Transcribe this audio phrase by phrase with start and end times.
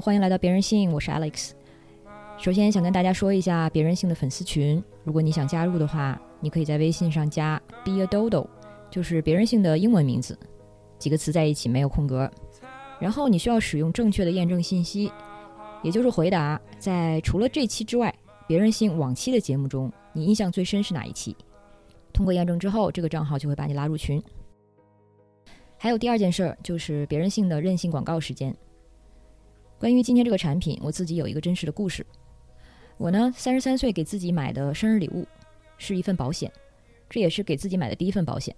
[0.00, 1.50] 欢迎来到别人信，我是 Alex。
[2.38, 8.46] 首先想跟大家说一下别人信的粉丝群，如果你想加入的话，你可以在微信上加 Be a Dodo，
[8.90, 10.38] 就是别人信的英文名字，
[10.98, 12.30] 几个词在一起没有空格。
[12.98, 15.12] 然后你需要使用正确的验证信息，
[15.82, 18.14] 也就是回答在除了这期之外，
[18.48, 21.36] 别人信往期的节目中，你印象最深是哪一期？
[22.10, 24.22] 通过验证之后，这个账号就会把你拉入群。
[25.76, 28.56] 还有第二件事儿，就是别人信的任性广告时间。
[29.80, 32.04] 关于今天这个产品，我自己有一个真实的故事。
[32.98, 35.26] 我呢，三十三岁给自己买的生日礼物
[35.78, 36.52] 是一份保险，
[37.08, 38.54] 这也是给自己买的第一份保险。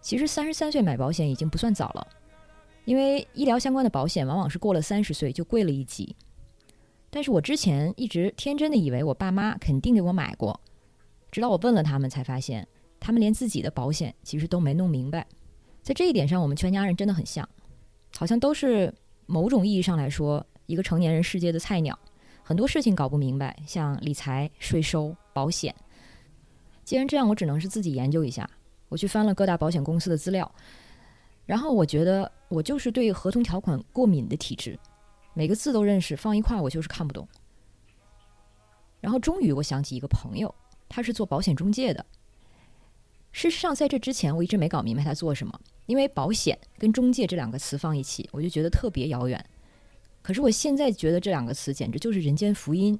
[0.00, 2.08] 其实三十三岁买保险已经不算早了，
[2.86, 6.16] 因为医疗相关的保险往往是过了三十岁就贵了一级。
[7.10, 10.58] 但是我之前一直天真的以为我爸妈肯定给我买过，
[11.30, 12.66] 直到我问了他们，才发现
[12.98, 15.26] 他们连自己的保险其实都没弄明白。
[15.82, 17.46] 在这一点上，我们全家人真的很像，
[18.16, 18.94] 好像都是。
[19.30, 21.96] 某种意义上来说，一个成年人世界的菜鸟，
[22.42, 25.72] 很多事情搞不明白，像理财、税收、保险。
[26.84, 28.50] 既然这样，我只能是自己研究一下。
[28.88, 30.52] 我去翻了各大保险公司的资料，
[31.46, 34.76] 然后我觉得我就是对合同条款过敏的体质，
[35.32, 37.28] 每个字都认识，放一块我就是看不懂。
[39.00, 40.52] 然后终于我想起一个朋友，
[40.88, 42.04] 他是做保险中介的。
[43.32, 45.60] 事实上，在这之前我一直没搞明白他做什么。
[45.86, 49.44] 因为保险跟中介这两个词放一起，我就觉得特别遥远。
[50.22, 52.98] 可是我现在觉得这两个词简直就是人间福音。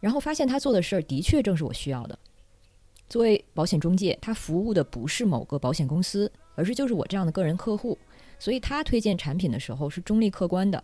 [0.00, 2.18] 然后发现他做的事儿的确正是我需要的。
[3.08, 7.98] 作为保险中介，他服务的不是某个保险公司，而是就是我这样的个人客户。
[8.38, 10.82] 所以他推荐产品的时候是中立客观的。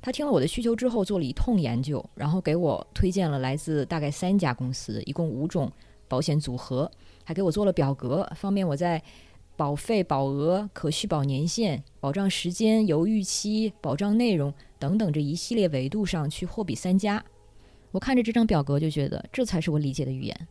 [0.00, 5.70] 他听了我的需求之后做了一通研究，然后给我推荐了来自大概三家公司，一共五种
[6.08, 6.90] 保险组合，
[7.24, 9.02] 还给我做了表格，方便我在。
[9.58, 17.24] 保费、保额、可续保年限、保障时间、犹豫期、保障内容等等这一系列维度上去货比三家。
[17.90, 20.48] 我看着这张表格就觉得这才是我理解的语言。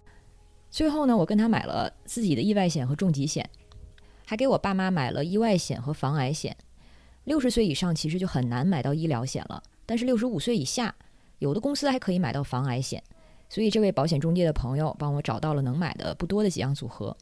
[0.70, 3.50] 最后呢，我跟他买了自己的意外险和重疾险，
[4.26, 6.58] 还给我爸妈买了意外险和防癌险。
[7.24, 10.94] 六十岁以上其实就很难买到医疗险了，但是六十五岁以下，
[11.40, 13.02] 有的公司还可以买到防癌险。
[13.50, 17.16] 所以这位保险中介的朋友帮我找到了能买的不多的几样组合。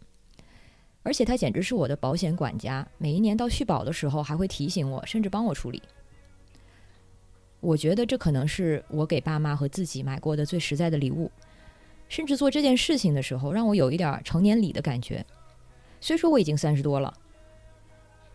[1.03, 5.81] 而且他简直是我的保险管家，每一年到续保的时候还会提醒我，甚至帮我处理。
[7.59, 11.31] 我觉得这可能是我给爸妈和自己买过的最实在的礼物，
[12.09, 15.23] 甚至做这件事情的时候让我有一点成年礼的感觉。
[16.01, 17.13] 虽说我已经三十多了，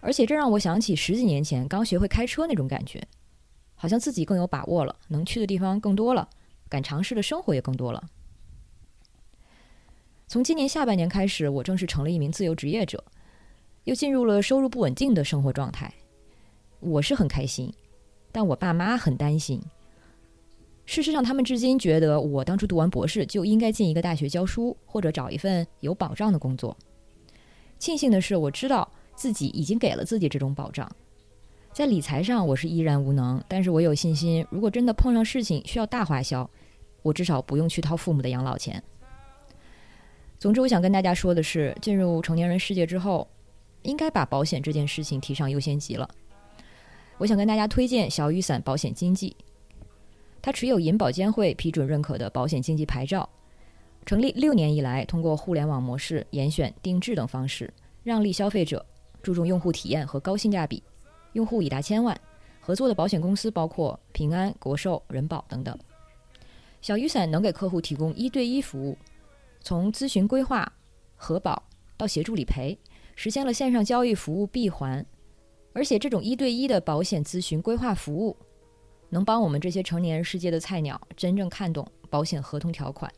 [0.01, 3.03] 而且这让我想起十几年前刚学会开车那种感觉，
[3.75, 6.29] 好像自己更有把握了，能去的地方更多了，
[6.71, 8.03] 敢尝试的生活也更多了。
[10.29, 13.05] 从今年下半年开始，我正式成了一名自由职业者，
[13.85, 15.93] 又进入了收入不稳定的生活状态。
[16.79, 17.71] 我是很开心，
[18.31, 19.61] 但我爸妈很担心。
[20.87, 26.77] 事实上，他们至今觉得我当初读完博士就应该进一个大学教书，或者找一份有保障的工作。
[27.79, 30.91] 庆幸的是，我知道自己已经给了自己这种保障。
[31.73, 36.49] 在理财上，我是依然无能，但是我有信心，如果真的碰上事情需要大花销，
[37.03, 38.83] 我至少不用去掏父母的养老钱。
[40.39, 43.29] 总之，我想跟大家说的是，进入成年人世界之后，
[43.83, 46.09] 应该把保险这件事情提上优先级了。
[47.19, 49.37] 我想跟大家推荐小雨伞保险经纪，
[50.41, 53.29] 它持有银保监会批准认可的保险经纪牌照，
[54.07, 57.71] 成立六年以来，通过互联网模式、严选、定制等方式，
[58.03, 58.85] 让利消费者，
[59.23, 60.83] 注重用户体验和高性价比，
[61.35, 62.19] 用户已达千万，
[62.61, 65.79] 合作的保险公司包括平安、国寿、人保等等。
[66.81, 68.97] 小雨伞能给客户提供一对一服务。
[69.61, 70.71] 从咨询规划、
[71.17, 71.63] 核保
[71.97, 72.79] 到协助理赔，
[73.15, 75.05] 实现了线上交易服务闭环。
[75.73, 78.37] 而且这种一对一的保险咨询规划服务，
[79.09, 83.13] 能帮我们这些成年人世界的菜鸟真正看懂保险合同条款，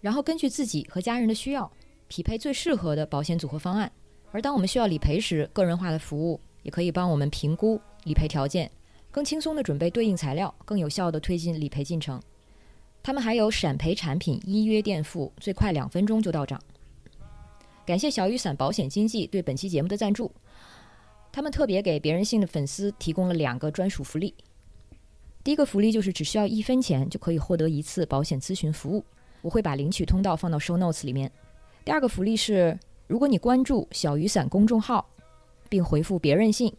[0.00, 1.70] 然后根据自己和家人的需要，
[2.06, 3.90] 匹配最适合的保险组合方案。
[4.30, 8.70] 而当我们需要理赔时，个人化的服务也可以帮我们评估理赔条件，
[9.10, 12.22] 更轻松地准备对应材料，更有效地推进理赔进程。
[13.02, 16.60] 他们还有闪赔产品，依约垫付，最快两分钟就到账。
[17.86, 20.30] 感谢小雨伞保险经纪对本期节目的赞助。
[21.32, 24.34] 他们特别给别人信的粉丝提供了两个专属福利。
[25.42, 29.04] 第一个福利就是只需要一分钱就可以获得一次保险咨询服务，
[29.40, 31.30] 我会把领取通道放到 show notes 里面。
[31.84, 35.08] 第二个福利是，如果你关注小雨伞公众号，
[35.70, 36.70] 并回复别人信，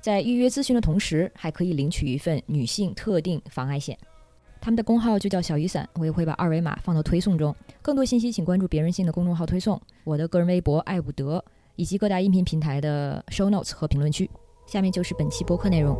[0.00, 3.96] 在预约咨询的同时，还可以领取一份女性特定防癌险。
[4.60, 7.54] 他们的公号就叫小雨伞，我也会把二维码放到推送中。
[7.80, 11.42] 更多信息请关注别人性的公众号推送，我的个人微博爱伍德，
[11.76, 14.28] 以及各大音频平台的 show notes 和评论区。
[14.66, 15.96] 下面就是本期播客内容。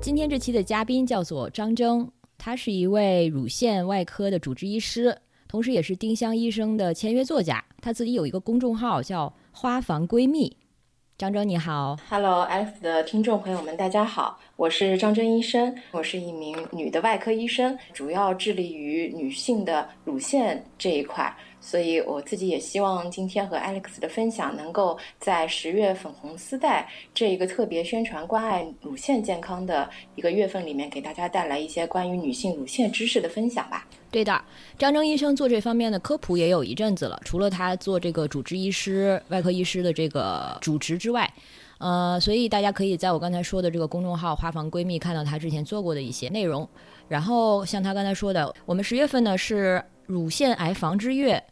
[0.00, 5.16] 今天这期的嘉宾叫做张征，他是一位乳腺外科的主治医师，
[5.48, 7.64] 同时也是丁香医生的签约作家。
[7.80, 10.54] 他自己有一个公众号叫“花房闺蜜”。
[11.16, 21.32] 张征你好，Hello Alex 的听众朋友们，大家好，我是张征医生，我是一名女的外科医生，主要致力于女性的乳腺这一块。
[21.60, 33.86] 所以我自己也希望今天和 Alex 的分享，能够在十月粉红丝带这一个特别宣传关爱乳腺健康的一个月份里面，给大家带来一些关于女性乳腺知识的分享吧。
[34.14, 34.40] 对的，
[34.78, 37.20] 张征医生做这方面的科普也有一阵子了。
[37.24, 41.28] 除了他做这个主治医师、外科医师的这个主持之外，
[41.78, 46.68] 呃，所以大家可以在我刚才说的这个公众号“花房闺蜜”看到他之前做过的一些内容。
[47.08, 51.42] 然后像他刚才说的，我们十月份呢是乳腺癌防治月。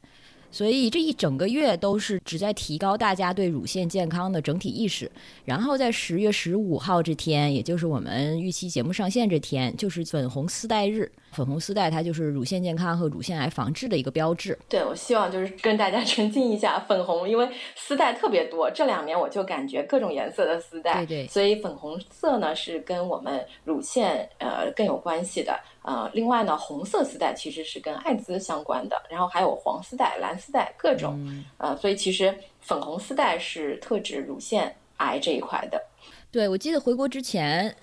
[0.52, 5.10] 所以这一整个月都是旨在提高大家对乳腺健康的整体意识。
[5.44, 11.10] 然后在十月十五号这天，也就是我们预期节目上线这天，就是粉红丝带日。
[11.32, 14.58] 粉红丝带它就是乳腺健康和乳腺癌防治的一个标志。
[14.68, 25.58] 对，我希望就是跟大家 澄清一下，粉红，因为丝带特别多，这两年我就感觉各种颜色的丝带，对对，所以粉红色呢是跟我们乳腺呃更有关系的。
[25.82, 31.18] 呃，另外呢，红色丝带其实是跟艾滋相关的，然后还有黄丝带、蓝丝带各种，
[31.58, 35.82] 呃，所以其实粉红丝带是特指乳腺癌这一块的。
[36.30, 37.74] 对，我记得回国之前，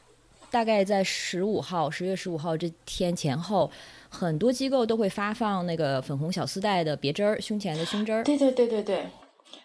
[0.52, 3.70] 大概在十五号，十月十五号这天前后，
[4.10, 8.24] 很多机构都会发放那个粉红小丝带的别针儿，胸前的胸针儿。
[8.24, 9.08] 对对对对对，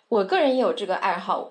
[0.08, 1.50] 我个人也有这个爱好。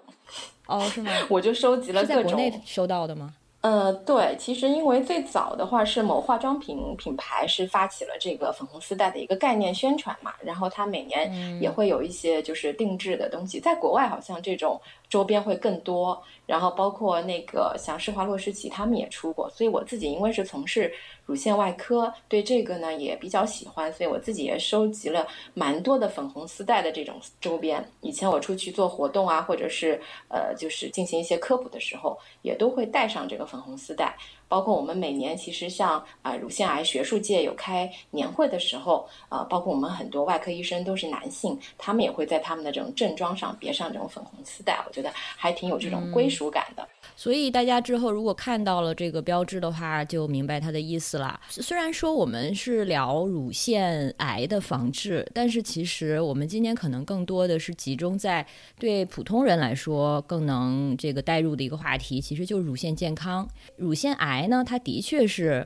[0.67, 1.11] 哦，是吗？
[1.29, 2.23] 我就收集了各种。
[2.23, 3.33] 在国内收到的吗？
[3.61, 14.77] 呃，对，其实因为最早的话是某化妆品品牌是发起了这个粉红丝带的一个概念宣传嘛，然后它每年也会有一些就是定制的东西，在国外好像这种
[15.13, 20.91] 周边会更多，然后包括那个像施华洛世奇他们也出过，所以我自己因为是从事。
[21.25, 27.89] 乳腺外科对这个呢也比较喜欢，所以我自己也收集了蛮多的粉红丝带的这种周边。
[28.01, 34.17] 以前我出去做活动啊，或者是呃就是进行一些科普的时候，也都会带上这个粉红丝带。
[34.53, 46.87] 包括我们每年其实像啊乳腺癌学术界有开年会的时候，呃，包括我们很多外科医生都是男性，他们也会在他们的这种正装上别上这种粉红丝带，我觉得还挺有这种归属感的。
[47.15, 51.39] 所以大家之后如果看到了这个标志的话，就明白它的意思了。
[51.49, 58.45] 虽然说我们是聊乳腺癌的防治，但是其实我们今天可能更多的是集中在
[58.77, 63.47] 对普通人来说更能这个带入的一个话题，其实就是乳腺健康。
[63.77, 65.65] 乳腺癌癌呢，它的确是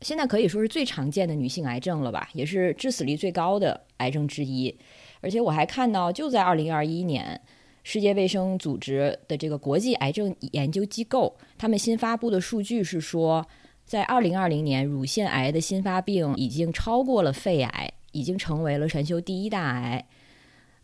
[0.00, 4.74] 现在可以说是最常见的女性癌症了吧，也是致死率最高的癌症之一。
[5.20, 7.40] 而且我还看到，就在二零二一年。
[7.86, 13.46] 世界卫生组织的这个国际癌症研究机构，他们新发布的数据是说，
[13.84, 20.02] 在二零二零年，乳腺癌的新发病已经超过了肺癌，已经成为了全球第一大癌。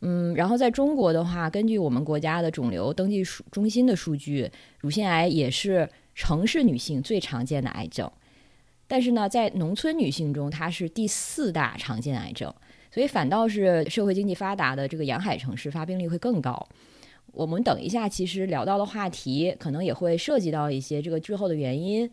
[0.03, 4.51] 嗯，然后在中国的话，根据我们国家的肿瘤登记数中心的数据，
[4.81, 8.11] 乳腺癌也是城市女性最常见的癌症，
[8.87, 12.53] 但是呢，在农村女性中，它是第四大常见癌症。
[12.93, 16.69] 所以反倒是社会经济发达的这个沿海城市发病率会更高。
[17.33, 22.11] 我们等一下，其实聊到的话题可能也会涉及到一些这个滞后的原因。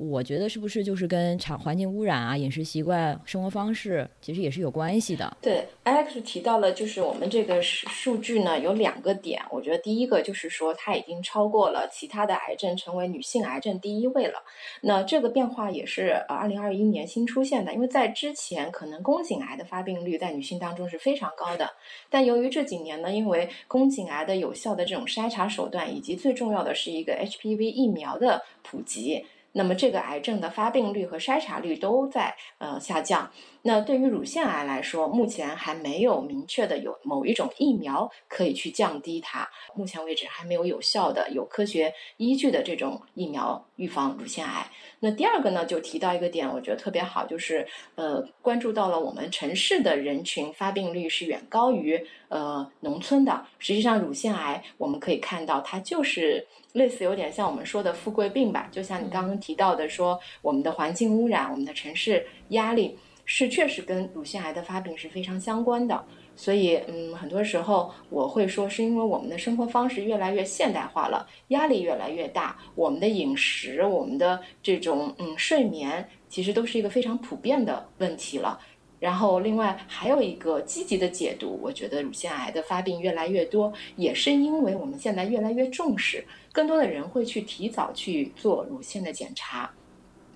[0.00, 5.36] 我觉得是不是就是跟场环境污染啊、饮食习惯、生活方式，其实也是有关系的。
[5.42, 14.42] 对，Alex 提到了，就是我们这个数据呢有两个点，我觉得第一个就是说它已经超过了其他的癌症，成为女性癌症第一位了。
[14.80, 21.68] 那这个变化也是呃二零二一年新出现的，因为在之前可能宫颈癌的发病率在女性当中是非常高的，
[22.08, 29.26] 但由于这几年呢，因为宫颈癌的有效的这种筛查手段，以及最重要的是一个 HPV 疫苗的普及。
[29.52, 33.30] 那么这个癌症的发病率和筛查率都在呃下降。
[33.62, 39.48] 那对于乳腺癌来说，目前还没有明确的有某一种疫苗可以去降低它。
[39.74, 44.66] 目前为止还没有有效的、有科学依据的这种疫苗预防乳腺癌。
[45.00, 53.46] 那第二个呢，就提到一个点，我觉得特别好，就是呃关注到了我们城市的人群发病率是远高于呃农村的。
[53.58, 62.98] 实际上，乳腺癌我们可以看到，它就是类似有点像我们说的富贵病吧，就像你刚刚提到的，说我们的环境污染、我们的城市压力。
[63.32, 78.58] 是确实跟乳腺癌的发病是非常相关的，所以嗯，很多时候我会说，是因为我们的生活方式越来越现代化了，压力越来越大，我们的饮食、我们的这种嗯睡眠，其实都是一个非常普遍的问题了。
[78.98, 89.70] 然后另外还有一个积极的解读，我觉得乳腺癌的发病越来越多，也是因为我们现在越来越重视，更多的人会去提早去做乳腺的检查。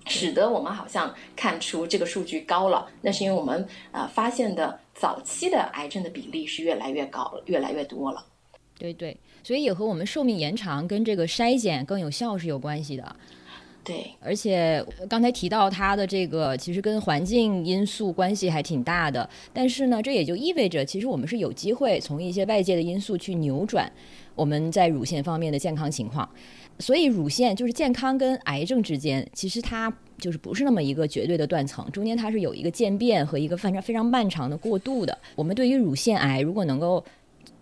[0.05, 2.87] 使得我们好像看出这个数据高了。
[3.01, 8.25] 那是因为我们呃发现的早期的癌症的比例是越来越高了，越来越多了。
[8.77, 13.15] 对对，所以也和我们寿命延长跟这个筛检更有效是有关系的。
[13.85, 19.29] 对，而且刚才提到它的这个，其实跟环境因素关系还挺大的。
[19.53, 23.89] 但是呢，这也就意味着，其实我们是有机会从一些外界的因素去扭转
[24.33, 26.27] 我们在乳腺方面的健康情况。
[26.79, 35.17] 所以，乳腺就是健康跟癌症之间，其实它就是不是那么一个绝对的断层，中间它是有一个渐变和一个非常非常漫长的过渡的。
[35.35, 37.03] 我们对于乳腺癌，如果能够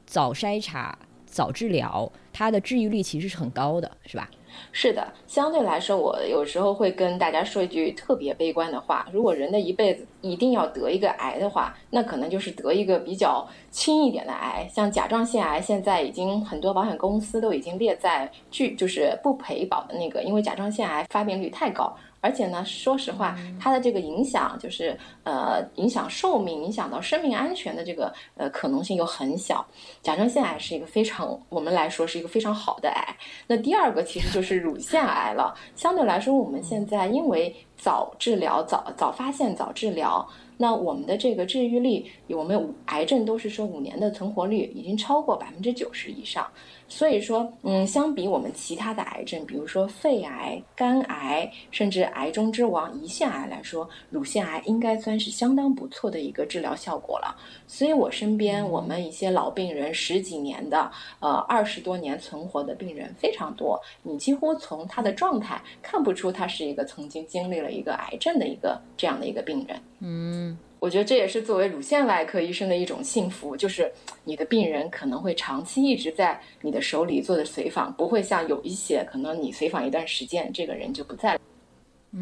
[0.06, 4.30] 早筛查、早治疗，它的治愈率其实是很高的，是吧？
[4.72, 21.96] 是的，相对来说，我有时候会跟大家说一句特别悲观的话：如果人的一辈子一定要得一个癌的话，那可能就是得一个比较轻一点的癌，像甲状腺癌，现在已经很多保险公司都已经列在拒，就是不赔保的那个，因为甲状腺癌发病率太高。
[22.24, 29.66] 而且呢，说实话，它的这个影响就是呃，影响寿命、影响到生命安全的这个呃可能性又很小。
[30.02, 33.16] 甲状腺癌是一个非常，我们来说是一个非常好的癌。
[33.46, 35.54] 那第二个其实就是乳腺癌了。
[35.76, 40.26] 相对来说，我们现在因为早治疗、早早发现、早治疗。
[40.56, 46.48] 那我们的这个治愈率，我们癌症都是说五年的存活率已经超过百分之九十以上，
[46.96, 57.36] 所以说，嗯，相比我们其他的癌症，比如说肺癌、肝癌，甚至癌中之王胰腺癌来说，乳腺癌应该算是相当不错的一个治疗效果了。
[57.66, 69.82] 所以我身边我们一些老病人，十几年的，呃，二十多年存活的病人非常多，你几乎从他的状态看不出他是一个曾经经历了一个癌症的一个这样的一个病人。
[70.00, 73.90] 嗯，我觉得这也是作为乳腺外科医生的一种幸福，就是
[74.26, 81.40] 你的病人可能会长期一直在你的手里做的随访，不会像有一些可能你随访一段时间，这个人就不在。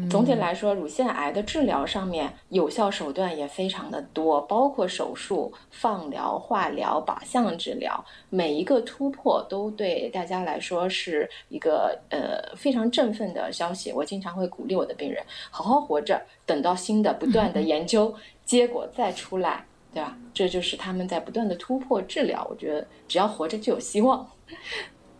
[0.08, 13.92] 总体来说，乳腺癌的治疗上面有效手段也非常的多，包括手术、放疗、化疗、靶向治疗，每一个突破都对大家来说是一个呃非常振奋的消息。
[13.92, 18.14] 我经常会鼓励我的病人好好活着，等到新的不断的 研究
[18.46, 20.16] 结果再出来，对吧？
[20.32, 22.46] 这就是他们在不断的突破治疗。
[22.48, 24.26] 我觉得只要活着就有希望。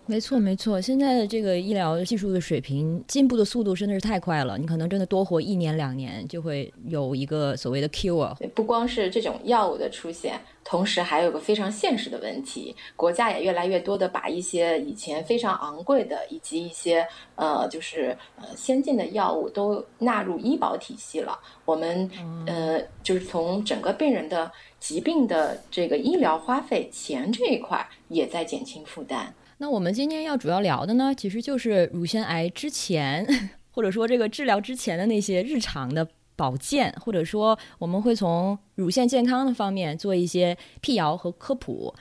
[0.04, 0.80] 没错，没错。
[0.80, 8.34] 现在的这个医疗技术的水平进步的速度真的是太快了，你可能真的多活一年两年就会有一个所谓的 cure。
[8.48, 17.06] 不光是这种药物的出现，同时还有个非常现实的问题，国家也越来越多的把一些以前非常昂贵的以及一些
[17.36, 21.38] 呃就是呃先进的药物都纳入医保体系了。
[21.64, 22.10] 我们
[22.46, 29.32] 呃就是从整个病人的疾病的这个医疗花费钱这一块也在减轻负担。
[29.62, 33.24] 那我们今天要主要聊的呢，其实就是乳腺癌之前，
[33.70, 36.04] 或者说这个治疗之前的那些日常的
[36.34, 41.94] 保健，或者说我们会从乳腺健康的方面做一些辟谣和科普。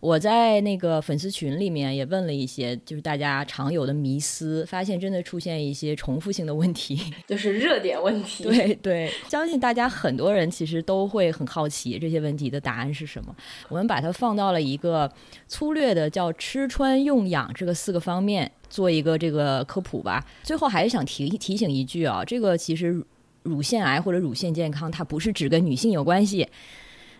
[0.00, 8.44] 我在那个粉丝群里面也问了一些，就是大家常有的迷思，发现真的出现一些重复性的问题， 就是热点问题。
[8.44, 13.34] 对 对，相信大家很多人其实都会很好奇这些问题的答案是什么。
[13.68, 15.10] 我们把它放到了一个
[15.48, 20.24] 粗略的叫吃穿用养这个四个方面做一个这个科普吧。
[20.42, 23.02] 最后还是想提提醒一句啊，这个其实
[23.44, 26.46] 乳腺癌或者乳腺健康，它不是只跟女性有关系。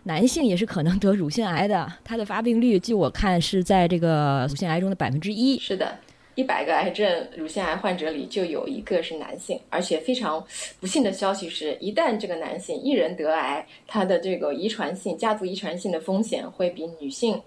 [0.07, 5.59] 男性也是可能得乳腺癌的，它的发病率，据我看是在这个乳腺癌中的百分之一。
[5.59, 5.99] 是的，
[6.35, 10.41] 一百个癌症乳腺癌患者里就有一个是男性，而且非常
[10.79, 17.37] 不幸的消息是，一旦这个男性一人得癌，他的这个遗传性、家族遗传性的风险会比女性，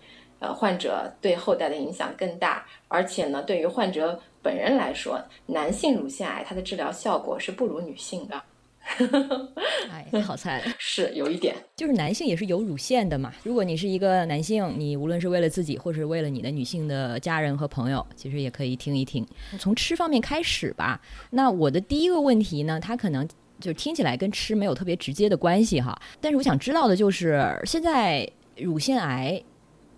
[0.41, 2.67] 呃，患者对后代的影响更大。
[2.89, 8.39] 而且呢，对于患者本人来说，男性乳腺癌它的治疗效果是不如女性的。
[10.13, 13.33] 哎，好惨， 是有一点，就是男性也是有乳腺的嘛。
[13.45, 19.27] 如果你是一个男性，你无论是为了自己，或是为了你的女性的家人和朋友，其实也可以听一听。
[19.59, 21.01] 从吃方面开始吧。
[21.31, 23.29] 那我的第一个问题呢，它可能
[23.61, 25.97] 就听起来跟吃没有特别直接的关系哈。
[26.21, 29.41] 但是我想知道的就是，现在乳腺癌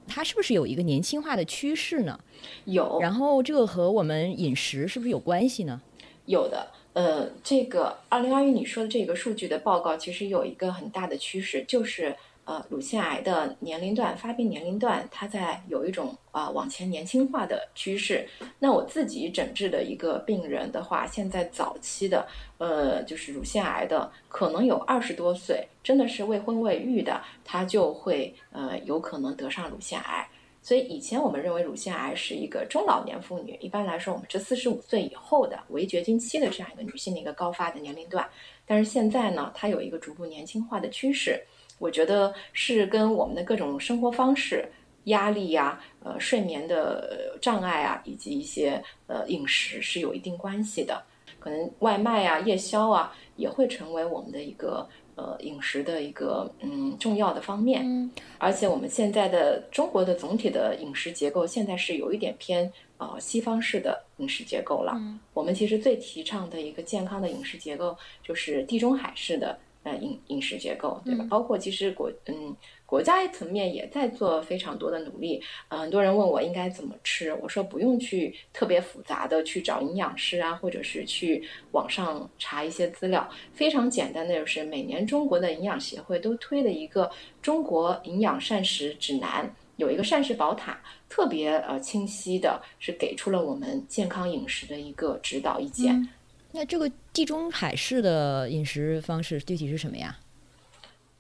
[0.07, 2.19] 它是不是有一个年轻化的趋势呢？
[2.67, 2.99] 有。
[3.01, 5.81] 然后这个和我们饮食是不是有关系呢？
[6.27, 6.69] 有的。
[6.95, 18.29] 呃，这个二零二一你说的这个数据的报告，其实有一个很大的趋势，就是呃，乳腺癌的年龄段发病年龄段，它在有一种啊往前年轻化的趋势。
[18.59, 22.27] 那我自己诊治的一个病人的话，现在早期的
[22.59, 30.29] 呃，就是乳腺癌的，可能有二十多岁，真的是未婚未育的，他就会呃有可能得上乳腺癌。
[30.65, 38.25] 所以以前我们认为乳腺癌是一个中老年妇女，一般来说我们是四十五岁以后的围绝经期的这样一个女性的一个高发的年龄段。
[38.65, 41.43] 但是现在呢，它有一个逐步年轻化的趋势，
[41.81, 44.65] 我觉得是跟我们的各种生活方式、
[45.07, 51.03] 压力呀、呃睡眠的障碍啊，以及一些呃饮食是有一定关系的。
[51.41, 54.89] 可能外卖啊、夜宵啊，也会成为我们的一个。
[55.15, 64.93] 呃，饮食的一个嗯重要的方面，嗯，而且我们现在的中国的总体的饮食结构现在是有一点偏呃西方式的饮食结构了。
[64.97, 71.27] 嗯，我们其实最提倡的一个健康的饮食结构就是地中海式的呃饮饮食结构，对吧？
[71.29, 72.57] 包括其实国嗯。
[72.93, 96.07] 国家层面也在做非常多的努力，很多人问我应该怎么吃，我说不用去特别复杂的去找营养师啊，或者是去网上查一些资料，非常简单的就是每年中国的营养协会都推的一个中国营养膳食指南，有一个膳食宝塔，特别呃清晰的是给出了我们健康饮食的一个指导意见。
[96.51, 100.15] 那这个地中海式的饮食方式具体是什么呀？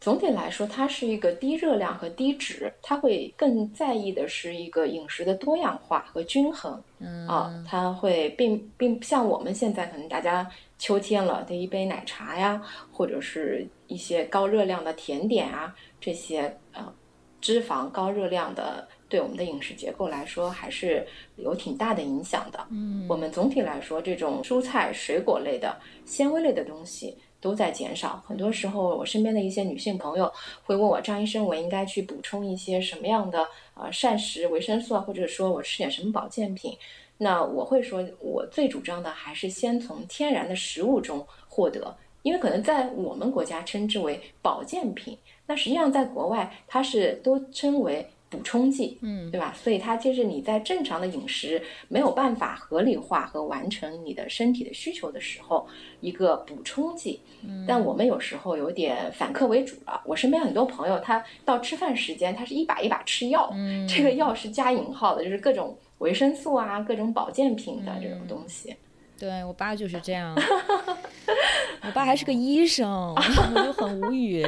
[0.02, 6.82] 总体来说，它是一个低热量和低脂，它会更在意的是一个饮食的多样化和均衡。
[6.99, 16.92] 嗯啊，它会并并像我们现在可能大家秋天了的一杯奶茶呀，或者是一些高热量的甜点啊，这些呃
[17.40, 21.06] 脂肪高热量的，对我们的饮食结构来说还是
[21.37, 22.59] 有挺大的影响的。
[22.73, 27.16] 嗯，我们总体来说，这种蔬菜水果类的纤维类的东西。
[27.42, 28.22] 都在减少。
[28.26, 30.32] 很多时候，我身边的一些女性朋友
[30.64, 35.00] 会问我：“张医生，我应该去补充一些什么样的呃膳食维生素啊？
[35.00, 36.75] 或者说我吃点什么保健品？”
[37.18, 48.09] 那我会说，我最主张的还是先从天然的食物中获得，因为可能在我们国家称之为保健品，那实际上在国外它是都称为。
[48.33, 49.55] 补充剂，嗯，对吧？
[49.55, 55.68] 所以它就是你在正常的饮食没有办法合理化和完成你的身体的需求的时候，
[56.01, 57.21] 一个补充剂。
[57.47, 60.01] 嗯，但我们有时候有点反客为主了。
[60.07, 68.75] 我身边很多朋友，他到吃饭时间，他是一把一把吃药，嗯， 这个药是加引号的，就是各种维生素啊，各种保健品的这种东西。
[69.18, 70.35] 对我爸就是这样，
[71.87, 72.90] 我爸还是个医生，
[73.55, 74.45] 我就很无语，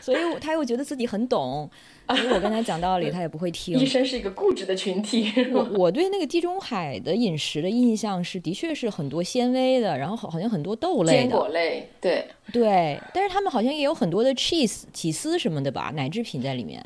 [0.00, 1.70] 所以他又觉得自己很懂。
[2.08, 3.78] 所以我跟他讲道理， 他也不会听。
[3.78, 5.32] 医生是一个固执的群体。
[5.52, 13.00] 我我对那个地中海的饮食的印象是，的确是很多纤维的，然后好好像很多豆类、坚果类，对对。
[13.14, 16.84] 但是他们好像也有很多的 cheese 起司什么的吧，奶制品在里面。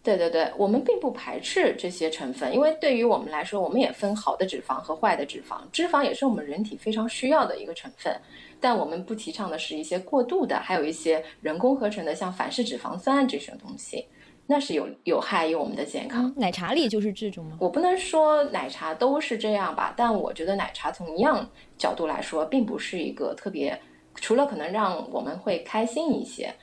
[0.00, 8.14] 对对对，我们并不排斥这些成分，因为对于我们来说，我们也分好的脂肪和坏的脂肪，脂肪也是我们人体非常需要的一个成分。
[8.60, 14.06] 但我们不提倡的是一些过度的，还有一些人工合成的，像反式脂肪酸这些东西。
[14.50, 16.32] 那是有有害于我们的健康。
[16.34, 17.58] 奶茶里就是这种吗？
[17.60, 23.78] 我不能说奶茶都是这样吧，但我觉得奶茶从营养角度来说，并不是一个特别，
[24.14, 26.54] 除了可能让我们会开心一些，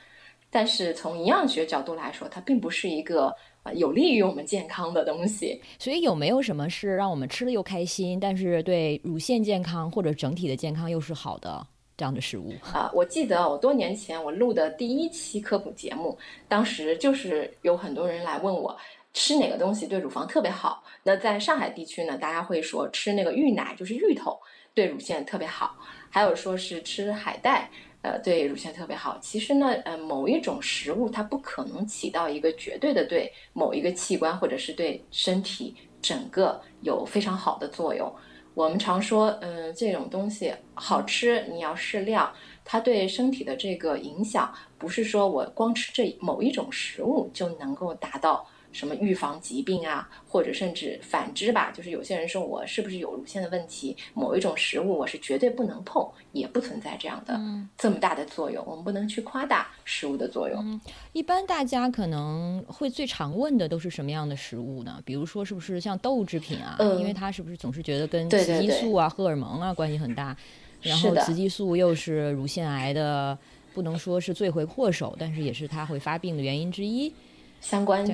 [0.50, 5.62] 但是从营养学角度来说，它并不是一个呃有利于我们健康的东西。
[5.78, 11.64] 所以有没有什么是让我们吃了又开心，但是对乳腺健康或者整体的健康又是好的？
[11.96, 18.76] 这样的食物啊，我记得我多年前我录的第一期科普节目，当时就是有很多人来问我
[19.14, 20.84] 吃哪个东西对乳房特别好。
[21.04, 24.38] 那在上海地区呢，大家会说吃那个芋奶，就是芋头，
[24.74, 25.68] 对乳腺特别好；
[26.10, 27.70] 还有说是吃海带，
[28.02, 29.16] 呃，对乳腺特别好。
[29.22, 38.14] 其实呢，呃，某一种食物它不可能起到一个绝对的对某一个器官或者是对身体整个有非常好的作用。
[38.56, 42.32] 我们常说，嗯，这种东西好吃，你要适量。
[42.64, 48.46] 它对身体的这个影响，不是说我光吃这某一种食物就能够达到。
[48.76, 57.40] 什么预防疾病啊，或者甚至反之吧，就是有些人说我是不是有乳腺的问题，某一种食物我是绝对不能碰，也不存在这样的
[57.78, 58.62] 这么大的作用。
[58.66, 60.62] 我们不能去夸大食物的作用。
[60.62, 60.78] 嗯，
[61.14, 65.00] 一般大家可能会最常问的都是什么样的食物呢？
[65.06, 66.76] 比如说是不是像豆制品啊？
[66.78, 70.36] 嗯，因为它是不是总是觉得跟雌激素啊、荷尔蒙啊关系很大？
[70.82, 73.36] 然后雌激素又是乳腺癌的，
[73.72, 77.10] 不能说是罪魁祸首，但是也是它会发病的原因之一。
[77.62, 78.06] 相关。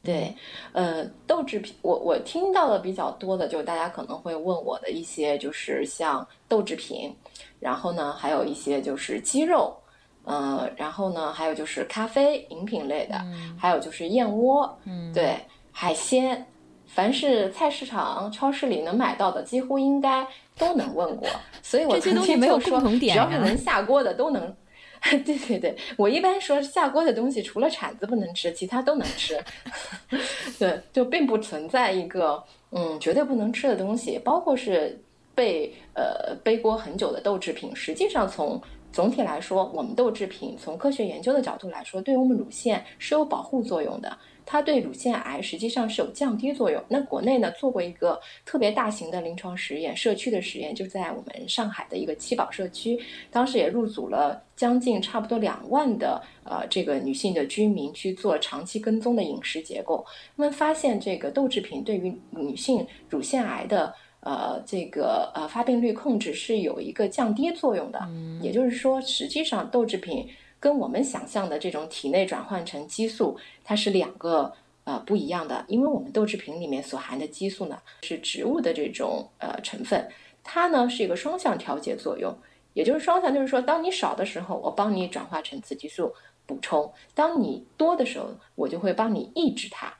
[0.00, 0.34] 对，
[0.72, 7.14] 呃，豆制品，我我听到的比较多的，就是大家可能会问我的一些，就是像豆制品，
[7.58, 9.76] 然后呢，还有一些就是鸡肉，
[10.24, 13.20] 呃，然后呢，还有就是咖啡饮品类的，
[13.58, 15.36] 还有就是燕窝，嗯，对，
[15.72, 16.46] 海鲜，
[16.86, 21.28] 凡是菜市场、超市里能买到的，几乎应该都能问过，
[21.60, 24.56] 所以我曾经没有共同点，只要是能下锅的都能。
[25.24, 29.38] 对对对，我一般说下锅的东西，除了铲子不能吃，其他都能吃。
[30.58, 35.00] 对，就并不存在一个嗯绝对不能吃的东西，包括是
[35.34, 38.60] 被呃背锅很久的豆制品，实际上从。
[38.90, 44.16] 总体来说，我们豆制品从科学研究的角度来说，对于我们乳腺是有保护作用的。
[44.50, 46.82] 它对乳腺癌实际上是有降低作用。
[46.88, 52.98] 那国内呢做过一个特别大型的临床实验，社区的实验，就在我们上海的一个七宝社区，
[53.30, 60.02] 当时也入组了将近差不多两万的呃这个女性的居民去做长期跟踪的饮食结构。
[60.34, 63.94] 那么发现这个豆制品对于女性乳腺癌的。
[64.20, 68.00] 呃，这个呃发病率控制是有一个降低作用的，
[68.42, 70.26] 也就是说，实际上豆制品
[70.60, 74.52] 跟我们想象的这种体内转换成激素，它是两个
[74.84, 75.64] 呃不一样的。
[75.68, 80.08] 因为我们豆制品里面所含的激素呢，是植物的这种呃成分，
[80.42, 82.36] 它呢是一个双向调节作用，
[82.74, 86.12] 也就是双向，就是说，当你少的时候，我帮你转化成雌激素
[86.46, 89.92] 补充；当你多的时候，我就会帮你抑制它。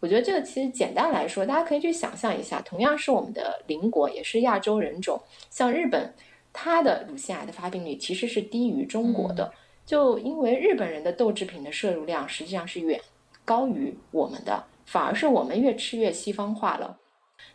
[0.00, 6.12] 我觉得这个其实简单来说，大家可以去想象一下，同样是我们的邻国，也是亚洲人种，像日本，
[6.52, 9.50] 它的乳腺癌的发病率其实是低于中国的，
[9.86, 13.00] 就因为日本人的豆制品的摄入量实际上是远
[13.44, 16.98] 高于我们的，反而是我们越吃越西方化了。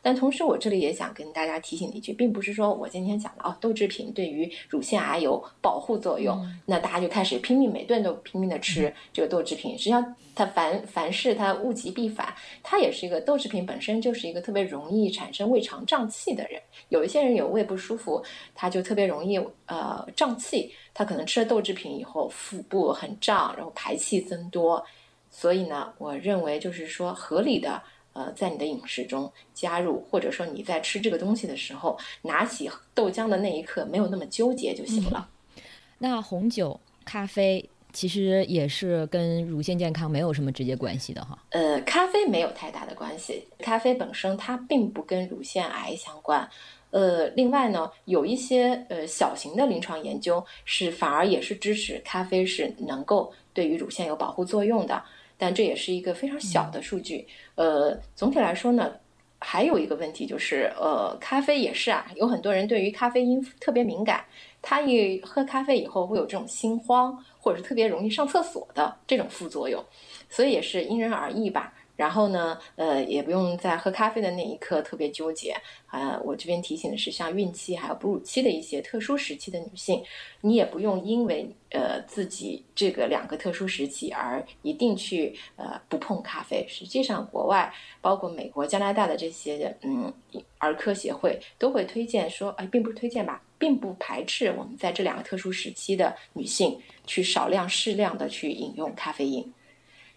[0.01, 9.77] 但同时，我这里也想跟大家提醒一句，并不是说我今天讲的哦，豆制品对于乳腺癌有保护作用，那大家就开始拼命每顿都拼命的吃这个豆制品。
[9.77, 16.61] 实际上，它凡凡事它物极必反，它也是一个豆制品本身就是一个特别容易产生胃肠胀气的人。
[16.89, 24.85] 有一些人有胃不舒服，他就特别容易呃胀气，他可能吃了豆制品以后腹部很胀，然后排气增多。
[25.31, 27.81] 所以呢，我认为就是说合理的。
[28.11, 35.29] 呃，在你的饮食中加入，或者说你在吃这个东西的时候，拿起豆浆的那一刻没有那么纠结就行了。
[35.99, 41.37] 那红酒、咖啡其实也是跟乳腺健康没有什么直接关系的哈。
[41.51, 46.49] 呃，咖啡没有太大的关系，咖啡本身它并不跟乳腺癌相关。
[46.91, 55.01] 呃，另外呢，有一些呃小型的临床研究是反而也是支持咖啡是能够对于乳腺有保护作用的。
[55.41, 57.25] 但这也是一个非常小的数据。
[57.55, 58.91] 呃，总体来说呢，
[59.39, 64.25] 还有一个问题就是，呃，咖啡也是啊，有很多人对于咖啡因特别敏感，
[64.61, 69.81] 他一喝咖啡以后会有这种心慌，或者是特别容易上厕所的这种副作用，
[70.27, 71.73] 所以也是因人而异吧。
[71.99, 75.53] 然后呢，呃，也不用在喝咖啡的那一刻特别纠结
[75.87, 76.17] 啊。
[76.23, 80.01] 我这边提醒的是，像孕期还有哺乳期的一些特殊时期的女性，
[80.39, 86.65] 你也不用因为呃自己这个两个特殊时期而一定去呃不碰咖啡。
[86.69, 90.13] 实际上，国外包括美国、加拿大的这些嗯
[90.57, 99.53] 儿科协会都会推荐说，哎，并不是推荐吧，并不排斥我们在这两个特殊时期的女性去少量适量的去饮用咖啡因。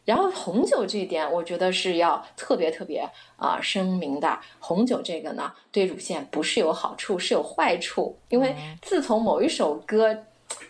[0.04, 4.38] 然后红酒这一点，我觉得是要特别特别啊声明的。
[4.58, 8.18] 红酒这个呢，对乳腺不是有好处，是有坏处。
[8.28, 10.16] 因为自从某一首歌，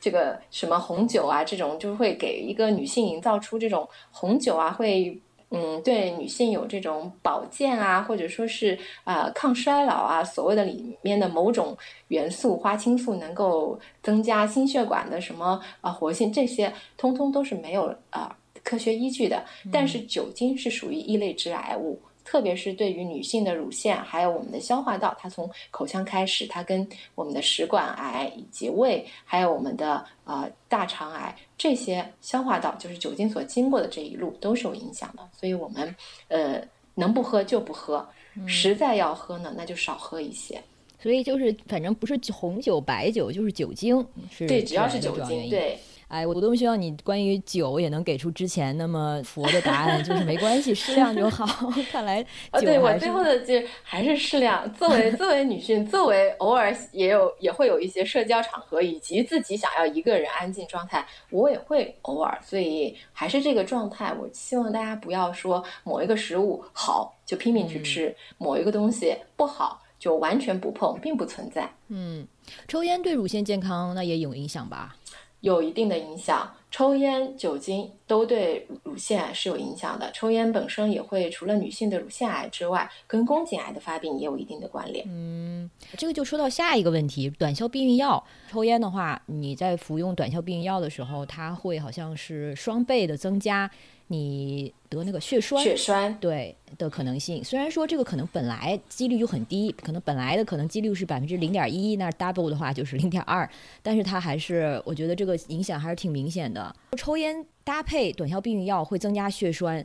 [0.00, 5.18] 这个什么红酒啊，这种就会给一个女性营造出这种红酒啊，会
[5.50, 11.74] 嗯对女性有这种保健啊，或者说是啊抗衰老啊，所谓的里面的某种
[12.08, 18.36] 元素花青素能够增加心血管的什么啊活性，这些通通都是没有啊。
[18.62, 35.28] 科学依据的，但是酒精是属于一类致癌物，特别是对于女性的乳腺，还有我们的消化道，它从口腔开始，它跟我们的食管癌以及胃，还有我们的呃大肠癌这些消化道，就是酒精所经过的这一路都是有影响的。
[35.32, 35.94] 所以我们
[36.28, 36.62] 呃
[36.94, 38.08] 能不喝就不喝，
[38.46, 40.62] 实在要喝呢，那就少喝一些。
[41.02, 45.76] 所以就是反正不是红酒、白酒，就是酒精是对，只要是酒精对。
[46.12, 51.70] 哎，我多么希望你关于酒也能给出之前那么佛的答案，就是没关系，适量就好。
[51.90, 52.20] 看来
[52.50, 54.70] 啊，对我最后的就还是适量。
[54.74, 62.38] 作为 作为女性，作为偶尔也有也会有一些社交场合，以及自己想要一个人安静状态，我也会偶尔。
[62.44, 64.12] 所以还是这个状态。
[64.12, 71.72] 我希望大家不要说某一个食物好就拼命去吃，某一个东西不好就完全不碰，并不存在。
[71.88, 72.28] 嗯，
[72.68, 74.94] 抽烟对乳腺健康那也有影响吧？
[75.42, 80.10] 有一定的影响，抽烟、酒精都对乳腺癌是有影响的。
[80.12, 85.04] 抽烟本身也会除了女性的乳腺癌之外，跟宫颈癌的发病也有一定的关联。
[85.08, 88.24] 嗯，这个就说到下一个问题，短效避孕药。
[88.50, 93.68] 抽烟的话，你在服用短效避孕药的时候，它会好像是双倍的增加
[94.12, 97.42] 你得那个血栓，血栓对的可能性。
[97.42, 103.48] 虽然说这个可能本来几率就很低，可能本来的可能几率是百分之零点一，那 double 的话就是零点二，
[103.82, 106.76] 但是它还是我觉得这个影响还是挺明显的。
[106.98, 109.82] 抽烟搭配短效避孕药会增加血栓。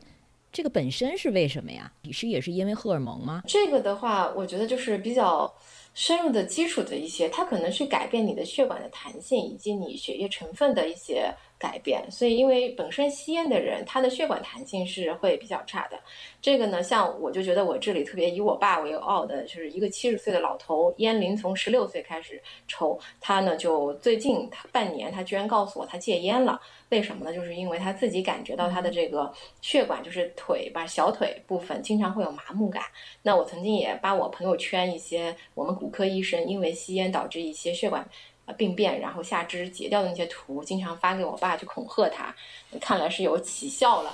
[0.52, 1.90] 这个本身是为什么呀？
[2.02, 3.44] 你是也是因为荷尔蒙吗？
[3.48, 5.54] 这个的话，我觉得就是比较
[5.94, 11.34] 深入的基础的一些，它可能是改变你的血管的弹性以及你血液成分的一些。
[11.60, 16.00] 改变，所以因为本身吸烟的人，他的血管弹性是会比较差的。
[16.42, 26.60] 这个呢，像我就觉得我这里特别以我爸为傲的，就是一个七十岁的老头，烟龄从十六岁开始抽，他呢就最近他半年，他居然告诉我他戒烟了。
[26.90, 27.34] 为什么呢？
[27.34, 32.84] 就是因为他自己感觉到他的这个血管，就是腿吧，小腿部分经常会有麻木感。
[33.24, 38.08] 那我曾经也把我朋友圈一些我们骨科医生因为吸烟导致一些血管。
[38.54, 42.34] 病变，然后下肢截掉的那些图，经常发给我爸去恐吓他，
[42.80, 44.14] 看来是有起效了。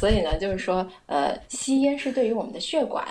[0.00, 3.06] 所以呢，就是说，呃，吸烟是对于我们的血管，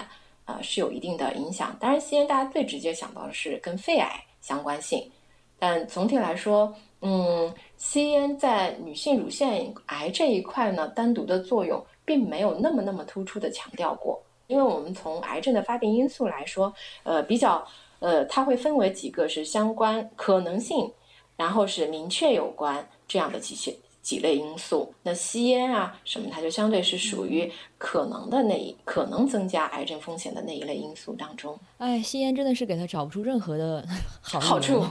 [0.46, 1.76] 呃，是有一定的影响。
[1.80, 5.10] 当然，吸烟大家最直接想到的是跟肺癌相关性，
[5.60, 14.22] 但总体来说，嗯，吸烟在女性乳腺癌这一块呢，单独的作用并没有那么那么突出的强调过。
[14.48, 17.66] 因为我们从癌症的发病因素来说，呃，比较。
[18.04, 20.92] 呃，它会分为几个是相关可能性，
[21.38, 24.94] 然后是明确有关这样的几些几类因素。
[25.04, 31.58] 那吸烟啊什么，它就相对是属于可能的那一可能增加癌症风险的那一类因素当中。
[31.78, 33.88] 哎，吸烟真的是给他找不出任何的
[34.22, 34.86] 好好处，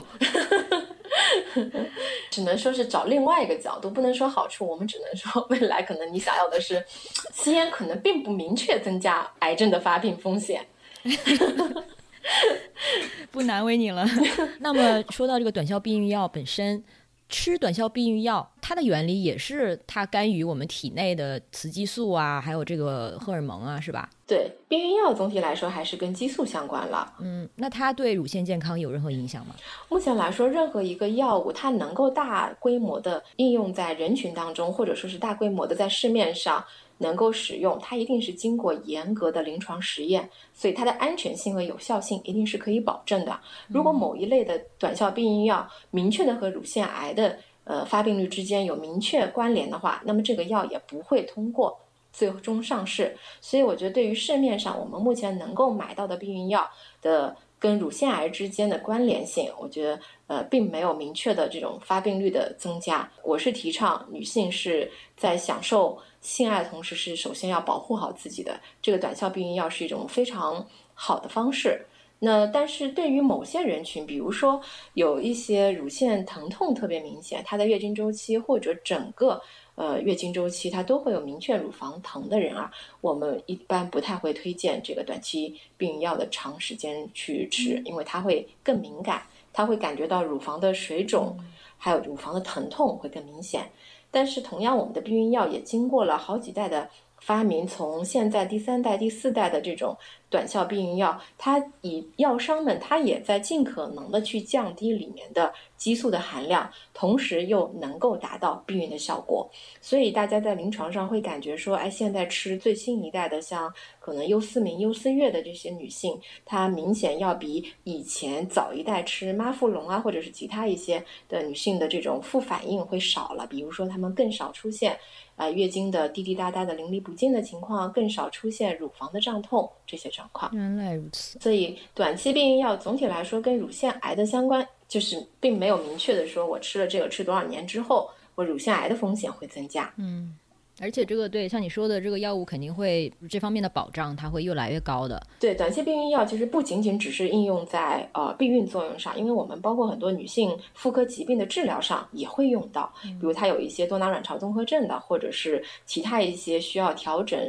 [2.31, 4.65] 只能说是找另外一个角度，不能说好处。
[4.67, 6.83] 我们只能说未来可能你想要的是
[7.31, 10.65] 吸烟，可能并不明确增加癌症的发病风险。
[13.31, 14.05] 不难为你了。
[14.59, 16.83] 那么说到这个短效避孕药本身，
[17.29, 24.09] 吃短效避孕药，它的原理也是它干预我们体内的雌激素啊，还有这个荷尔蒙啊，是吧？
[24.33, 27.13] 对，避孕药总体来说还是跟激素相关了。
[27.19, 29.53] 嗯，那它对乳腺健康有任何影响吗？
[29.89, 36.63] 目前来说，任何一个药物它能够大规模的应用在人群当中，或者说是大规模的在市面上。
[36.99, 43.37] 能够使用它，一定是经过严格的临床实验，所以它的安全性和有效性一定是可以保证的。
[43.67, 51.77] 如果某一类的短效避孕药明确的和乳腺癌的呃发病率之间有明确关联的话，那么这个药也不会通过
[52.13, 53.17] 最终上市。
[53.41, 56.65] 所以我觉得，对于市面上我们目前能够买到的避孕药
[57.01, 63.11] 的跟乳腺癌之间的关联性，我觉得呃并没有明确的这种发病率的增加。
[63.23, 65.99] 我是提倡女性是在享受。
[66.21, 71.85] 性爱的同时是首先要保护好自己的，这个短效避孕药是一种非常好的方式。
[72.19, 74.61] 那但是对于某些人群，比如说
[74.93, 79.41] 有一些乳腺疼痛特别明显，她的月经周期或者整个
[79.75, 91.37] 呃月经周期它都会有明确乳房疼的人啊，我们一般不太会推荐这个短期避孕药的长时间去吃，因为它会更敏感，它会感觉到乳房的水肿，
[91.77, 93.69] 还有乳房的疼痛会更明显。
[94.11, 96.87] 但是，同样，我们的避孕药也经过了好几代的
[97.25, 99.97] 发明，从现在第三代、第四代的这种。
[100.29, 109.47] 短效避孕药，它以药商们，它也在尽可能的去降低里面的激素的含量，同时又能够达到避孕的效果。
[109.79, 123.45] 所以大家在临床上会感觉说，哎，现在吃最新一代的，像可能优思明、优思悦的这些女性，她明显要比以前早一代吃妈富隆啊，或者是其他一些的女性的这种副反应会少了。
[123.45, 124.97] 比如说，她们更少出现
[125.35, 130.29] 啊月经的滴滴答答的淋漓不尽的情况，更少出现乳房的胀痛这些状。
[130.51, 139.91] 原来如此，所以短期避孕药总体来说跟乳腺癌的相关，就是并没有明确的说我吃了这个吃多少年之后，我乳腺癌的风险会增加。
[139.97, 140.35] 嗯，
[140.79, 145.21] 而且这个对像你说的这个药物肯定会这方面的保障，它会越来越高的。
[145.39, 157.39] 对，短期避孕药其实不仅仅只是应用在呃避孕作用上，因为我们包括很多女性妇科疾病的治疗上也会用到，比如它有一些多囊卵巢综合症的，或者是其他一些需要调整。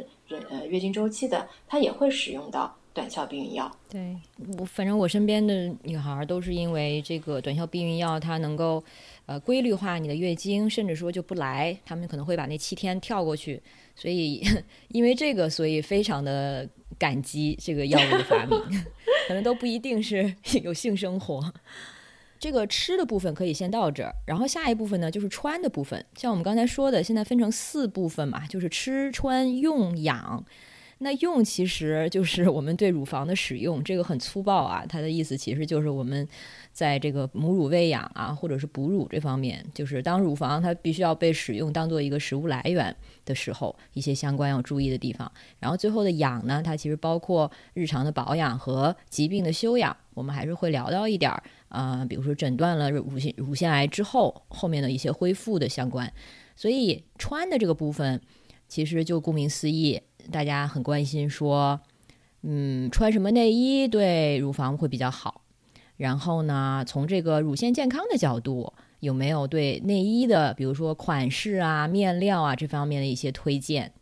[0.49, 3.71] 呃，月经周期的，它也会使用到短效避孕药。
[3.91, 4.17] 对
[4.59, 8.83] 我，反正我身边的女孩都是因为这个短效避孕药，它能够
[9.27, 13.63] 呃规律化你的月经，甚至说就不来，他们可能会把那七天跳过去。
[13.97, 14.43] 所以
[14.89, 18.59] 因为这个，所以非常的感激这个药物的发明。
[19.29, 21.53] 可能都不一定是有性生活。
[22.39, 26.05] 这个吃的部分可以先到这儿，然后下一部分呢就是穿的部分。
[26.15, 30.45] 像我们刚才说的，现在分成四部分嘛，就是吃穿用养。
[30.99, 34.85] 那用其实就是我们对乳房的使用，这个很粗暴啊。
[34.87, 36.29] 它的意思其实就是我们
[36.75, 45.31] 在这个母乳喂养啊，或者是哺乳这方面，就是当乳房它必须要被使用当做一个食物来源的时候，一些相关要注意的地方。
[45.61, 56.13] 然后最后的养呢，它其实包括日常的保养和疾病的休养，我们还是会聊到一点儿啊，比如说诊断了乳腺乳腺癌之后，后面的一些恢复的相关。
[56.57, 58.21] 所以穿的这个部分，
[58.67, 60.03] 其实就顾名思义。
[60.33, 61.79] 大家很关心说，
[62.43, 65.44] 嗯，穿什么内衣对乳房会比较好？
[65.97, 73.93] 然后呢，从这个乳腺健康的角度，有没有对内衣的，比如说款式啊、面料啊这方面的一些推荐？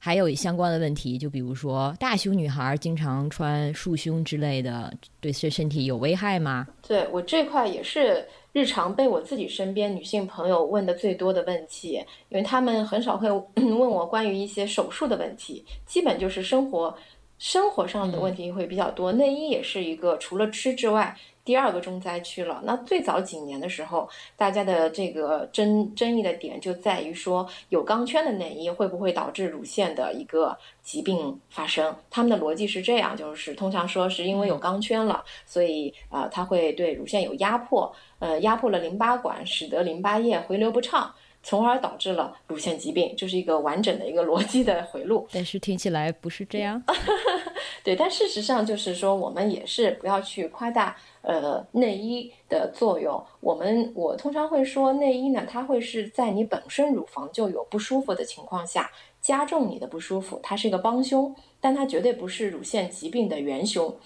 [0.00, 6.66] 还有相关的问题，就比如说大胸女孩经常穿束胸之类的，对身身体有危害吗？
[6.86, 8.26] 对我这块也是。
[8.54, 16.92] 日常被我自己身边女性朋友问的最多的问题，因为他们很少会 问我关于一些手术的问题，基本就是生活
[17.38, 19.12] 生活上的问题会比较多。
[19.12, 21.16] 内衣也是一个除了吃之外。
[21.44, 22.60] 第二个重灾区了。
[22.66, 31.96] 那最早几年的时候，大家的这个争争议的点就在于说，有钢圈的内衣会不会导致乳腺的一个疾病发生？
[32.10, 41.10] 他们的逻辑是这样，就是通常说是因为有钢圈了，所以啊，它会对乳腺有压迫，呃，压迫了淋巴管，使得淋巴液回流不畅。
[41.48, 45.26] 从而导致了乳腺疾病， 就是一个完整的一个逻辑的回路。
[45.32, 46.82] 但是听起来不是这样。
[47.82, 53.24] 对，但事实上就是说，我们也是不要去夸大呃内衣的作用。
[53.40, 58.90] 我们我通常会说，内衣呢，它会是在你本身乳房就有不舒服的情况下，
[59.22, 63.96] 加重你的不舒服，它是一个帮凶，但它绝对不是乳腺疾病的元凶。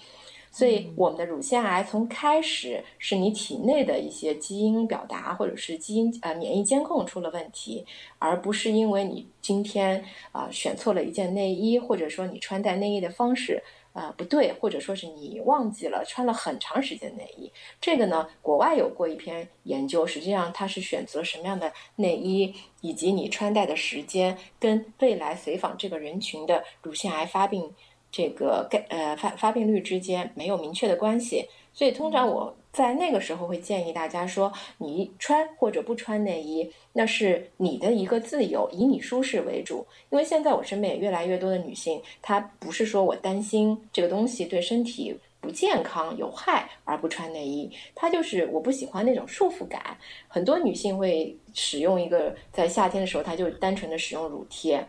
[0.55, 7.83] 所以，我们的乳腺癌从开始是你体内的一些基因表达，或者是基因呃免疫监控出了问题，
[8.19, 13.63] 而不是因为你今天啊选错了一件内衣，或者说你穿戴内衣的方式
[13.93, 17.51] 啊不对，或者说是你忘记了穿了很长时间内衣。
[17.81, 27.73] 这个呢，国外有过一篇研究，实际上它是选择什么样的内衣，以及你穿戴的时间，跟未来随访这个人群的乳腺癌发病。
[28.13, 39.85] 这个概呃发发病率之间没有明确的关系，所以通常我在那个时候会建议大家说，你穿或者不穿内衣，那是你的一个自由，以你舒适为主。
[40.11, 49.97] 因为现在我身边也越来越多的女性，她不是说我担心这个东西对身体不健康有害而不穿内衣，她就是我不喜欢那种束缚感。
[50.27, 54.85] 很多女性会使用一个在夏天的时候，她就单纯的使用乳贴。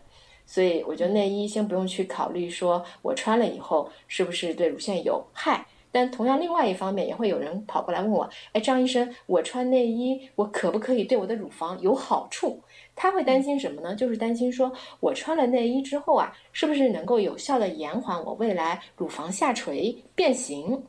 [0.46, 5.66] 所以我觉得内衣先不用去考虑，说我穿了以后是不是对乳腺有害。
[5.90, 12.60] 但同样，另外一方面也会有人跑过来问我：“哎，张医生，我穿内衣，我可不可以对我的乳房有好处？”
[12.96, 13.94] 他会担心什么呢？
[13.94, 20.82] 就是担心说我穿了内衣之后啊，是不是能够有效的延缓我未来乳房下垂变形？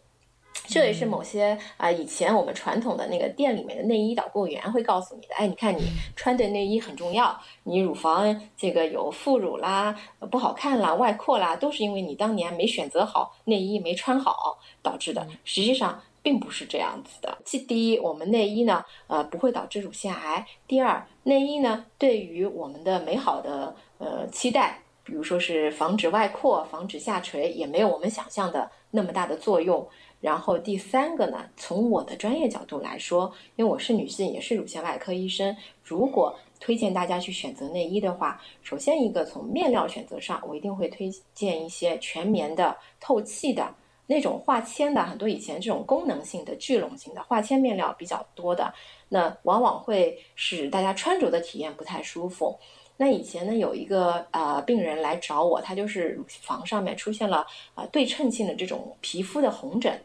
[0.67, 5.35] 这也是某些啊，以前我们传统的那个店里面的内衣导购员会告诉你的。
[5.35, 5.83] 哎，你看你
[6.15, 9.95] 穿的内衣很重要，你乳房这个有副乳啦、
[10.31, 15.27] 不好看啦、外扩啦，都是因为你当年没选择好内衣，没穿好导致的。
[15.43, 17.37] 实际上并不是这样子的。
[17.45, 29.87] 即第一，我们内衣呢，呃，不会导致乳腺癌；第二，内衣呢，对于我们的美好的呃期待，比如说是防止外扩、防止下垂，也没有我们想象的那么大的作用。
[30.25, 43.71] 然后第三个呢，从我的专业角度来说，因为我是女性，也是乳腺外科医生，如果推荐大家去选择内衣的话，首先一个从面料选择上，我一定会推荐一些全棉的、透气的
[44.07, 48.73] 那种化纤的，很多以前这种功能性的聚拢型的化纤面料比较多的，
[49.09, 52.57] 那往往会使大家穿着的体验不太舒服。
[52.97, 59.95] 那以前呢，有一个呃病人来找我，他就是乳房上面出现了啊对称性的这种皮肤的红疹。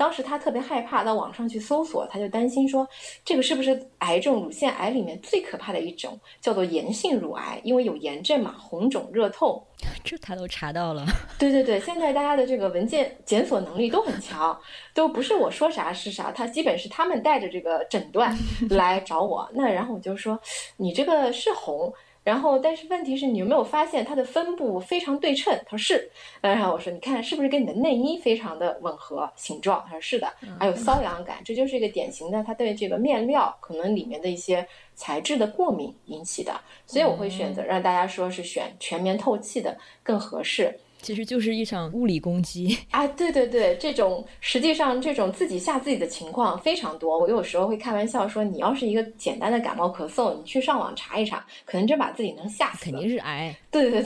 [0.00, 2.88] 当时他特别害怕，到网上去搜索，他就担心说，
[3.22, 4.30] 这个是不是癌症？
[4.30, 9.62] 乳腺癌里面最可怕的一种叫做炎性乳癌，因为有炎症嘛，红肿热痛。
[10.02, 11.04] 这他都查到了。
[11.38, 14.58] 对对对，现在大家的这个文件检索能力都很强，
[14.94, 18.34] 都不是我说啥是啥，他基本是他们带着这个诊断
[18.70, 19.46] 来找我。
[19.52, 20.40] 那然后我就说，
[20.78, 21.92] 你这个是红。
[22.30, 25.52] 然后，但是问题是你有没有发现它的分布非常对称？
[25.66, 26.10] 他说是。
[26.40, 29.84] 然后我说，你看是不是跟你的内衣非常的吻合形状？
[29.84, 30.32] 他说是的。
[30.56, 36.52] 还有瘙痒感，这就是一个典型的，他对这个面料可能里面的一些材质的过敏引起的。
[36.86, 40.78] 所以我会选择让大家说是选全棉透气的更合适。
[41.02, 43.06] 其实就是一场物理攻击 啊！
[43.08, 47.18] 对对对，这种实际上这种自己吓自己的情况非常多。
[47.18, 52.84] 我有时候会开玩笑说，你要是一个简单的感冒咳嗽，你去上网查一查，可能真把自己能吓死。
[52.84, 53.54] 肯定是癌。
[53.70, 54.02] 对对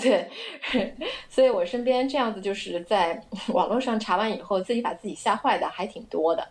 [0.72, 0.94] 对，
[1.28, 3.20] 所以我身边这样子就是在
[3.52, 6.46] 网络上查完以后，自己把自己吓坏的还挺多的。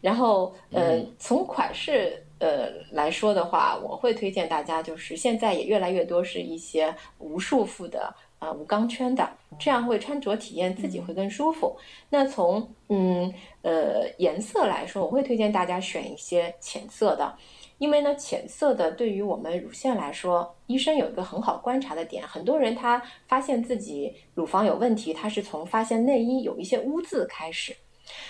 [0.00, 8.14] 然后呃，从款式呃来说的话，我会推荐大家，就是现在也越来越多是一些无束缚的。
[8.38, 9.28] 啊，无钢圈的，
[9.58, 11.76] 这样会穿着体验自己会更舒服。
[12.08, 13.32] 那从嗯
[13.62, 17.34] 呃颜色来说，我会推荐大家选一些浅色的，
[17.78, 27.74] 因为呢浅色的对于我们乳腺来说，医生有一个很好观察的点，很多人他发现自己乳房有问题，他是从发现内衣有一些污渍开始。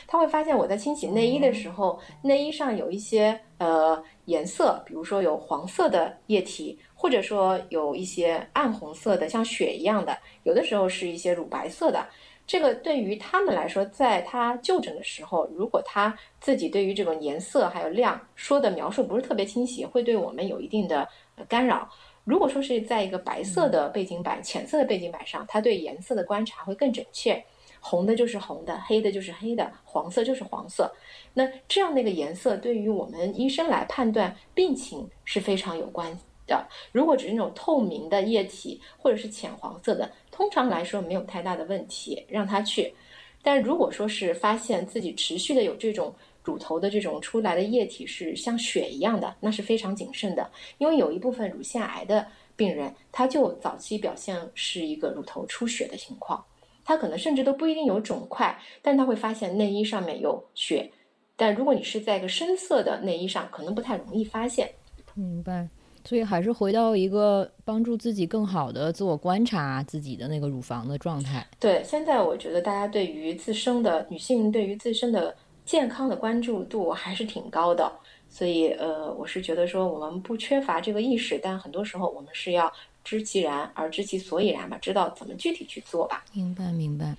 [0.09, 12.05] 他会发现我在清洗内衣的时候，内衣上有一些呃颜色，比如说有黄色的液体，或者说有一些暗红色的，像血一样的，有的时候是一些乳白色的。
[12.45, 21.09] 这个对于他们来说，在他就诊的时候，如果他自己对于这种颜色还有量说的描述不是特别清晰，会对我们有一定的
[21.49, 21.89] 干扰。
[22.25, 27.41] 如果说是在一个白色的背景板、浅色的背景板上，他对颜色的观察会更准确。
[27.81, 30.93] 红的就是红的，黑的就是黑的，黄色就是黄色。
[31.33, 36.19] 那这样的一个颜色，对于我们医生来判断病情是非常有关
[36.49, 36.67] 的。
[36.91, 42.93] 如果只是那种透明的液体或者是浅黄色的，通常来说没有太大的问题，让他去。
[43.41, 52.27] 但如果说是发现自己持续的有这种乳头的这种出来的液体是像血一样的，那是非常谨慎的，因为有一部分乳腺癌的
[52.57, 56.45] 病人，他就早期表现是一个乳头出血的情况。
[56.85, 60.91] 他可能甚至都不一定有肿块，但他会发现内衣上面有血。
[61.37, 64.73] 但如果你是在一个深色的内衣上，可能不太容易发现。
[65.15, 65.69] 明白。
[66.09, 71.47] 所以还是回到一个帮助自己更好的自我观察自己的那个乳房的状态。
[71.61, 75.37] 对，现在我觉得大家对于自身的女性对于自身的
[75.67, 77.93] 健康的关注度还是挺高的。
[78.31, 82.73] 所以呃，我是觉得说我们不缺乏这个意识，但很多时候我们是要。
[83.05, 86.23] 知其然而知其所以然吧，知道怎么具体去做吧。
[86.35, 87.17] 明白，明白。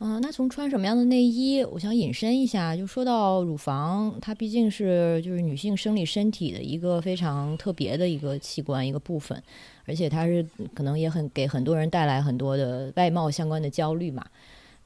[0.00, 9.42] 嗯，那从穿什么样的内衣，我想引申一下，就说到乳房，它毕竟是就是女性生理身体的一个非常特别的一个器官一个部分，
[9.86, 14.24] 而且它是可能也很给很多人带来很多的外貌相关的焦虑嘛。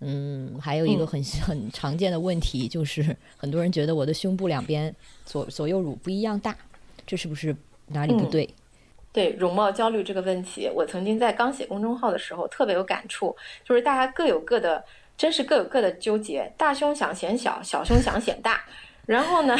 [0.01, 4.95] 嗯，还有一个很 很常见的问题就是， 很多人觉得我的胸部两边
[5.27, 6.57] 左左右乳不一样大，
[7.07, 7.55] 这是不是
[7.89, 8.49] 哪里不对？
[9.13, 14.83] 对容貌焦虑这个问题，我曾经在刚写公众号的时候特别有感触，就是大家各有各的，
[15.17, 16.53] 真是各有各的纠结。
[16.57, 18.63] 大胸想显小，小胸想显大。
[19.05, 19.59] 然后呢，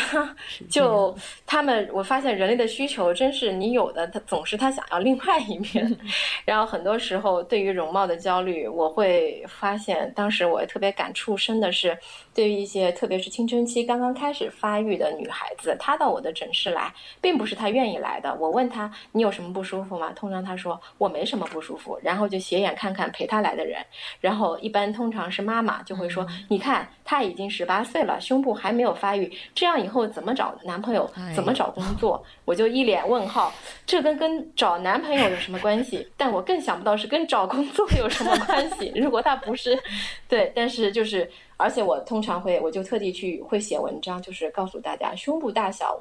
[0.71, 1.13] 就
[1.45, 5.99] 他们，我发现人类的需求真是你有的，他总是他想要另外一面。
[6.47, 11.99] 然后很多时候，对于容貌的焦虑，我会发现，当时我特别感触深的是，
[12.35, 18.35] 对于一些特别是青春期刚刚开始发育的女孩子，她到我的诊室来，并不是她愿意来的。
[18.41, 20.13] 我问她你有什么不舒服吗？
[20.15, 23.85] 通常她说我没什么不舒服，然后就斜眼看看陪她来的人，
[24.21, 29.31] 然后一般通常是妈妈就会说，你看她已经十八岁了，胸部还没有发育。
[29.55, 31.11] 这样以后怎么找男朋友？
[31.35, 32.25] 怎么找工作？
[32.45, 33.53] 我就一脸问号。
[33.87, 36.09] 这跟跟找男朋友有什么关系？
[36.17, 38.93] 但我更想不到是跟找工作有什么关系。
[38.95, 39.79] 如果她不是，
[40.29, 45.99] 对，但是就是，而且我通常会，我就特地去会写文章，就是告诉大家胸部大小。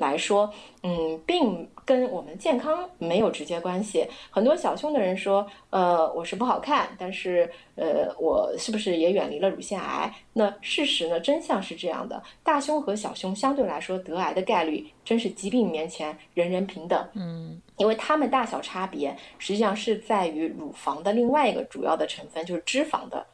[0.00, 0.50] 来说，
[0.82, 4.02] 嗯，并跟我们健康没有直接关系。
[4.30, 10.10] 很多小胸的人说，呃，我是不好看，但是，呃，我是不是也远离了乳腺癌？
[10.32, 11.20] 那事实呢？
[11.20, 17.06] 真相是这样的：大胸和小胸相对来说得癌的概率，真是疾病面前人人平等。
[17.12, 23.26] 嗯，因为它们大小差别，实际上是在于乳房的另外一个主要的成分，就是脂肪的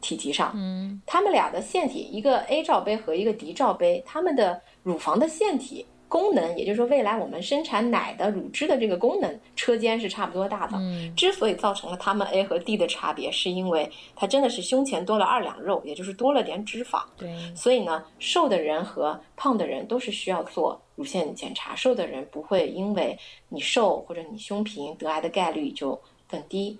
[0.00, 0.52] 体积上。
[0.54, 5.86] 嗯，它们俩的腺体，一个 A 罩杯和一个 D 罩杯，它们的乳房的腺体。
[6.06, 10.76] 功能，也就是说，未来我们生产奶的乳汁的这个功能车间是差不多大的。
[10.78, 17.02] 嗯，之所以造成了它们 A 和 D 的差别，是因为它真的是胸前多了二两肉，也就是多了点脂肪。
[17.16, 21.74] 对，所以呢，瘦的人和胖的人都是需要做乳腺检查。
[21.74, 23.18] 瘦的人不会因为
[23.48, 26.00] 你瘦或者你胸平得癌的概率就
[26.30, 26.78] 更低。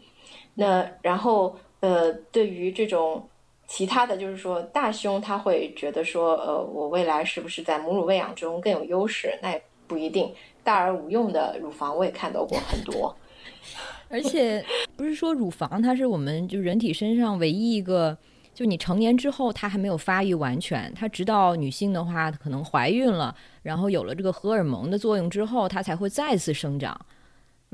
[0.54, 3.28] 那然后呃，对于这种。
[3.66, 9.36] 其他的就是说，大胸他会觉得说，呃，我未来是不是在母乳喂养中更有优势？
[9.40, 10.30] 那也不一定。
[10.62, 13.16] 大而无用的乳房我也看到过很多。
[14.10, 14.62] 而且
[14.96, 18.16] 不是说乳房它是我们就人体身上唯一一个，
[18.52, 26.94] 就你成年之后它还没有发育完全，它直到女性的话可能怀孕了，然后有了这个荷尔蒙的作用之后，它才会再次生长。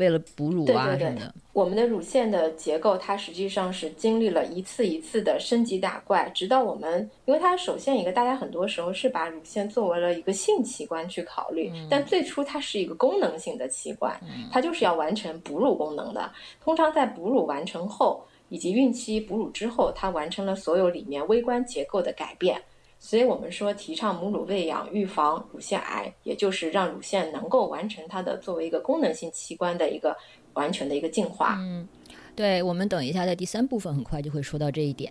[0.00, 1.32] 为了哺乳啊什么的。
[1.52, 14.18] 我们的乳腺的结构，它实际上是经历了一次一次的升级打怪，直到我们，因为它首先一个，大家很多时候是把乳腺作为了一个性器官去考虑，但最初它是一个功能性的器官，
[14.50, 16.32] 它就是要完成哺乳功能的。
[16.64, 22.60] 通常在哺乳完成后，以及孕期哺乳之后，它完成了所有里面微观结构的改变。
[23.02, 30.14] 所以我们说提倡母乳喂养，预防乳腺癌，也就是让乳腺能够完成它的作为一个功能性器官的一个
[30.52, 31.56] 完全的一个进化。
[31.58, 31.88] 嗯，
[32.36, 35.10] 对，我们等一下在第三部分很快就会说到这一点。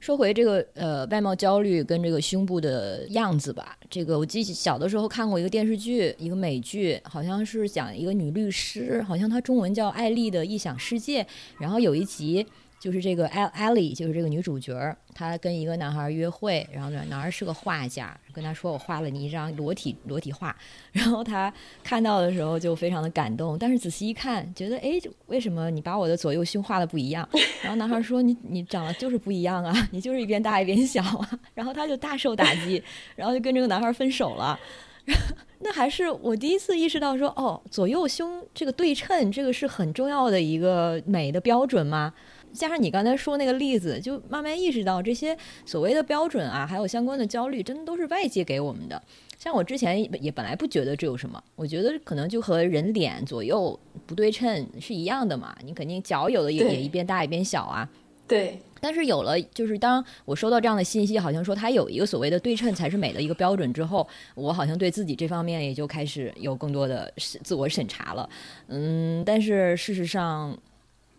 [0.00, 11.26] 说回这个呃外貌焦虑跟这个胸部的样子吧，这个我记小的时候看过一个电视剧，一个美剧，好像是讲一个女律师，好像她中文叫艾丽的异想世界，
[11.58, 12.46] 然后有一集。
[12.80, 14.74] 就是这个艾艾莉，就是这个女主角，
[15.14, 20.56] 她跟一个男孩约会，然后呢，男孩是个画家，跟她说：“我画了你一张裸体裸体画。
[20.90, 21.52] ”然后她
[21.84, 27.28] 看到的时候就非常的感动，但是仔细一看，觉得哎，为什么你把我的左右胸画的不一样？
[27.60, 31.30] 然后男孩说：“你你长得就是不一样啊，你就是一边大一边小啊。
[31.52, 32.82] ”然后她就大受打击，
[33.14, 34.58] 然后就跟这个男孩分手了。
[35.58, 42.14] 那还是我第一次意识到说，哦，左右胸这个对称，这个是很重要的一个美的标准吗？
[42.52, 49.00] 加上你刚才说那个例子，就慢慢意识到这些所谓的标准啊，还有相关的焦虑，真的都是外界给我们的。
[49.38, 55.56] 像我之前也本来不觉得这有什么，我觉得可能就和人脸左右不对称是一样的嘛。
[55.64, 57.88] 你肯定脚有的也也一边大一边小啊。
[58.28, 58.60] 对。
[58.82, 68.28] 但是有了，就是当我收到这样的信息，好像说它有一个所谓的对称才是美的一个标准之后，我好像对自己这方面也就开始有更多的自我审查了。
[68.68, 70.58] 嗯，但是事实上。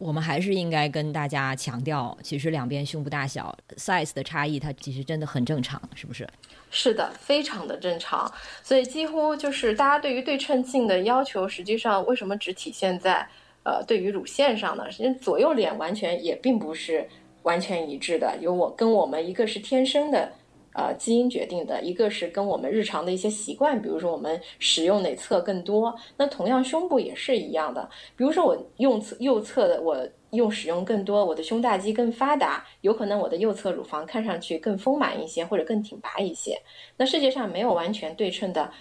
[0.02, 6.28] 我们还是应该跟大家强调，其实两边胸部大小 size 的差异，它其实真的很正常，是不是？
[6.72, 8.30] 是的，非常的正常。
[8.64, 13.28] 所以几乎就是大家对于对称性的要求，实际上为什么只体现在
[13.62, 14.90] 呃对于乳腺上呢？
[14.90, 17.08] 实际左右脸完全也并不是
[17.44, 20.32] 完全一致的，有我跟我们一个是天生的。
[20.74, 25.94] 呃，基因决定的一个是跟我们日常的一些习惯，比如说我们使用哪侧更多。
[26.16, 36.58] 那同样胸部也是一样的，比如说我用侧右侧的，我用使用更多，我的胸大肌更发达，有可能我的右侧乳房看上去更丰满一些，或者更挺拔一些。
[36.96, 38.72] 那世界上没有完全对称的，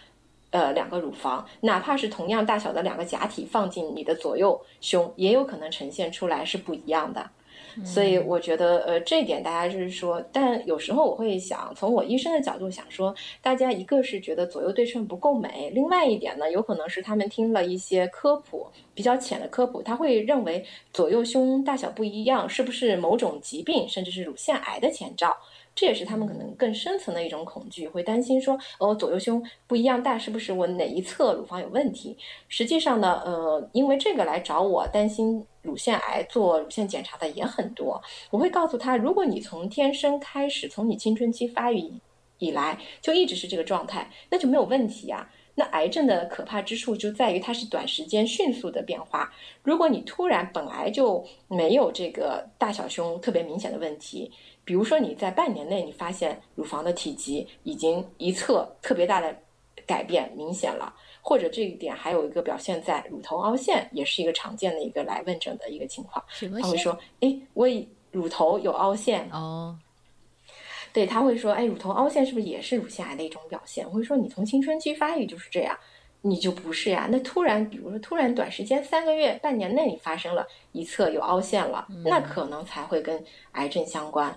[0.51, 7.29] 呃，两个乳房，哪怕是同样大小的两个假体放进你的左右胸，也有可能呈现出来是不一样的。
[7.85, 25.37] 所以我觉得，呃，这一点大家就是说，但有时候我会想，从我医生的角度想说，大家一个是觉得左右对称不够美，另外一点呢，有可能是他们听了一些科普比较浅的科普，他会认为左右胸大小不一样，是不是某种疾病，甚至是乳腺癌的前兆？
[25.75, 32.17] 这也是他们可能更深层的一种恐惧，会担心说，哦，左右胸不一样大，是不是我哪一侧乳房有问题？
[32.49, 38.03] 实际上呢，呃，因为这个来找我担心乳腺癌做乳腺检查的也很多。
[38.31, 41.91] 我会告诉他，如果你从天生开始，从你青春期发育
[42.39, 45.31] 以来就一直是这个状态，那就没有问题呀。
[45.57, 49.31] 那癌症的可怕之处就在于它是短时间迅速的变化。
[49.63, 54.31] 如果你突然本来就没有这个大小胸特别明显的问题。
[54.71, 59.37] 比如说你在半年内，你发现乳房的体积已经一侧特别大的
[59.85, 66.25] 改变明显了，或者这一点还有一个表现在乳头凹陷，也是一个常见的一个来问诊的一个情况。
[66.63, 67.67] 他会说：“哎，我
[68.13, 69.77] 乳头有凹陷哦。”
[70.95, 75.77] 对，他会说：“哎，乳头凹陷是不是也是乳腺癌的一种表现？”我会说：“你从青春期发育就是这样，
[76.21, 77.09] 你就不是呀？
[77.11, 83.21] 那突然，比如说突然短时间三个月、半年内你发生了一侧有凹陷了，那可能才会跟
[83.55, 84.33] 癌症相关。”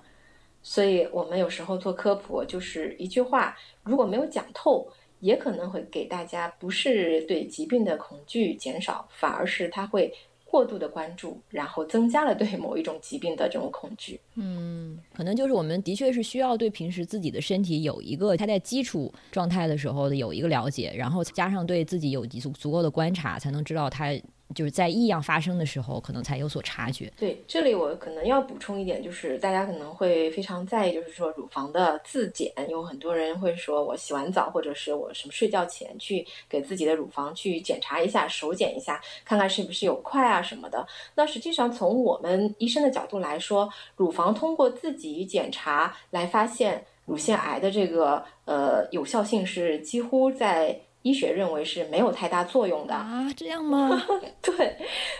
[0.63, 4.87] 所以我们有时候做科普，就是一句话，如果没有讲透，
[5.19, 10.13] 也可能会给大家不是对疾病的恐惧减少，反而是他会
[10.45, 14.19] 过度的关注，然后增加了对某一种疾病的这种恐惧。
[14.35, 24.13] 嗯，可能就是我们的确是需要对平时自己的身体有一个他在基础状态的时候的有一个了解，然后加上对自己有足足够的观察，才能知道他。
[24.53, 27.11] 就是在异样发生的时候，可能才有所察觉。
[27.17, 40.85] 对，这里我可能要补充一点，就是大家可能会非常在意，就是说乳房的自检，有很多人会说我洗完澡或者是我什么睡觉前去给自己的乳房去检查一下，手检一下，看看是不是有块啊什么的。
[41.15, 50.79] 那实际上从我们医生的角度来说，乳房通过自己检查来发现乳腺癌的这个呃有效性是几乎在。
[51.03, 54.03] 医学认为是没有太大作用的啊，这样吗？
[54.41, 54.75] 对，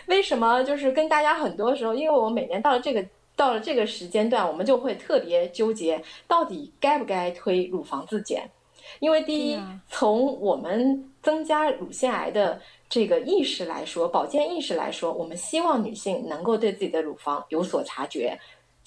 [0.08, 0.64] 为什么？
[0.64, 3.06] 就是跟大家很多时候，因为我每年到了这个
[3.36, 8.50] 到了这个时间段，我们就会特别纠结，到底该不该推乳房自检。
[9.00, 9.60] 因为第一，
[9.90, 18.38] 从我们增加乳腺癌的这个意识来说，保健意识来说，我们希望女性能够对自己的乳房有所察觉。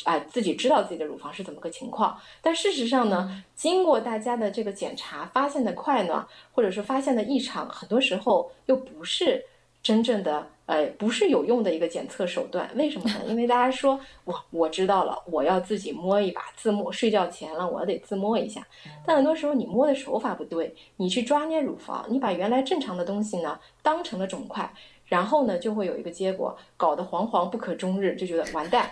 [0.05, 9.45] 啊，自己知道自己的乳房是怎么个情况，但事实上呢，经过大家的这个检查，发现的快呢，或者是发现的异常，很多时候又不是
[9.83, 12.71] 真正的，呃，不是有用的一个检测手段。
[12.75, 13.23] 为什么呢？
[13.27, 18.65] 因为大家说，我我知道了，我要自己摸一把，自摸，睡觉前了，我得自摸一下。
[19.05, 24.71] 但很多时候你摸的手法不对，你去抓捏乳房，你把原来正常的东西呢当成了肿块，
[25.07, 28.91] 然后呢就会有一个结果，搞得惶惶不可终日，就觉得完蛋。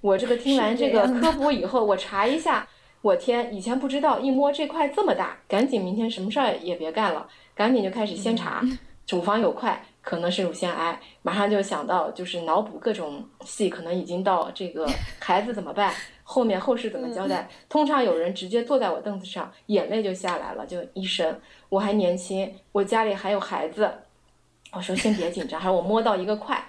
[0.00, 2.66] 我这个听完这个科普以后，我查一下，
[3.02, 8.62] 我天，以前不知道，一摸这块这么大，赶紧明天什么事儿也别干了，赶紧就开始先查，
[9.08, 14.86] 乳房有块，可能是乳腺癌，马上就想到就是脑补各种戏，可能已经到这个
[15.18, 15.92] 孩子怎么办，
[16.22, 17.48] 后面后事怎么交代？
[17.68, 23.90] 通常有人直接坐在我凳子上，眼泪就下来了，就医生，我还年轻，我家里还有孩子，
[24.72, 26.62] 我说先别紧张，还我摸到一个块，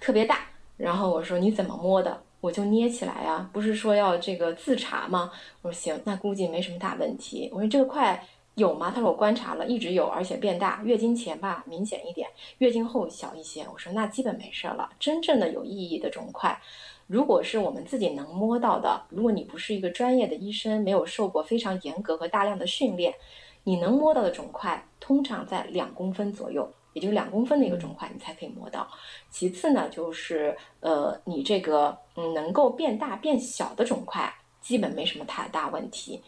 [0.00, 0.38] 特别大，
[0.76, 2.20] 然后我说你怎么摸的？
[2.44, 5.32] 我就捏起来啊，不是说要这个自查吗？
[5.62, 7.48] 我说行，那估计没什么大问题。
[7.50, 8.22] 我说这个块
[8.56, 8.92] 有吗？
[8.94, 10.82] 他说我观察了，一直有，而且变大。
[10.84, 12.28] 月经前吧明显一点，
[12.58, 13.66] 月经后小一些。
[13.72, 14.90] 我说那基本没事了。
[15.00, 16.60] 真正的有意义的肿块，
[17.06, 23.14] 如果是我们自己能摸到的，如果你不是一个专业的医生，没有受过非常严格和大量的训练，
[23.62, 26.70] 你能摸到的肿块通常在两公分左右。
[26.94, 28.88] 也就是两公分的一个肿块，你才可以摸到。
[29.30, 34.32] 其次呢，就是呃，你这个嗯能够变大变小的肿块，
[34.62, 36.22] 基本没什么太大问题。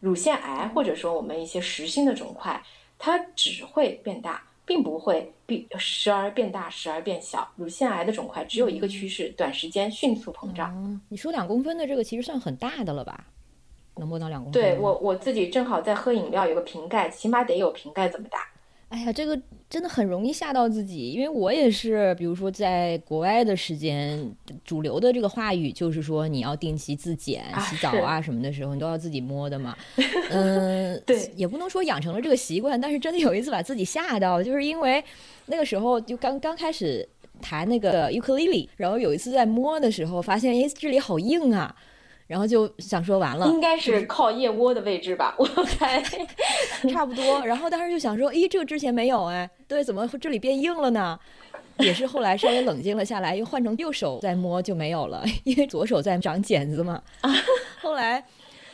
[0.00, 2.62] 乳腺癌或者说我们一些实心的肿块，
[2.98, 7.48] 它只会变大，并不会变时而变大时而变小。
[7.56, 11.00] 乳腺癌的肿块只有一个趋势，短时间迅速膨胀。
[11.08, 13.24] 你说两公分的这个其实算很大的了吧？
[13.96, 14.62] 能摸到两公分？
[14.62, 18.46] 对我我自己正好在喝饮料，有个瓶盖，起码得有瓶盖这么大。
[18.88, 24.34] 哎呀，这个真的很容易吓到自己，因为我也是，比如说在国外的时间，
[24.64, 29.76] 主流的这个话语就是说你要定期自检、洗澡啊什么的时候，你都要自己摸的嘛。
[30.30, 35.04] 嗯， 对，也不能说养成了这个习惯，但是真的有一次把自己吓到，就是因为
[35.46, 37.06] 那个时候就刚刚开始
[37.42, 41.76] 弹那个尤克里里，然后有一次在摸的时候发现，哎，这里好硬啊。
[42.28, 46.00] 然后就想说完了，应该是靠腋窝的位置吧，我猜
[46.92, 47.44] 差不多。
[47.44, 51.18] 然后当时就想说，咦，这个之前没有哎，对，怎么这里变硬了呢？
[51.78, 57.02] 也是后来稍微冷静了下来，又换成右手再摸就没有了，因为左手在长茧子嘛。
[57.80, 58.22] 后来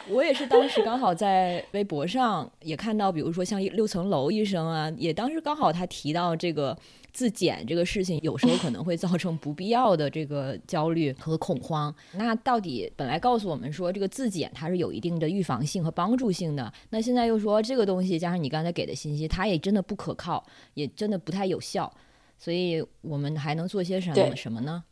[0.08, 6.76] 我也是当时刚好在微博上也看到，比如说像六层楼医生啊，也当时刚好他提到这个。
[7.14, 11.94] 自检这个事情有时候可能会造成不必要的这个焦虑和恐慌。
[12.14, 20.44] 那到底本来告诉我们说这个自检它是有一定的预防性和帮助性的，那现在又说这个东西加上你刚才给的信息，它也真的不可靠，
[20.74, 21.90] 也真的不太有效。
[22.36, 24.82] 所以我们还能做些什么什么呢？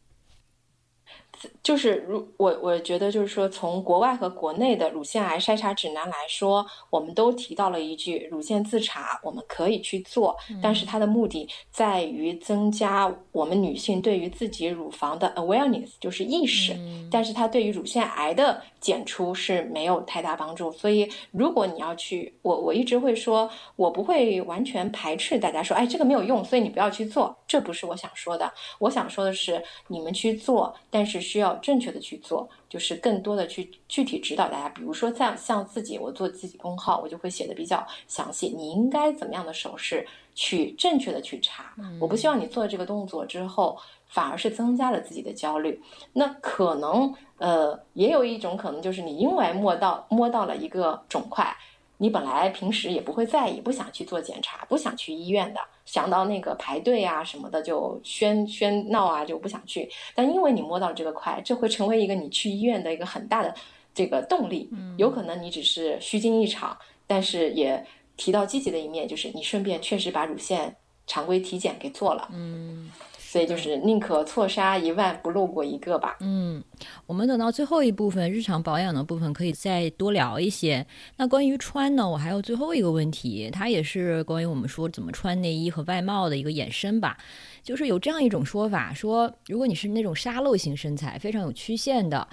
[1.62, 16.76] 就是如我我觉得就是说，从国外和国内的乳腺癌筛查指南来说，我们都提到了一句，乳腺自查我们可以去做，但是它的目的在于增加我们女性对于自己乳房的 awareness，就是意识，
[17.10, 20.70] 但是它对于乳腺癌的检出是没有太大帮助。
[20.72, 28.52] 所以如果你要去，我我一直会说，我不会完全排斥大家说，哎，这个没有用，所以你不要去做，这不是我想说的。
[28.78, 31.22] 我想说的是，你们去做，但是。
[31.22, 34.68] 需要正确的去做，就是更多的去具体指导大家。
[34.70, 38.48] 比如说像像自己，我做自己公号，我就会写的比较详细。
[38.48, 40.04] 你应该怎么样的手势
[40.34, 41.72] 去正确的去查？
[42.00, 43.78] 我不希望你做了这个动作之后，
[44.12, 45.82] 反而是增加了自己的焦虑。
[46.12, 51.56] 那可能呃，也有一种可能就是你因为摸到摸到了一个肿块。
[51.98, 59.88] 你本来平时也不会在意，不想去做检查，不想去医院的，想到那个排队啊什么的就喧喧闹啊，就不想去。
[60.12, 63.54] 但因为你摸到这个块，这会成为一个你去医院的一个很大的
[63.94, 64.68] 这个动力。
[64.96, 67.86] 有可能你只是虚惊一场，但是也
[68.16, 70.74] 提到积极的一面，就是你顺便确实把乳腺
[71.06, 72.28] 常规体检给做了。
[72.32, 72.90] 嗯。
[73.32, 76.18] 所以就是宁可错杀一万，不漏过一个吧。
[76.20, 76.62] 嗯，
[77.06, 80.86] 我们等到最后一部分日常保养的部分，可以再多聊一些。
[81.16, 87.16] 那关于穿呢，我还有最后一个问题，它也是关于我们说怎么穿内衣和外貌的一个衍生吧。
[87.62, 92.28] 就是有这样一种说法，说如果你是那种沙漏型身材，非常有曲线的，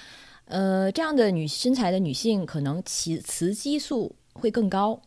[0.47, 5.01] 呃，这样的女身材的女性，可能雌雌激素会更高，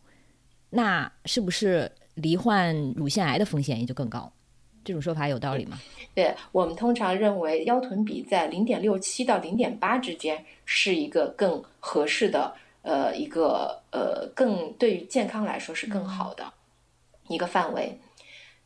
[0.70, 4.32] 那是不是罹患乳腺癌的风险也就更高？
[4.84, 5.78] 这种说法有道理吗？
[6.14, 16.52] 对我们通常认为腰臀比在零点六七到零点八之间是一个更合适的呃一个呃更对于健康来说是更好的
[17.28, 17.98] 一个范围。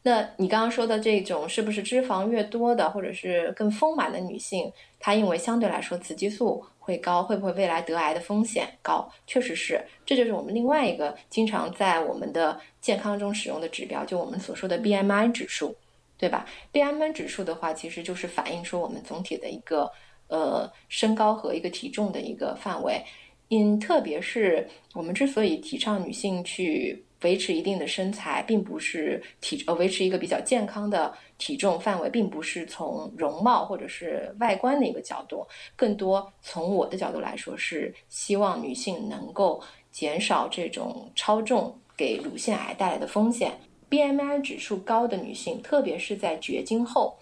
[0.02, 9.10] 那你刚刚说的这种是不是脂肪越多的，或者是更丰满的女性，她因为相对来说雌激素会高，会不会未来得癌的风险高？
[9.26, 15.74] 确实是，这就是我们另外一个经常在我们的健康中使用的指标，就我们所说的 BMI 指数，
[16.18, 19.90] 对吧？BMI 指数的话，其实就是反映出我们总体的一个
[20.28, 23.02] 呃身高和一个体重的一个范围。
[23.50, 27.02] 嗯，特别是我们之所以提倡女性去。
[27.22, 35.44] 维持一定的身材，并不是体呃维持一个比较健康的体重范围，并不是从容貌或者是外观的一个角度，
[35.74, 39.60] 更多从我的角度来说，是希望女性能够
[39.90, 43.58] 减少这种超重给乳腺癌带来的风险。
[43.90, 47.16] BMI 指数高的女性，特别是在绝经后，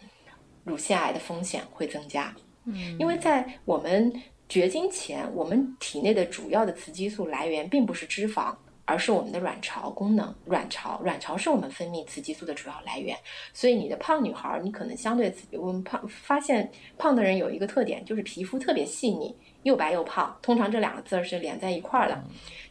[0.65, 2.35] 乳腺癌的风险会增加。
[2.65, 4.13] 嗯，因为在我们
[4.49, 8.55] 绝经前，我们体内的主要的雌激素来源并不是脂肪。
[8.87, 13.17] 而是我们的卵巢功能，卵巢，卵巢是我们分泌雌激素的主要来源。
[13.55, 20.37] 所以你的胖女孩，你可能相对我们胖发现胖的人有一个特点，就是皮肤特别细腻，又白又胖。
[20.43, 22.25] 通常这两个字儿是连在一块儿的，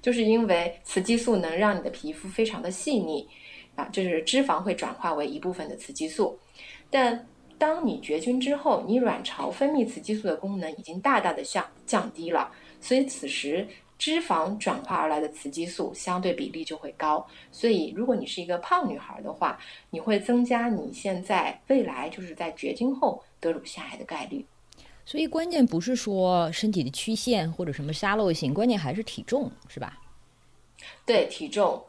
[0.04, 3.28] 就是因为雌激素能让你的皮肤非常的细腻
[3.76, 6.38] 啊，就是脂肪会转化为一部分的雌激素。
[6.90, 12.52] 但当你绝经之后，你卵巢分泌雌激素的功能已经大大的降降低了，
[12.82, 13.68] 所以此时。
[14.00, 19.58] 脂肪转化而来的雌激素相对比例就会高，所以如果你是一个胖女孩的话，
[19.92, 24.46] 你会增加你现在未来就是在绝经后得乳腺癌的概率。
[25.06, 29.98] 所以关键不是说身体的曲线或者什么沙漏型，关键还是体重，是吧？
[31.06, 31.82] 对，体重，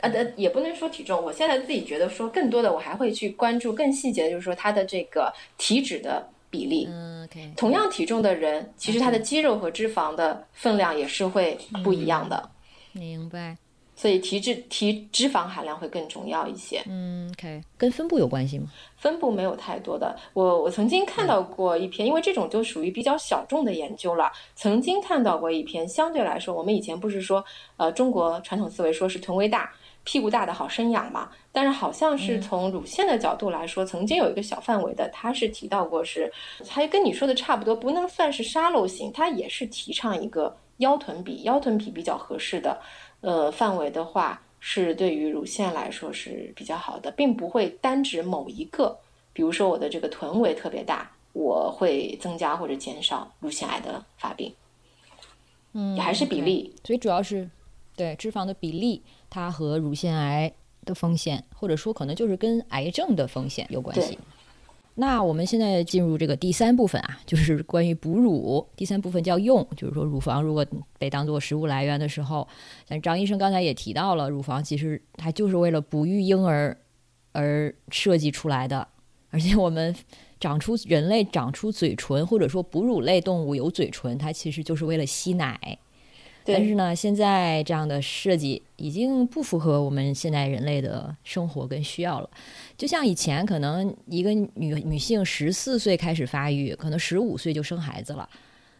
[0.00, 6.28] 呃，也不能说体重，我现在自己觉得说更多的我还会去关注更细节的，就是说它的这个体脂的。
[6.52, 12.50] 比例，嗯，OK，同样体重的人，其实他的肌肉和脂肪的分量也是会不一样的。
[12.92, 13.56] 明白。
[14.02, 16.82] 所以体脂体脂肪含量会更重要一些。
[16.88, 18.66] 嗯，OK，跟分布有关系吗？
[18.96, 20.18] 分布没有太多的。
[20.32, 24.32] 我我曾经看到过一篇，因为这种就属于比较小众的研究了。
[24.56, 27.44] 曾经看到过一篇，相对来说，我们以前不是说，
[27.76, 29.72] 呃，中国传统思维说是臀围大。
[30.04, 36.28] 屁股大的好生养嘛，但是好像是从乳腺的角度来说，曾经有一个小范围的，他是提到过是，
[36.68, 42.76] 还跟你说的差不多，不能算是沙漏型，他也是提倡一个腰臀比，腰臀比比较合适的，
[43.22, 48.98] 呃，范围的话是对于乳腺来说是比较好的，并不会单指某一个，
[49.32, 54.54] 比如说我的这个臀围特别大，我会增加或者减少乳腺癌的发病，
[55.72, 57.48] 嗯，也还是比例，所以主要是
[57.96, 59.02] 对脂肪的比例。
[59.34, 60.52] 它和乳腺癌
[60.84, 64.18] 的风险，或者说可能就是跟癌症的风险有关系。
[64.94, 68.66] 那我们现在进入这个第三部分啊， 就是关于哺乳。
[68.76, 70.66] 第三部分叫用，就是说乳房如果
[70.98, 72.46] 被当做食物来源的时候，
[72.88, 76.76] 像张医生刚才也提到了，乳房其实它就是为了哺育婴儿
[77.32, 78.86] 而设计出来的。
[79.30, 79.96] 而且我们
[80.38, 85.78] 长出人类长出嘴唇，或者说哺乳类动物有嘴唇，它其实就是为了吸奶。
[86.44, 92.30] 但是呢，现在这样的设计已经不符合我们现在人类的生活跟需要了。
[92.76, 98.28] 就像以前，可能一个女女性十四岁开始发育，可能十五岁就生孩子了。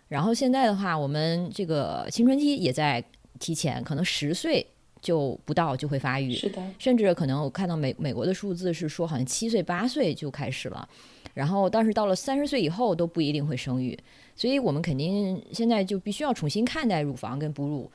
[0.09, 3.03] 然后现在的话，我们这个青春期也在
[3.39, 4.67] 提前，可能十岁
[5.01, 6.35] 就不到就会发育。
[6.35, 10.89] 是的，甚至可能我看到美美国的数字是说，好像七岁八岁就开始了。
[11.35, 13.99] 然后，但是到了三十岁以后都不一定会生育。
[14.35, 17.91] 所以我们肯定现在就必须要重新看待乳房跟哺乳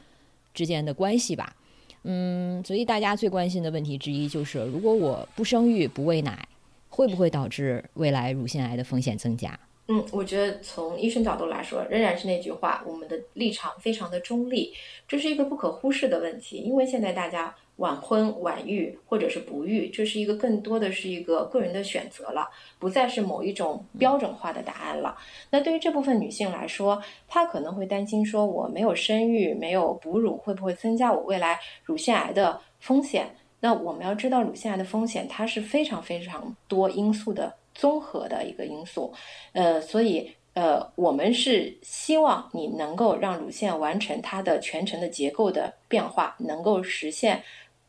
[0.54, 1.56] 之间的关系吧，
[2.04, 6.48] 嗯，所以大家最关心的问题之一就是，如果我不生育不喂奶，
[6.90, 9.60] 会不会导致未来乳腺癌的风险增加？
[9.88, 14.74] 嗯，我觉得从医生角度来说，仍然是那句话，我们的立场非常的中立，
[15.08, 17.56] 这是一个不可忽视的问题，因为现在大家。
[17.78, 22.50] 晚婚晚育或者是不育，这是一个更多的是一个个人的选择了，
[22.80, 25.16] 不再是某一种标准化的答案了。
[25.50, 33.28] 那对于这部分女性来说，她可能会担心说，我没有生育，没有哺乳，会不会增加我未来乳腺癌的风险？
[33.60, 39.14] 那我们要知道，乳腺癌的风险它是非常非常多因素的综合的一个因素。
[39.54, 47.44] 呃，所以呃，我们是希望你能够让乳腺完成它的全程的结构的变化，能够实现。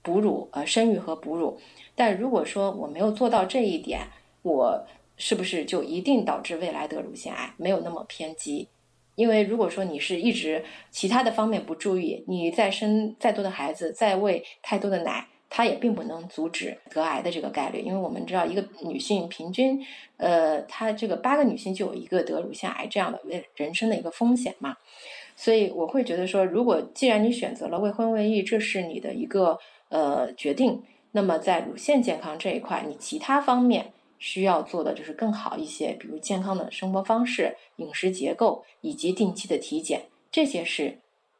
[0.08, 1.58] 哺乳呃，生育和哺乳，
[1.94, 4.00] 但如果说我没有做到这一点，
[4.40, 4.86] 我
[5.18, 7.52] 是不是就一定导致未来得乳腺癌？
[7.58, 8.68] 没有那么偏激，
[9.16, 17.82] 因为如果说你是一直其他的方面不注意，你再生再多的孩子，再喂太多的奶，它也并不能阻止得癌的这个概率。
[17.82, 19.78] 因为我们知道，一个女性平均，
[20.16, 23.20] 呃，她这个八个女性就有一个得乳腺癌这样的
[23.56, 24.74] 人生的一个风险嘛。
[25.36, 29.56] 所以我会觉得说，如果既然你选择了未婚未育，这是你的一个
[29.88, 30.82] 呃决定，
[31.12, 40.98] 那么在乳腺健康这一块，你其他方面需要做的就是更好一些，比如健康的生活方式、饮食结构以及定期的体检，这些是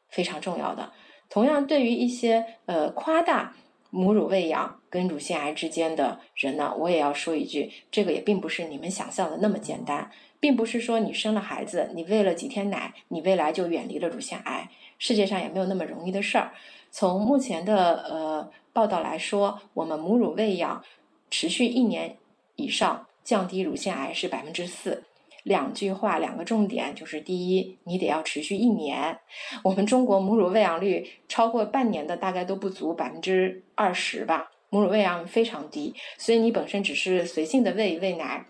[0.09, 0.93] 非常重要的。
[1.29, 3.55] 同样，对于一些呃夸大
[3.91, 16.53] 母乳喂养跟乳腺癌之间的人呢，我也要说一句，这个也并不是你们想象的那么简单，并不是说你生了孩子，你喂了几天奶，你未来就远离了乳腺癌，世界上也没有那么容易的事儿。
[16.91, 20.83] 从目前的呃报道来说，我们母乳喂养
[21.31, 22.17] 持续一年
[22.57, 25.05] 以上，降低乳腺癌是百分之四。
[25.45, 29.19] 两句话，两个重点，就是第一，你得要持续一年。
[29.63, 38.45] 我们中国母乳喂养率超过半年的大概都不足百分之二十吧，母乳喂养非常低，所以你本身只是随性的喂喂奶，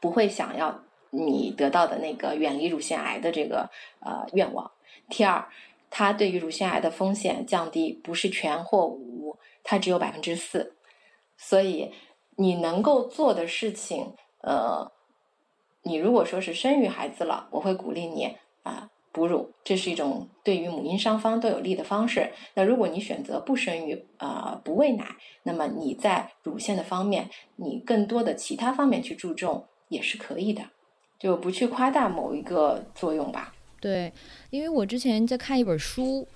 [0.00, 3.68] 不会想要你得到的那个远离乳腺癌的这个
[4.00, 4.70] 呃愿望。
[5.10, 5.46] 第二，
[5.94, 10.74] 它对于乳腺癌的风险降低不是全或无，它只有百分之四，
[11.36, 11.92] 所以
[12.36, 14.90] 你能够做的事情，呃。
[15.86, 22.32] 你如果说是生育孩子了，我会鼓励你啊哺乳，这是一种对于母婴双方都有利的方式。
[22.54, 25.04] 那如果你选择不生育啊不喂奶，
[25.42, 30.62] 那么你在乳腺的方面，你更多的其他方面去注重也是可以的，
[31.18, 33.53] 就不去夸大某一个作用吧。
[33.84, 34.10] 对，
[34.48, 36.26] 因为我之前在看一本书，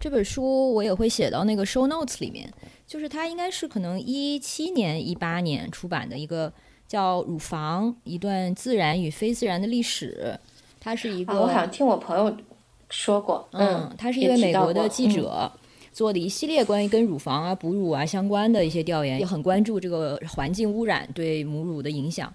[0.00, 2.50] 这本书我也会写到那个 show notes 里面，
[2.86, 6.52] 就是它应该是可能一七年、一八年出版的一个。
[6.88, 10.38] 叫乳房一段自然与非自然的历史，
[10.78, 12.36] 它是一个，我好像听我朋友
[12.88, 15.50] 说过，嗯，他是一位美国的记者，
[15.92, 22.32] 做的一系列关于跟乳房啊、哺乳啊相关的一些调研，也很关注这个环境污染对母乳的影响，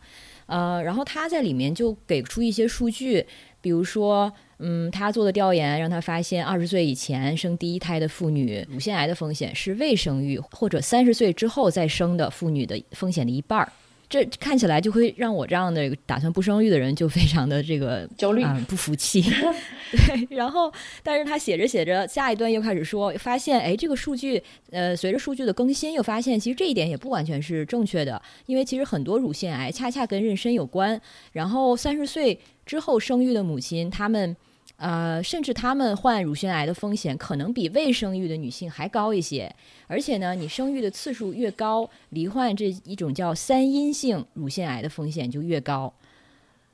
[0.47, 3.26] 呃，然后他在里面就给出一些数据，
[3.62, 4.30] 比如说，
[4.64, 13.72] 嗯，他做的调研让他发现，二十岁以前生第一胎的妇女，乳腺癌的风险是未生育或者三十岁之后再生的妇女的风险的一半儿。
[14.07, 19.22] 这看起来就会让我这样的打算不生育的人就非常的这个 焦虑啊，不服气。
[19.91, 31.01] 对，然后，但是他写着写着，下一段又开始说，发现哎，这个数据，呃，随着数据的更新，又发现其实这一点也不完全是正确的，因为其实很多乳腺癌恰恰跟妊娠有关。
[31.32, 34.36] 然后三十岁之后生育的母亲，她们。
[34.82, 39.53] 呃，甚至他们患乳腺癌的风险可能比未生育的女性还高一些，
[39.86, 45.93] 而且呢，你生育的次数越高，罹患这一种叫三阴性乳腺癌的风险就越高，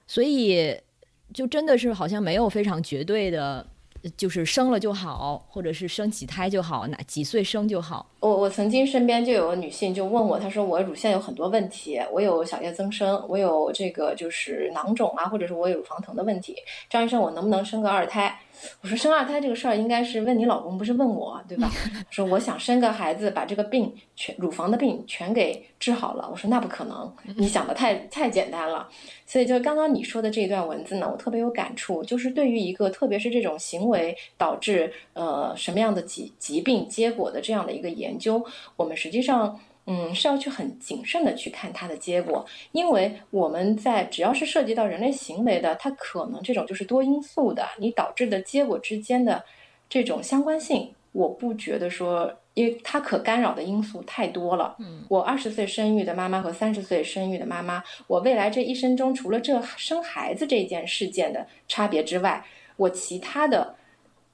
[0.07, 0.73] 所以
[1.33, 3.67] 就真的是好像没有非常绝对的。
[4.15, 8.05] 就是生了就好，或者是生几胎就好，哪几岁生就好。
[8.19, 16.55] 我我曾经身边就有女性就问我，她说我乳腺有很多问题，我有小叶增生，我有这个就是囊肿啊，或者是我有乳房疼的问题。
[16.89, 18.39] 张医生，我能不能生个二胎？
[18.81, 21.69] 我说生二胎这个事儿应该是问你老公，不是问我，对吧？
[22.09, 26.27] 说我想生个孩子，把这个病全乳房的病全给治好了。
[26.31, 28.87] 我说那不可能，你想的太太简单了。
[29.25, 38.43] 所以就刚刚你说的这一段文字呢，我特别有感触，就是对于一个特别是这种行为导致呃什么样的疾疾病结果的这样的一个研究，
[38.75, 39.59] 我们实际上。
[39.89, 49.41] 嗯，是要去很谨慎的去看它的结果，因为我们在只要是涉及到人类行为的，它可能这种就是多因素的，你导致的结果之间的
[49.87, 54.75] 这种相关性，我不觉得说，因为它可干扰的因素太多了。
[54.79, 63.73] 嗯，我二十岁生育的妈妈和三十岁生育的妈妈，我未来这一生中，除了这生孩子这件事件的差别之外，我其他的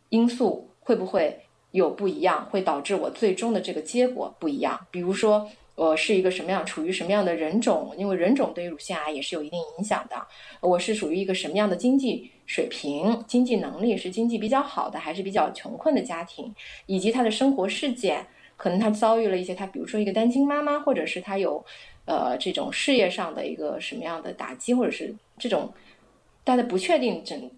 [0.10, 1.40] 因素会不会？
[1.74, 4.80] 有不一样，会导致我最终的这个结果不一样。
[4.92, 10.16] 比如说，我是一个什么样、处于什么样的人种，因为人种对于乳腺癌也是有一定影响的。
[10.62, 16.54] 我是属于一个什么样的经济水平、经济能力，是经济比较好的，还是比较穷困的家庭，
[16.86, 21.66] 以及他的生活事件，可能他遭遇了一些，他比如说一个单亲妈妈，或者是他有
[22.06, 25.74] 呃这种事业上的一个什么样的打击，或者是这种
[26.46, 27.50] 他的不确定整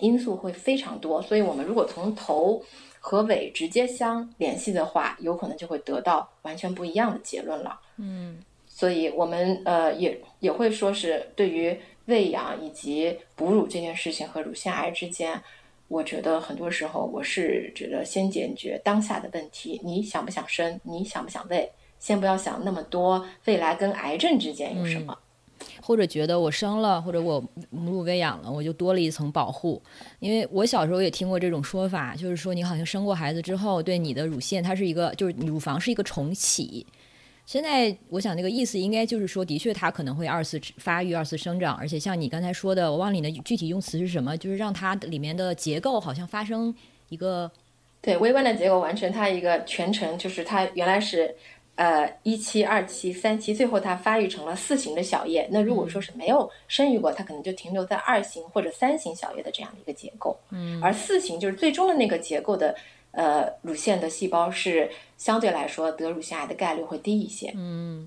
[0.00, 1.20] 因素会非常多。
[1.20, 2.62] 所以我们如果从头。
[3.00, 7.80] 和尾直接相联系的话，有可能就会得到完全不一样的结论了。
[7.96, 15.40] 嗯，所以我们呃也也会说是对于喂养以及哺乳这件事情和乳腺癌之间，
[15.88, 25.16] 我觉得很多时候我是觉得先解决当下的问题，你想不想生，你想不想喂，先不要想那么多未来跟癌症之间有什么。
[25.82, 29.82] 或者觉得我生了，或者我母乳喂养了，我就多了一层保护。
[30.20, 36.86] 因为我小时候也听过这种说法，就是说你好像生过孩子之后，对你的乳腺它是一个，就是乳房是一个重启，
[37.46, 46.74] 现在我想那个意思应该就是说，的确它可能会二次发育、二次生长，而且像你刚才说的，我忘了你的具体用词是什么，就是让它里面的结构好像发生
[47.08, 47.50] 一个
[48.02, 51.34] 对微观的结构完成它一个全程，就是它原来是
[51.78, 55.48] 呃一期、二期、三期，最后它发育成了四型的小叶。
[55.50, 60.36] 那如果说是没有生育过，它可能就停留在二型或者三型小叶的这样的一个结构。
[60.50, 62.74] 嗯，而四型就是最终的那个结构的。
[63.10, 67.50] 呃，乳腺的细胞是相对来说得乳腺癌的概率会低一些。
[67.56, 68.06] 嗯，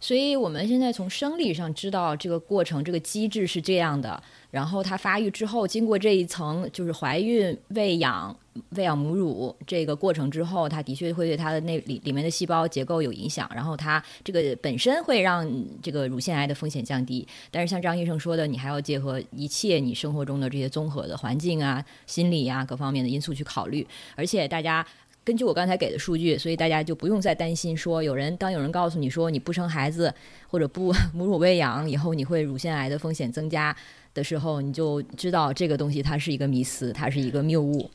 [0.00, 4.22] 所以我们现在从生理上知道这个过程，这个机制是这样的。
[4.50, 8.34] 然后它发育之后，经过这一层就是怀孕、喂养、
[8.70, 13.50] 喂养母乳这个过程之后，它的确会对它的那里里面的细胞结构有影响。
[13.54, 15.46] 然后它这个本身会让
[15.82, 17.26] 这个乳腺癌的风险降低。
[17.50, 23.86] 但是像张医生说的，你还要结合一切你生活中的这些综合的环境啊、心理啊各方面的因素去考虑。
[24.14, 24.86] 而且大家。
[25.28, 30.10] 根据我刚才给的数据，所以大家就不用再担心说有人当有人告诉你说你不生孩子
[30.46, 33.76] 或者不 母乳喂养以后你会乳腺癌的风险增加
[34.14, 37.90] 的时候，你就知道这个东西它是一个迷思，它是一个谬误，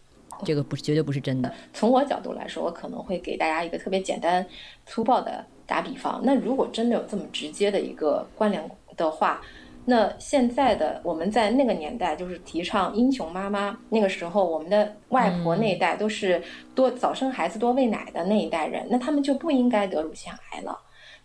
[0.46, 1.52] 这个不是绝对不是真的。
[1.74, 4.46] 从我角度来说，我可能会给大家一个特别简单
[4.86, 6.22] 粗暴的打比方。
[6.24, 8.64] 那如果真的有这么直接的一个关联
[8.96, 9.42] 的话。
[9.86, 16.42] 那现在的我们在那个年代就是提倡英雄妈妈，那个时候我们的外婆那一代都是
[16.74, 20.80] 多早生孩子多喂奶的那一代人，那他们就不应该得乳腺癌了，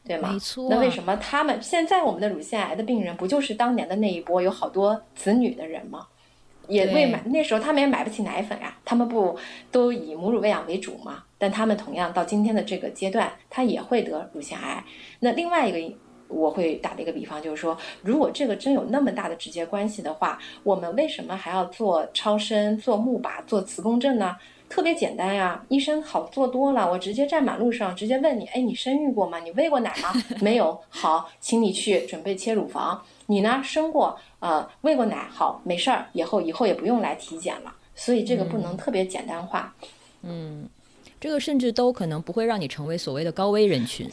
[0.04, 0.32] 对吗？
[0.32, 0.66] 没错。
[0.68, 6.08] 那为什么他们现在我们的乳腺癌的病人不就是当年的那一波有好多子女的人吗？
[6.66, 9.38] 也喂买那时候他们也买不起奶粉呀，他们不
[9.70, 11.22] 都以母乳喂养为主吗？
[11.38, 14.84] 但他们同样到今天的这个阶段，他也会得乳腺癌。
[15.20, 15.96] 那另外一个。
[16.28, 24.36] 我会打的一个比方，就是说，如果这个真有那么大的直接关系的话，我们为什么还要做超声、做钼靶、做磁共振呢？
[24.68, 26.90] 特别简单呀，医生好做多了。
[26.90, 29.38] 我直接站马路上，直接问你，哎，你生育过吗？
[29.38, 30.12] 你喂过奶吗？
[30.42, 33.02] 没有，好，请你去准备切乳房。
[33.26, 37.74] 你呢，生过，呃，喂过奶，好，没事儿，以后以后也不用来体检了。
[37.94, 39.74] 所以这个不能特别简单化。
[40.20, 40.68] 嗯，
[41.18, 44.06] 这个甚至都可能不会让你成为所谓的高危人群。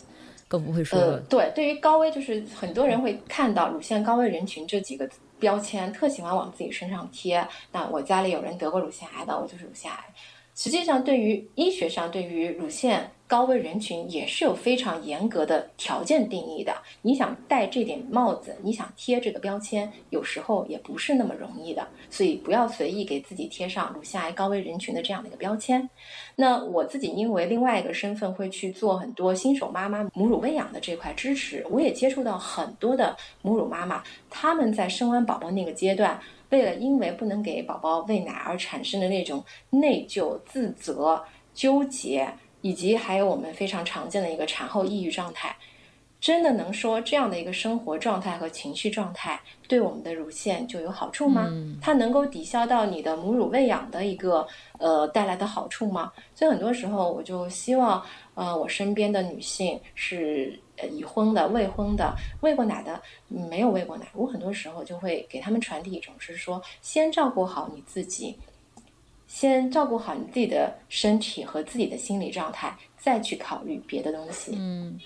[0.56, 0.98] 更不会说。
[0.98, 7.46] 呃，对，对于高危，就是很多人会看到乳腺高危人群这几个标签，特喜欢往自己身上贴。
[7.74, 9.98] 那我家里有人得过乳腺癌的，我就是乳腺癌。
[10.56, 13.12] 实际上，对于医学上，对于乳腺。
[13.28, 16.72] 高危人群也是有非常严格的条件定义的。
[17.02, 21.88] 你想戴这顶帽子，你想贴这个标签，有时候也不是那么容易的。
[22.08, 25.90] 所以不要随意给自己贴上乳腺癌高危人群的这样的一个标签。
[26.36, 36.22] 那我自己因为另外一个身份会去做很多新手妈妈母乳喂养的这块支持，我也接触到很多的母乳妈妈，他们在生完宝宝那个阶段，
[36.56, 42.28] 为了因为不能给宝宝喂奶而产生的那种内疚、自责、纠结。
[42.62, 45.56] 以及还有我们非常常见的一个产后抑郁状态，
[46.20, 51.48] 真的能说这样的一个生活状态和情绪状态对我们的乳腺就有好处吗？
[51.80, 54.48] 它能够抵消到你的母乳喂养的一个
[54.80, 56.12] 呃带来的好处吗？
[56.34, 58.04] 所以很多时候我就希望
[58.36, 60.60] 呃我身边的女性是
[60.92, 68.36] 已婚的、未婚的、喂过奶的、没有喂过奶，我很多时候就会给他们传递一种是说，先照顾好你自己。
[69.28, 74.52] 先照顾好你自己的身体和自己的心理状态，再去考虑别的东西。
[74.56, 74.98] 嗯，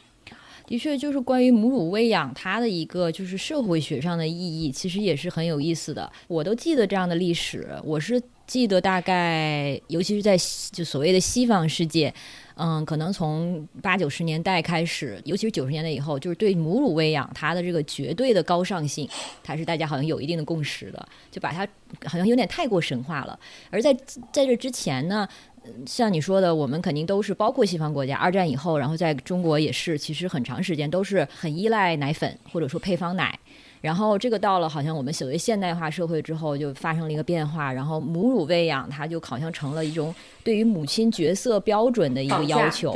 [0.68, 6.12] 的确，就是关于母乳喂养，它的一个就是社会学上的意义，其实也是很有意思的。
[6.28, 10.38] 我都记得这样的历史，我是记得大概，尤其是在
[10.72, 12.14] 就所谓的西方世界。
[12.62, 19.08] 嗯，可能从八九十年代开始，尤其是九十年代以后，就是对母乳喂养它的这个绝对的高尚性，
[19.42, 21.66] 它是大家好像有一定的共识的，就把它
[22.04, 23.40] 好像有点太过神话了。
[23.70, 23.94] 而在
[24.34, 25.26] 在这之前呢，
[25.86, 33.40] 像你说的，我们肯定都是包括西方国家，二战以后，然后在中国也是，其实很长时间都是很依赖奶粉或者说配方奶。
[33.82, 37.72] 然后这个到了好像我们所谓现代化社会之后，就发生了一个变化。
[37.72, 40.14] 然后母乳喂养它就好像成了一种
[40.44, 42.96] 对于母亲角色标准的一个要求，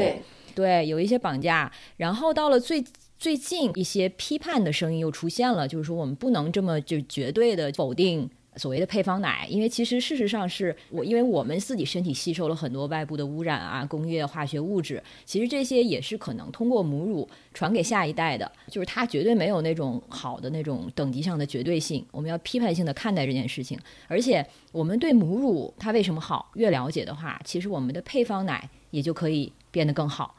[0.53, 1.71] 对，有一些绑架。
[1.97, 2.83] 然后到了最
[3.17, 8.29] 最近，一些批判的声音又出现了，就是说我们不能这么就绝对的否定。
[8.55, 23.79] 所谓的配方奶，因为其实事实上是我，因为我们自己身体吸收了很多外部的污染啊，工业化学物质，其实这些也是可能通过母乳传给下一代的，就是它绝对没有那种好的那种等级上的绝对性，我们要批判性的看待这件事情。
[24.07, 30.35] 而且我们对母乳它为什么好越了解的话，其实我们的配方奶也就可以变得更好。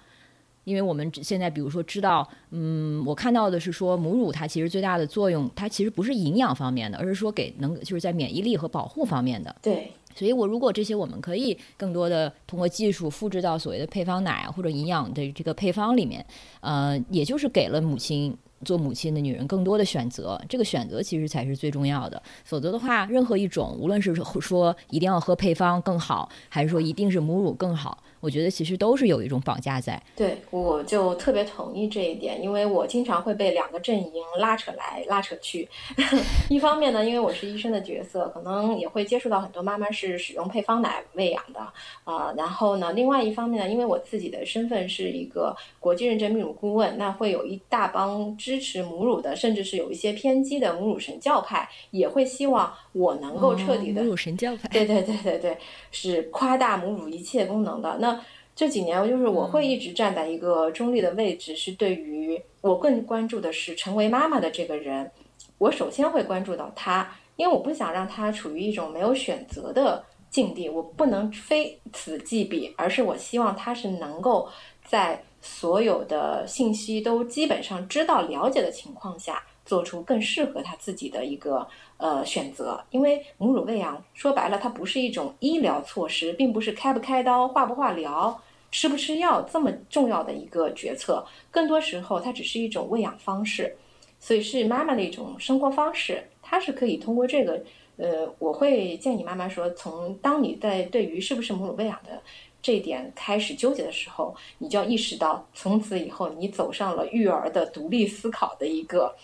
[0.65, 9.55] 因为我们现在比如说知道，嗯，我看到的是说母乳它其实最大的作用，它其实不是营养方面的，而是说给能就是在免疫力和保护方面的。
[9.62, 16.25] 对，所以，我如果这些我们可以更多的通过技术复制到所谓的配方奶或者营养的这个配方里面，
[16.61, 20.41] 呃，也就是给了母亲做母亲的女人更多的选择。
[20.49, 22.23] 这个选择其实才是最重要的。
[22.45, 28.03] 否则的话，任何一种，无论是说一定要喝配方更好，还是说一定是母乳更好。
[28.25, 30.03] 我觉得其实都是有一种绑架在。
[30.16, 35.68] 对，我就特别同意这一点，因为我经常会被两个阵营拉扯来拉扯去。
[36.49, 41.61] 一方面呢，因为我是医生的角色，可能也会接触到很多妈妈是使用配方奶喂养的
[42.05, 42.33] 啊。
[42.35, 54.66] 然后呢，另外一方面呢，因为我自己的身份是一个国际认证泌乳顾问，那会有一大帮支持母乳的，甚至是有一些偏激的母乳神教派，也会希望我能够彻底的母乳神教派。
[54.68, 55.59] 对对对对对，
[55.91, 58.14] 是夸大母乳一切功能的那。
[58.57, 65.11] 这几年，就是我会一直站在一个中立的位置，是对于我更关注的是成为妈妈的这个人，
[65.59, 74.49] 我首先会关注到他，因为我不想让他处于一种没有选择的境地，我不能非此即彼，而是我希望他是能够
[74.87, 82.81] 在所有的信息都基本上知道了解的情况下，做出更适合他自己的一个呃选择。
[82.91, 88.41] 因为母乳喂养说白了，它不是一种医疗措施，并不是开不开刀、化不化疗。
[88.75, 93.77] 吃不吃药这么重要的一个决策，更多时候它只是一种喂养方式，
[94.18, 96.25] 所以是妈妈的一种生活方式。
[96.43, 97.62] 它是可以通过这个，
[97.99, 102.20] 呃，我会建议妈妈说，从当你在对于是不是母乳喂养的
[102.61, 109.14] 这一点开始纠结的时候，你就要意识到，从此以后你走上了育儿的独立思考的一个。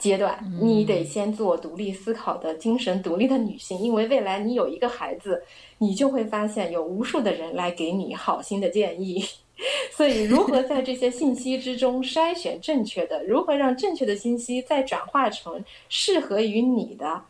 [0.00, 5.44] 阶段，你得先做独立思考的精神独立的女性，因为未来你有一个孩子，
[5.78, 9.24] 你就会发现有无数的人来给你好心的建议。
[9.92, 17.22] 所以，如何在这些信息之中筛选正确的，如何让正确的信息再转化成适合于你的，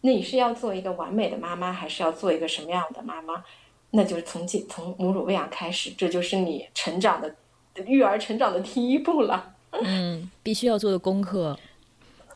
[0.00, 3.44] 那你是要做一个完美的妈妈，还是要做一个什么样的妈妈？
[3.92, 7.32] 那就是从进从母乳喂养开始，这就是你成长的
[7.86, 9.54] 育儿成长的第一步了。
[9.70, 11.56] 嗯，必须要做的功课。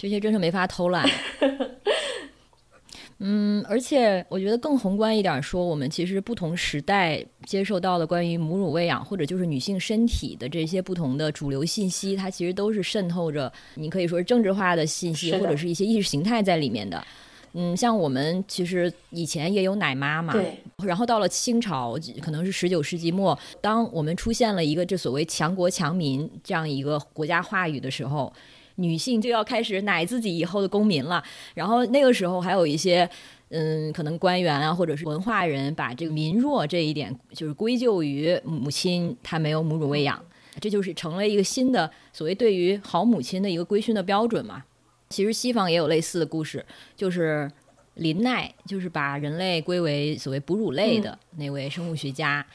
[0.00, 1.06] 这些真是没法偷懒。
[3.22, 17.04] 嗯，而且我觉得更宏观一点说，我们其实不同时代接受到的关于母乳喂养或者就是女性身体的这些不同的主流信息，它其实都是渗透着你可以说是政治化的信息或者是一些意识形态在里面的。
[17.52, 20.56] 嗯，像我们其实以前也有奶妈嘛，对。
[20.82, 28.32] 然后到了清朝，可能是十九世纪末，当我们出现了一个这所谓强国强民这样一个国家话语的时候。
[28.80, 31.22] 女性就要开始奶自己以后的公民了，
[31.54, 33.08] 然后那个时候还有一些，
[33.50, 40.20] 嗯，可能官员啊，或者是文化人，把这个民弱这一点就是归咎于母亲她没有母乳喂养，
[40.60, 44.64] 这就是成了一个新的所谓对于好母亲的一个规训的标准嘛。
[45.10, 46.64] 其实西方也有类似的故事，
[46.96, 47.50] 就是
[47.94, 52.46] 林奈，就是把人类归为所谓哺乳类的那位生物学家。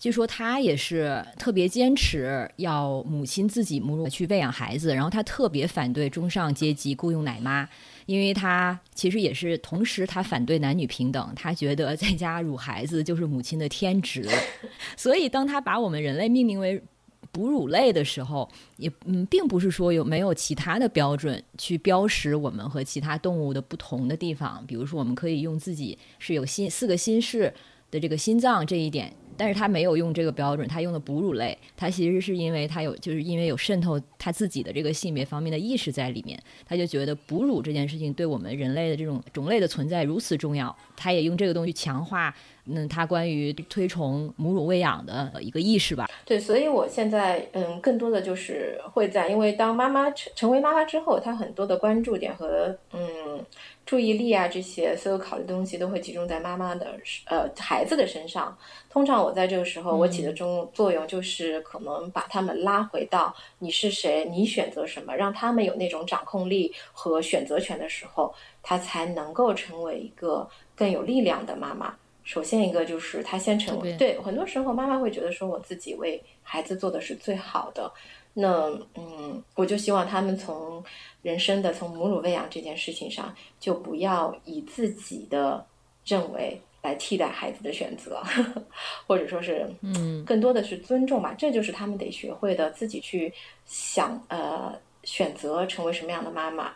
[0.00, 7.68] 据说他也是特别坚持要母亲自己母乳去喂养孩子，然后他特别反对中上阶级雇佣奶妈，
[8.06, 14.26] 因为他其实也是同时他反对男女平等，他觉得在家乳孩子就是母亲的天职，
[14.96, 16.82] 所以当他把我们人类命名为
[17.30, 27.52] 哺乳类的时候，也嗯并不是说有没有其他的标准去标识我们和其他动物的不同的地方，比如说我们可以用自己是有心四个心室
[27.90, 29.12] 的这个心脏这一点。
[29.40, 42.34] 但是他没有用这个标准，他用的哺乳类，他其实是因为他有，就是因为有渗透他自己的这个性别方面的意识在里面，他就觉得哺乳这件事情对我们人类的这种种类的存在如此重要，他也用这个东西强化。
[42.72, 46.08] 嗯，他关于推崇母乳喂养的一个意识吧。
[46.24, 53.44] 对，所以我现在嗯，更多的就是会在，因为当妈妈成成为妈妈之后，她很多的关注点和嗯
[53.84, 56.94] 注意力啊这些所有考虑东西都会集中在妈妈的
[57.24, 58.56] 呃孩子的身上。
[58.88, 68.32] 通常我在这个时候，我起的中作用就是可能把他们拉回到你是谁，你选择什么，让他们有那种掌控力和选择权的时候，
[68.62, 70.48] 他才能够成为一个
[70.80, 71.94] 更有力量的妈妈。
[72.24, 77.92] 首先一个就是她先成为对，很多时候妈妈会觉得说我自己为孩子做的是最好的，
[78.32, 80.82] 那嗯，我就希望他们从
[81.20, 85.62] 人生的从母乳喂养这件事情上，就不要以自己的
[86.06, 88.22] 认为来替代孩子的选择，
[89.06, 93.30] 或者说是嗯，更多的是尊重吧，这就是他们得学会的，自己去
[93.66, 94.72] 想呃
[95.04, 96.72] 选择成为什么样的妈妈，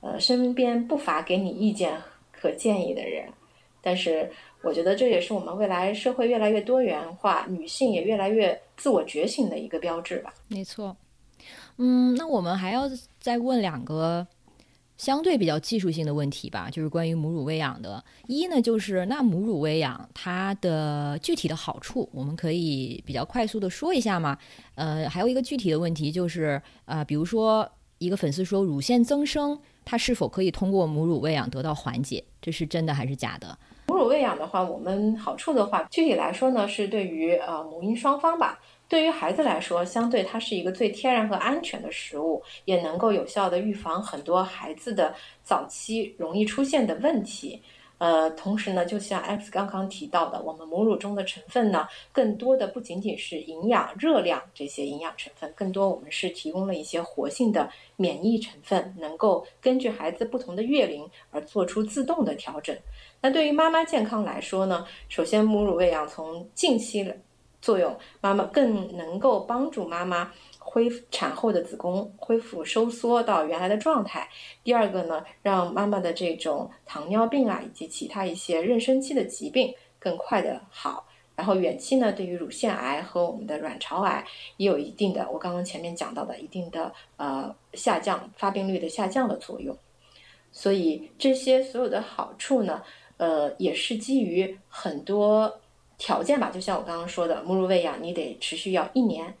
[0.00, 2.00] 呃，身边不乏给你意见
[2.32, 3.28] 和建议的人，
[3.84, 4.30] 但是。
[4.66, 10.32] 我觉得这也是我们未来社会越来越多元化，女性也越来越自我觉醒的一个标志吧。
[10.48, 10.96] 没错，
[11.76, 12.84] 嗯，那我们还要
[13.20, 14.26] 再问两个
[14.96, 18.02] 相对比较技术性的问题吧，就是关于母乳喂养的。
[18.26, 24.38] 一呢，就是那母乳喂养它的具体的好处，我们可以比较快速的说一下吗？
[24.76, 32.24] 呃，还有一个具体的问题就是，呃，比如说一个粉丝说乳腺增生，它是否可以通过母乳喂养得到缓解？
[32.40, 33.58] 这是真的还是假的？
[33.94, 38.58] 母乳喂养的话，我们好处的话，具体来说呢，是对于呃母婴双方吧。
[38.88, 45.14] 对于孩子来说，相对它是一个最天然和安全的食物，也能够有效的预防很多孩子的
[45.44, 47.62] 早期容易出现的问题。
[47.98, 62.76] 呃，同时呢，就像 X 刚刚提到的，我们母乳中的成分呢，更多的不仅仅是营养、热量这些营养成分，更多我们是提供了一些活性的免疫成分，能够根据孩子不同的月龄而做出自动的调整。
[63.20, 67.10] 那对于妈妈健康来说呢，首先母乳喂养从近期
[67.62, 70.30] 作用，妈妈更能够帮助妈妈
[70.64, 74.28] 恢复产后的子宫恢复收缩到原来的状态。
[74.64, 81.06] 第二个呢，让妈妈的这种糖尿病啊以及其他一些妊娠期的疾病更快的好。
[81.36, 84.24] 然后远期呢，对于乳腺癌和我们的卵巢癌
[84.56, 89.76] 也有一定的，我刚刚前面讲到的一定的呃下降发病率的下降的作用。
[90.50, 92.82] 所以这些所有的好处呢，
[93.18, 95.60] 呃，也是基于很多。
[95.96, 99.32] 条件吧，就像我刚刚说的，母乳喂养你得持续要一年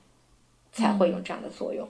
[0.74, 1.88] 才会有这样的作用。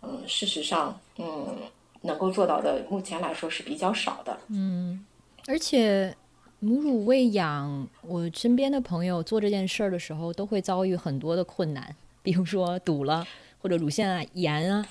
[0.00, 1.56] 嗯，事实上，嗯，
[2.00, 4.36] 能够做到的，目前来说是比较少的。
[4.48, 5.06] 嗯，
[5.46, 6.12] 而且
[6.58, 13.24] 母乳喂养，我身边的朋友做这件事儿的时候，都会遭遇很多的困难，比如说堵了，
[13.60, 14.84] 或者乳腺炎啊。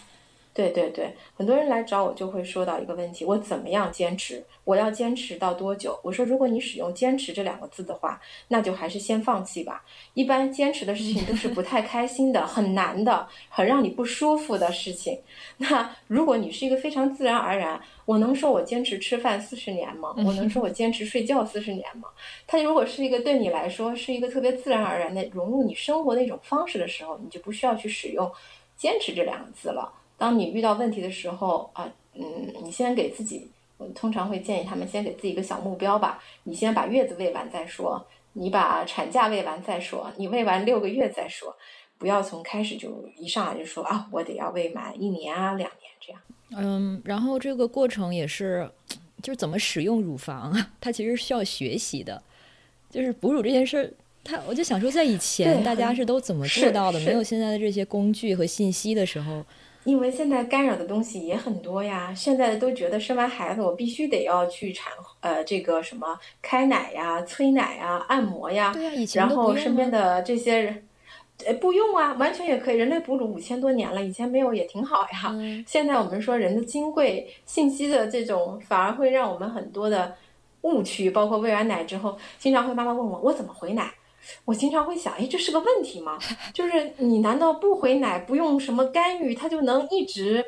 [0.53, 4.43] 对对对，很多人来找我就会说到一个问题：我怎么样坚持？
[4.65, 5.97] 我要坚持到多久？
[6.03, 8.19] 我说，如果你使用“坚持”这两个字的话，
[8.49, 9.85] 那就还是先放弃吧。
[10.13, 15.17] 一般坚持的事情都是不太开心的、很难的、很让你不舒服的事情。
[15.55, 20.13] 那如果你是一个非常自然而然，我能说我坚持吃饭四十年吗？
[20.17, 22.09] 我能说我坚持睡觉四十年吗？
[22.45, 28.29] 它如果是一个对你来说是一个特别自然而然的融入你生活的一种方式的时候，你就不需要去使用
[28.75, 29.93] “坚持”这两个字了。
[30.21, 33.47] 当你遇到问题的时候啊，嗯，你先给自己，
[33.79, 36.21] 我通常会建议他们先给自己一个小目标吧。
[36.43, 41.57] 你先把月子喂完再说，你把产假喂完再说，你喂完六个月再说，
[41.97, 46.21] 不要从开始就一上来就说啊，我得要喂满一年啊，两年这样。
[46.55, 48.69] 嗯，然后这个过程也是，
[49.23, 52.21] 就是怎么使用乳房，它其实需要学习的。
[52.91, 53.89] 就是哺乳这件事儿，
[54.23, 56.99] 它我就想说，在以前大家是都怎么做到的？
[56.99, 59.43] 没有现在的这些工具和信息的时候。
[59.83, 70.87] 因为现在干扰的东西也很多呀，现在都觉得生完孩子我必须得要去产呃这个什么开奶呀、催奶呀、按摩呀，对以前然后身边的这些人，
[71.45, 72.77] 呃不用啊，完全也可以。
[72.77, 75.35] 人类哺乳五千多年了，以前没有也挺好呀。
[75.65, 80.15] 现在我们说人的金贵信息的这种，反而会让我们很多的
[80.61, 83.91] 误区，包括喂完奶之后，经常会妈妈问我我怎么回奶。
[84.45, 86.17] 我经常会想，哎，这是个问题吗？
[86.53, 90.43] 就是你难道不回奶，不用什么干预，它就能一直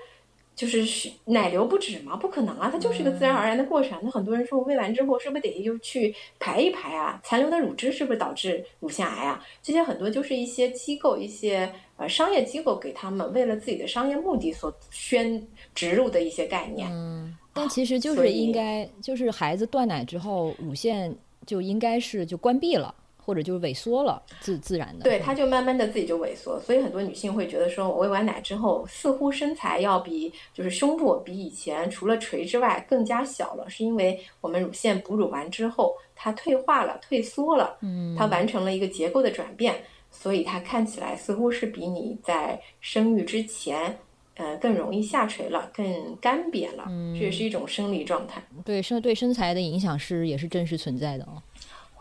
[0.56, 2.16] 就是奶流不止吗？
[2.16, 4.00] 不可能啊，它就是一个自然而然的过程。
[4.04, 7.20] 那很多人说，喂完之后是不是得又去排一排啊？
[7.24, 9.44] 残留的乳汁是不是导致乳腺癌啊？
[9.64, 15.44] 这些很多就是一些机构、一些呃商业机构给他们为了自己的商业目的所宣
[15.74, 16.88] 植入的一些概念。
[16.92, 21.16] 嗯，但其实就是应该，就是孩子断奶之后，乳腺
[21.48, 22.94] 就应该是就关闭了。
[23.26, 39.76] 或者就是萎缩了，自自然的，对，它就慢慢的自己就萎缩，所以很多女性会觉得说，我喂完奶之后，似乎身材要比就是胸部比以前除了垂之外更加小了，是因为我们乳腺哺乳完之后，它退化了、退缩了，嗯，它完成了一个结构的转变，
[40.12, 43.98] 所以它看起来似乎是比你在生育之前，
[44.36, 45.86] 呃，更容易下垂了，更
[46.20, 46.86] 干瘪了，
[47.18, 48.44] 这也是一种生理状态。
[48.66, 51.42] 对身对身材的影响是也是真实存在的哦。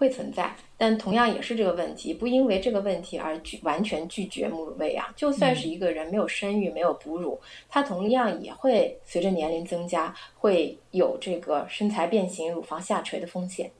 [0.03, 5.07] 会存在，但同样也是这个问题，不因为这个问题而拒完全拒绝母乳喂养。
[5.15, 13.71] 就算是一个人没有生育、没有哺乳，他同样也会随着年龄增加，会有这个身材变形、乳房下垂的风险。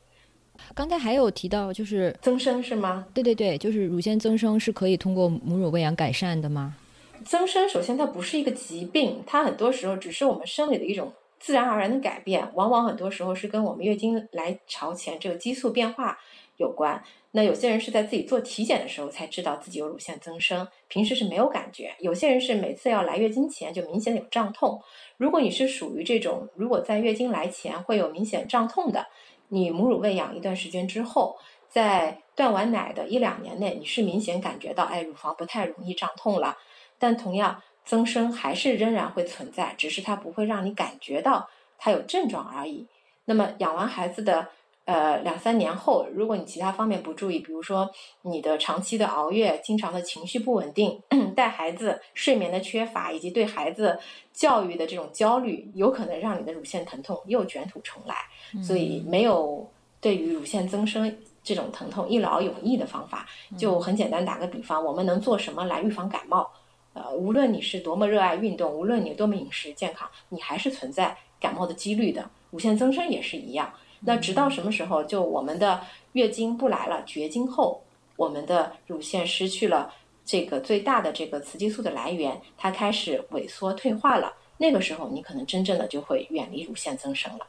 [0.77, 3.05] 刚才还有提到，就是增生是吗？
[3.13, 6.77] 对对对，就是乳腺增生是可以通过母乳喂养改善的吗？
[7.25, 11.13] 增生首先它不是一个疾病，它很多时候只是我们生理的一种。
[11.43, 16.17] 自然而然的改变，往往很多时候是跟我们月经来潮前这个激素变化
[16.57, 17.03] 有关。
[17.33, 21.93] 那有些人是在自己做体检的时候才知道自己有乳腺增生，平时是没有感觉。
[21.99, 24.81] 有些人是每次要来月经前就明显的有胀痛。
[25.17, 29.05] 如果你是属于这种，如果在月经来前会有明显胀痛的，
[29.49, 31.37] 你母乳喂养一段时间之后，
[31.69, 36.57] 在断完奶的一两年内，你是明显感觉到，哎，乳房不太容易胀痛了。
[37.01, 37.61] 但同样。
[37.85, 41.49] 增生还是仍然会存在，只是它不会让你感觉到
[41.79, 42.87] 它有症状而已。
[43.25, 44.49] 那么养完孩子的
[44.85, 47.91] 呃两三年后，如果你其他方面不注意，比如说
[48.23, 51.01] 你的长期的熬夜、经常的情绪不稳定、
[51.37, 53.99] 带孩子睡眠的缺乏，以及对孩子
[54.33, 58.17] 教育的这种焦虑，有可能让你的乳腺疼痛又卷土重来。
[58.63, 59.67] 所以没有
[60.01, 63.27] 对于乳腺增生这种疼痛一劳永逸的方法。
[63.57, 66.51] 就很简单，打个比方，我们能做什么来预防感冒？
[66.95, 72.29] 呃，无论你是多么热爱运动，无论你多么饮食健康，你还是存在感冒的几率的。
[72.51, 73.73] 乳腺增生也是一样。
[74.01, 75.03] 那直到什么时候？
[75.05, 75.81] 就我们的
[76.13, 77.83] 月经不来了，绝经后，
[78.17, 79.95] 我们的乳腺失去了
[80.25, 84.33] 这个最大的这个雌激素的来源，它开始萎缩退化了。
[84.59, 87.47] 那个时候，你可能真正的就会远离乳腺增生了。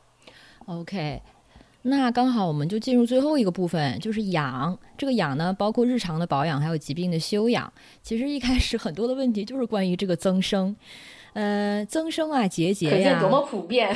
[0.68, 1.22] OK。
[1.85, 4.77] 那刚好，我们就进入最后一个部分，就是养。
[4.97, 7.72] 这个养呢，包括日常的保养，还有疾病的修养。
[8.01, 10.73] 其实一开始很多的问题就是关于这个增生，
[11.34, 13.93] 呃，增生啊，结节呀，多么普遍。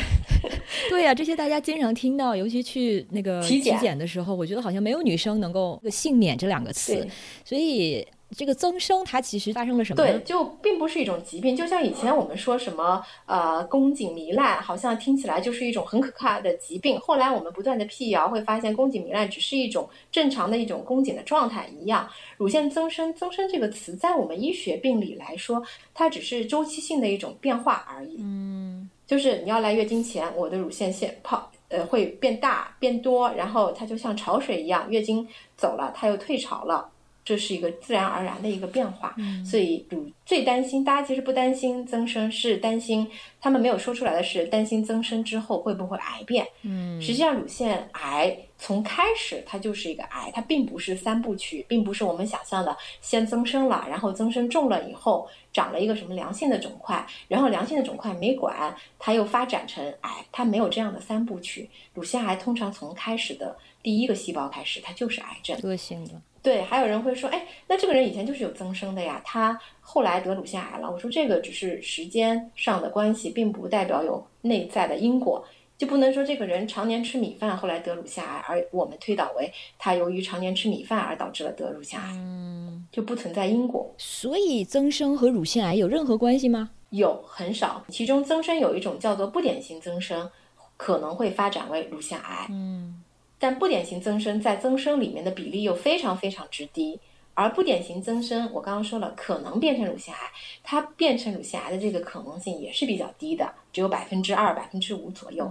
[0.90, 7.08] 对呀，这些大家经常听到，尤其去那个体检的时候，我觉得好像没有女生能够幸免这两个词，
[7.46, 8.06] 所以。
[8.36, 10.04] 这个增生它其实发生了什么？
[10.04, 17.00] 对，就并不是一种疾病，就像以前我们说什么呃宫颈糜烂，好像听起来就是一种很可怕的疾病。
[17.00, 22.08] 后来我们不断的辟谣，会发现宫颈糜烂只是一种正常的一种宫颈的状态一样。
[22.36, 25.64] 乳腺增生，增生这个词在我们医学病理来说，
[25.94, 28.18] 它只是周期性的一种变化而已。
[28.20, 35.26] 嗯，就是你要来月经前，我的乳腺腺泡呃会变大变多，然后它就像潮水一样，月经
[35.56, 36.90] 走了，它又退潮了。
[37.28, 39.14] 这是一个自然而然的一个变化，
[39.46, 43.06] 所以乳最担心，大家其实不担心增生，是担心
[43.42, 46.48] 他们没有说出来的是担心增生之后会不会癌变。
[46.62, 61.70] 嗯，实际上乳腺癌从开始它就是一个癌，它并不是三部曲，并不是我们想象的先增生了，然后增生重了以后长了一个什么良性的肿块，然后良性的肿块没管，它又发展成癌，它没有这样的三部曲。
[61.94, 66.14] 乳腺癌通常从开始的第一个细胞开始，它就是癌症，恶性的。
[66.48, 70.90] 对，还有人会说，哎，那这个人以前就是有增生的呀，他后来得乳腺癌了。
[70.90, 75.46] 我说这个只是时间上的关系，并不代表有内在的因果，
[75.78, 83.94] 就不能说这个人常年吃米饭后来得乳腺癌，而我们推导为他由于常年吃米饭而导致了得乳腺癌，嗯，就不存在因果。
[83.98, 86.70] 所以增生和乳腺癌有任何关系吗？
[86.92, 87.84] 有，很少。
[87.90, 90.32] 其中增生有一种叫做不典型增生，
[90.78, 92.48] 可能会发展为乳腺癌。
[92.50, 93.04] 嗯。
[93.40, 97.00] 但不典型增生在增生里面的比例又非常非常之低，
[97.34, 100.20] 而不典型增生，我刚刚说了，可能变成乳腺癌，
[100.64, 105.46] 它变成乳腺癌的这个可能性也是比较低的，只有百分之二、百分之五左右。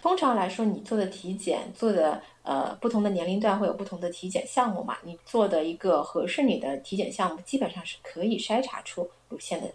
[0.00, 9.68] 通常来说，你做的体检做的呃不同的年龄段会有不同的体检项目嘛，你做的一个合适你的体检项目，基本上是可以筛查出乳腺的。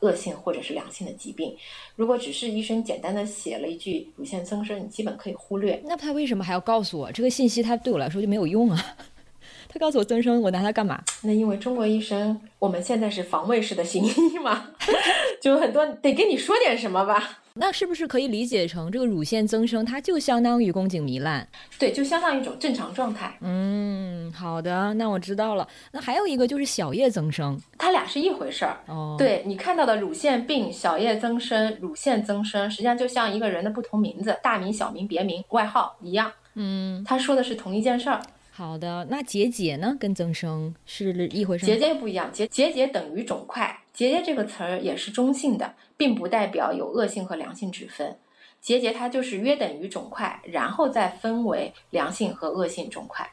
[0.00, 1.56] 恶性或者是良性的疾病，
[1.96, 5.80] 如果只是医生简单的写了一句乳腺增生，你基本可以忽略。
[5.84, 7.62] 那他为什么还要告诉我这个信息？
[7.62, 8.96] 他对我来说就没有用啊？
[9.68, 11.02] 他告诉我增生，我拿它干嘛？
[11.22, 14.70] 那因为中国医生，我们现在是防卫式的行医嘛，
[15.42, 17.40] 就很多得跟你说点什么吧。
[17.58, 21.48] 那是不是可以理解成这个乳腺增生，它就相当于宫颈糜烂？
[21.78, 23.36] 对，就相当于一种正常状态。
[23.40, 25.66] 嗯，好的，那我知道了。
[25.92, 28.78] 那还有一个就是小叶增生，它俩是一回事儿。
[28.86, 36.30] 哦，对你看到的乳腺病、小叶增生、乳腺增生，实际上就像一个人的不同名字，大名、小名、别名、外号一样。
[36.54, 38.20] 嗯，他说的是同一件事儿。
[38.56, 39.94] 好的，那结节呢？
[40.00, 41.66] 跟增生是一回事？
[41.66, 43.78] 结节不一样，结结节等于肿块。
[43.92, 48.16] 结节这个词儿也是中性的，并不代表有恶性和良性之分。
[48.62, 53.30] 结节它就是约等于肿块，然后再分为良性和恶性肿块。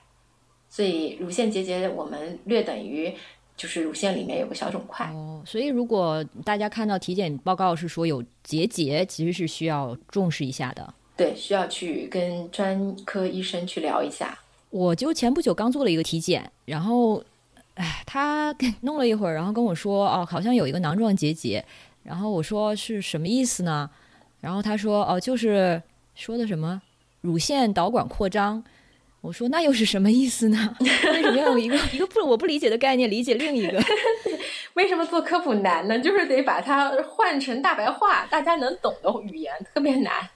[0.67, 3.13] 所以乳腺结节我们略等于
[3.55, 5.05] 就是乳腺里面有个小肿块。
[5.13, 10.93] 哦，所以如果大家看到体检报告是说有结节，其实是需要重视一下的。
[11.15, 14.37] 对，需要去跟专科医生去聊一下。
[14.73, 17.23] 我就前不久刚做了一个体检，然后，
[17.75, 18.51] 哎，他
[18.81, 21.63] 弄了一会儿，然后跟我说，哦，好像有一个囊状结节，
[22.01, 23.87] 然后我说是什么意思呢？
[24.41, 25.79] 然后他说，哦，就是
[26.15, 26.81] 说的什么
[27.21, 28.63] 乳腺导管扩张。
[29.21, 30.75] 我说那又是什么意思呢？
[30.81, 33.79] 为什么要用一个一个不我不理解的概念理解另一个？
[34.73, 35.99] 为什么做科普难呢？
[35.99, 40.27] 就是得把它换成大白话，大家能懂的语言，特别难。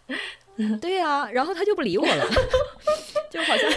[0.81, 2.25] 对呀，然后他就不理我了，
[3.29, 3.69] 就好像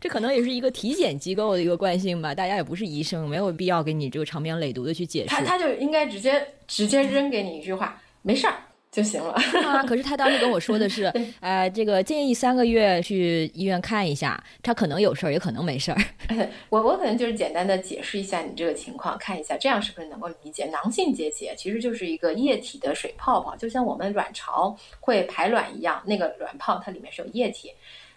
[0.00, 2.34] 这可能也是一个体检机构的一个惯性吧。
[2.34, 5.28] 大家也不是医生，没有必要给你这个长篇累牍的去解释。
[5.28, 8.56] 他他就应该直接直接扔给你一句话，没事儿，
[8.96, 9.34] 就行了。
[9.62, 15.98] 啊，可是他当时跟我说的是， 呃，这个建议三个月去医院看一下，他可能有事儿，也可能没事儿。
[16.70, 20.64] 我我可能就是简单的解释一下你这个情况，看一下这样是不是能够理解。
[20.72, 27.70] 囊性结节其实就是一个液体的水泡泡，就像我们卵巢会排卵一样，那个卵泡它里面是有液体。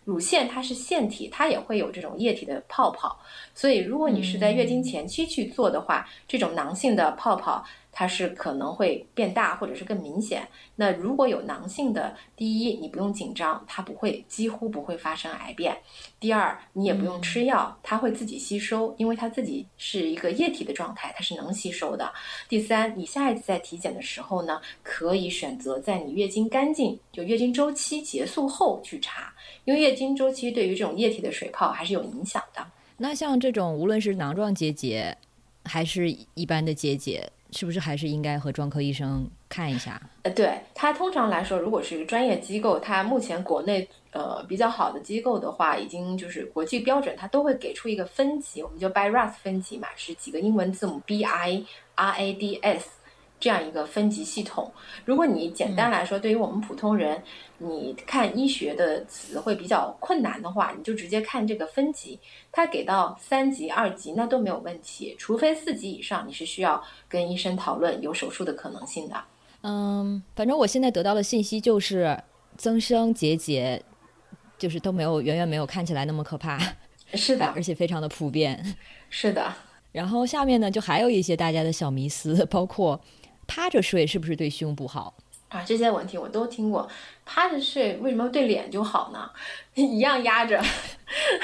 [0.06, 3.20] 乳腺它是腺体，它也会有这种液体的泡泡，
[3.54, 7.64] 所以如果你是在月经前期去做的话，这种囊性的泡泡。
[8.00, 10.48] 它是可能会变大，或者是更明显。
[10.78, 15.76] 那如果有囊性的，第一，你不用紧张，它不会，几乎不会发生癌变；
[16.18, 22.10] 第二，你也不用吃药，它会自己吸收，因为它自己是一个液体的状态，它是能吸收的。
[22.48, 29.34] 第三，你下一次在体检的时候呢，可以选择在你月经干净，就月经周期结束后去查，
[29.66, 32.66] 因为月经周期对于这种液体的水泡还是有影响的。
[32.96, 35.18] 那像这种无论是囊状结节，
[35.66, 37.30] 还是一般的结节。
[37.52, 40.02] 是不是还是应该和专科医生看一下？
[40.24, 52.90] 呃，对他通常来说，如果是一个专业机构，他目前国内呃比较好的机构的话，已经就是国际标准，他都会给出一个分级，我们就 BI-RADS 分级嘛，是几个英文字母 B-I-R-A-D-S。
[53.40, 54.70] 这样一个分级系统，
[55.06, 57.24] 如果你简单来说，对于我们普通人，
[57.58, 62.20] 你看医学的词会比较困难的话，你就直接看这个分级，
[62.52, 69.16] 它给到三级、二级那都没有问题，除非四级以上，你是需要跟医生讨论有手术的可能性的。
[69.62, 72.22] 嗯，反正我现在得到的信息就是
[72.58, 73.82] 增生结节，
[74.58, 76.60] 就是都没有远远没有看起来那么可怕。
[77.14, 78.76] 是的， 而且非常的普遍。
[79.10, 79.54] 是的。
[79.94, 83.00] 然后下面呢，就还有一些大家的小迷思，包括。
[83.50, 85.16] 趴着睡是不是对胸不好
[85.50, 85.64] 啊？
[85.66, 86.88] 这些问题我都听过。
[87.26, 89.30] 趴着睡为什么对脸就好呢？
[89.74, 90.62] 一样压着，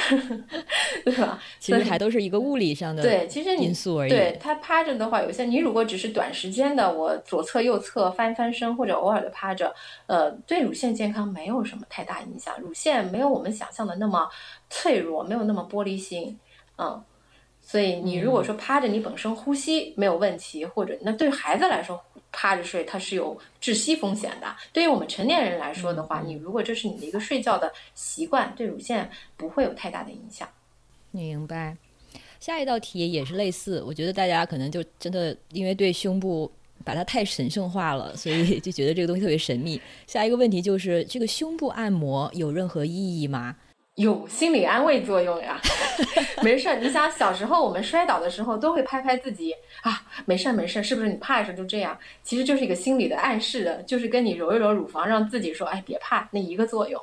[1.03, 1.41] 对吧？
[1.60, 4.10] 其实还都是一个物理上的对，其实因素而已。
[4.10, 9.73] 对它趴着的话，有些你如果只是短时间的，我左侧右侧翻翻身或者偶尔的趴着，
[10.06, 12.53] 呃，对乳腺健康没有什么太大影响。
[12.61, 14.27] 乳腺没有我们想象的那么
[14.69, 16.38] 脆弱，没有那么玻璃心，
[16.77, 17.03] 嗯。
[17.66, 22.00] 所以你如果说趴着，你本身呼吸没有问题，或者那对孩子来说
[22.32, 24.56] 趴着睡它是有窒息风险的。
[24.72, 30.48] 对于我们成年人来说的话，你如果这是你的一个睡觉的习惯，对乳腺不会有太大的影响。
[31.10, 31.76] 明白。
[32.40, 36.52] 下一道题也是类似，我觉得大家可能就真的因为对胸部
[36.84, 39.82] 把它太神圣化了，所以就觉得这个东西特别神秘。
[40.06, 43.56] 下一个问题就是这个胸部按摩有任何意义吗？
[43.96, 45.60] 有心理安慰作用呀，
[46.44, 46.76] 没事儿。
[46.76, 49.54] 你想小时候我们摔倒的时候都会拍拍自己
[49.84, 51.08] 啊，没事儿没事儿，是不是？
[51.08, 57.02] 你怕的时候就这样，其实就是一个心理的暗示的，就是跟你揉一揉乳房，让自己说哎别怕那一个作用，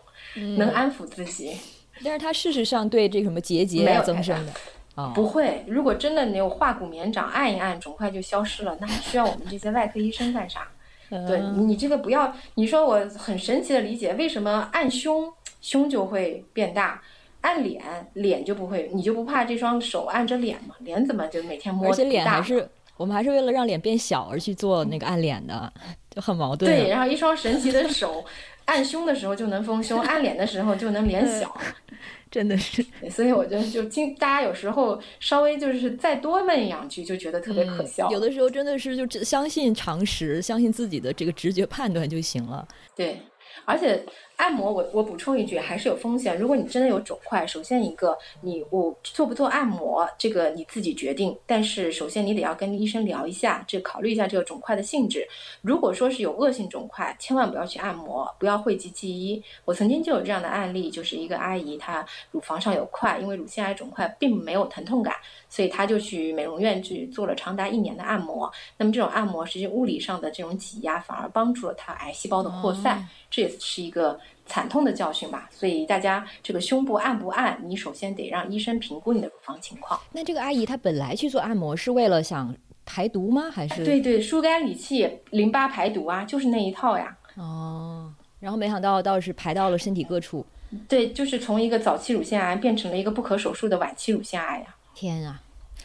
[0.59, 1.57] 能安抚自己。
[2.05, 4.53] 但是它事实上对这什么结节没有增生的
[4.97, 5.65] 啊，不会。
[5.67, 10.69] 如果真的你有化骨绵掌，按一按肿块就消失了，那还需要我们这些外科医生干啥？
[11.27, 15.33] 对你这个不要，你说我很神奇的理解为什么按胸。
[15.63, 17.01] 胸就会变大，
[17.41, 17.83] 按脸
[18.13, 20.75] 脸就不会，你就不怕这双手按着脸吗？
[20.81, 21.89] 脸怎么就每天摸？
[21.89, 22.69] 而且脸还是
[22.99, 25.73] 我们还是为了让脸变小而去做那个按脸的，
[26.11, 26.71] 就很矛盾。
[26.71, 28.23] 对，然后一双神奇的手，
[28.67, 31.57] 按胸的时候就能丰胸，按脸的时候就能脸小，
[32.31, 32.85] 真的是。
[33.11, 38.11] 所以我觉得就听大家有时候稍微就是再多问两句，就觉得特别可笑。
[38.11, 42.67] 有的时候真的是就只相信常识，相信自己的这个直觉判断就行了。
[42.95, 43.21] 对，
[43.65, 44.05] 而且。
[44.43, 46.37] 按摩，我我补充一句，还是有风险。
[46.37, 51.39] 如果你真的有肿块，首先一个，你我做不做按摩，这个你自己决定。
[51.47, 55.29] 但是首先你得要跟医生聊一下，这考虑一下这个肿块的性质。
[55.61, 59.41] 如果说是有恶性肿块，千万不要去按摩，不要讳疾忌医。
[59.65, 65.15] 我曾经就有这样的案例，就是一个阿姨，她乳房上有块，因为乳腺癌肿块并没有疼痛感，
[65.53, 68.51] 所以她就去美容院去做了长达一年的按摩。
[68.79, 74.19] 那么这种按摩实际物理上的这种挤压，反而帮助了她癌细胞的扩散，这也是一个。
[74.45, 79.99] 惨痛的教训吧，所以大家这个胸部按不按，你首先得让医生评估你的乳房情况。
[80.11, 82.55] 那这个阿姨她本来去做按摩是为了想
[82.85, 83.49] 排毒吗？
[83.51, 83.85] 还是？
[83.85, 87.17] 对对，疏肝理气、淋巴排毒啊，就是那一套呀。
[87.37, 90.45] 哦，然后没想到倒是排到了身体各处。
[90.89, 94.75] 对，就是从一个早期乳腺癌变成了一个不可手术的晚期乳腺癌呀。
[94.93, 95.41] 天啊！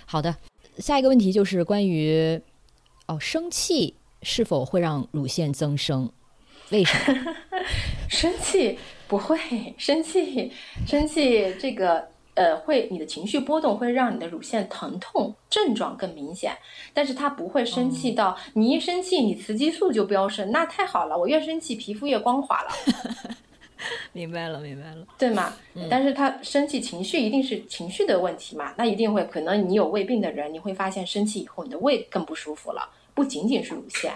[0.10, 0.34] 好的，
[0.78, 2.42] 下一个问题就是关于
[3.08, 6.10] 哦，生气是否会让乳腺增生？
[6.70, 7.36] 为什么
[8.10, 9.38] 生气不会
[9.78, 10.50] 生气？
[10.88, 16.58] 生气这个呃，会你的情绪波动会让你的乳腺疼痛症状更明显，
[16.94, 22.70] 但是它不会生气到你一生气你雌激素就飙升，那太好了，我越生气皮肤越光滑了。
[24.14, 25.54] 明白了，明白了，对吗？
[25.76, 28.74] 嗯但是他生气情绪一定是情绪的问题嘛？
[28.78, 34.12] 那一定会可能你有胃病的人，你会发现生气以后你的胃更不舒服了，不仅仅是乳腺。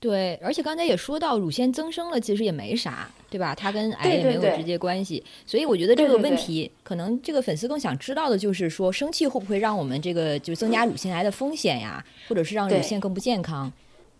[0.00, 3.52] 对，而且刚才也说到乳腺增生了，其实也没啥，对吧？
[3.52, 5.24] 它跟癌也没有直接关系。
[5.44, 13.72] 所以我觉得这个问题，可能这个粉丝更想知道的就是说，生气会不会让我们这个就增加乳腺癌的风险呀，或者是让乳腺更不健康？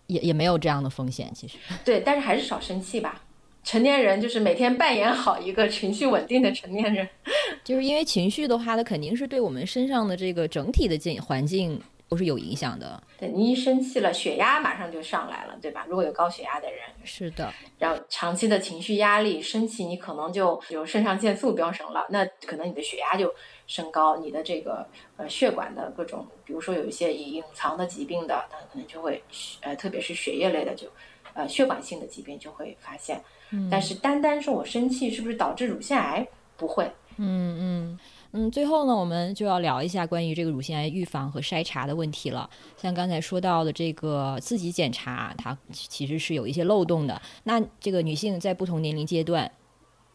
[0.09, 1.59] 也也没有这样的风险，其实。
[1.85, 3.23] 对，但是还是少生气吧。
[3.69, 7.07] 成年人就是每天扮演好一个情绪稳定的成年人，
[7.63, 11.79] 就是因为情绪的话，它肯定是对我们身上的这个整体的境环境
[12.09, 13.03] 都是有影响的。
[13.19, 15.85] 对你一生气了，血压马上就上来了，对吧？
[15.87, 17.53] 如果有高血压的人，是的。
[17.79, 23.31] 然后长期的情绪压力，生气，你可能就有肾上腺素飙升了，那可能你的血压就
[23.67, 24.89] 升高，你的这个
[25.19, 29.23] 呃血管的各种，比如说有一些隐藏的疾病的，它可能就会
[29.61, 30.89] 呃，特别是血液类的，就
[31.35, 33.23] 呃血管性的疾病就会发现。
[33.71, 36.27] 但是单单说我生气是不是导致乳腺癌？
[36.57, 36.85] 不会。
[37.17, 37.99] 嗯嗯
[38.33, 38.51] 嗯。
[38.51, 42.49] 最后呢，我们就要聊一下关于这个乳腺癌预防和筛查的问题了。
[42.77, 47.21] 像刚才说到的这个自己检查，它其实是有一些漏洞的。
[47.45, 49.51] 那这个女性在不同年龄阶段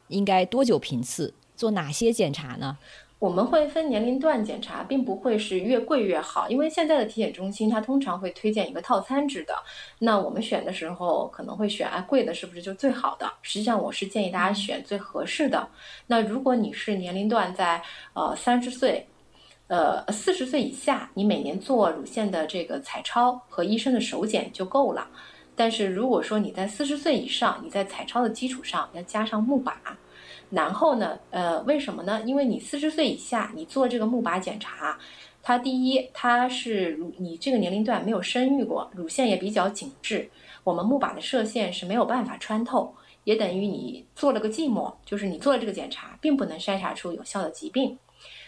[0.10, 2.78] 应该多久频次做哪些检查呢？
[3.24, 9.56] 我们会分年龄段检查，并不会是越贵越好，因为现在的体检中心它通常会推荐一个套餐制的。
[9.98, 13.32] 那我们选的时候可能会选啊贵的是不是就最好的？
[13.42, 15.66] 实际上我是建议大家选最合适的。
[16.06, 17.82] 那如果你是年龄段在
[18.14, 19.08] 呃三十岁，
[19.68, 25.08] 呃四十岁以下，你每年做乳腺的这个彩超和医生的手检就够了。
[25.56, 29.72] 但是如果说你在四十岁以上，你在彩超的基础上要加上钼靶。
[30.54, 32.22] 然后呢，呃，为什么呢？
[32.26, 35.00] 因为你四十岁以下，你做这个钼靶检查，
[35.42, 40.30] 它第一，它是乳你这个年龄段没有生育过，乳腺也比较紧致，
[40.64, 42.94] 我们钼靶的射线是没有办法穿透，
[43.24, 47.98] 也等于你做了个寂寞，就是你做了这个检查，并不能筛查出有效的疾病。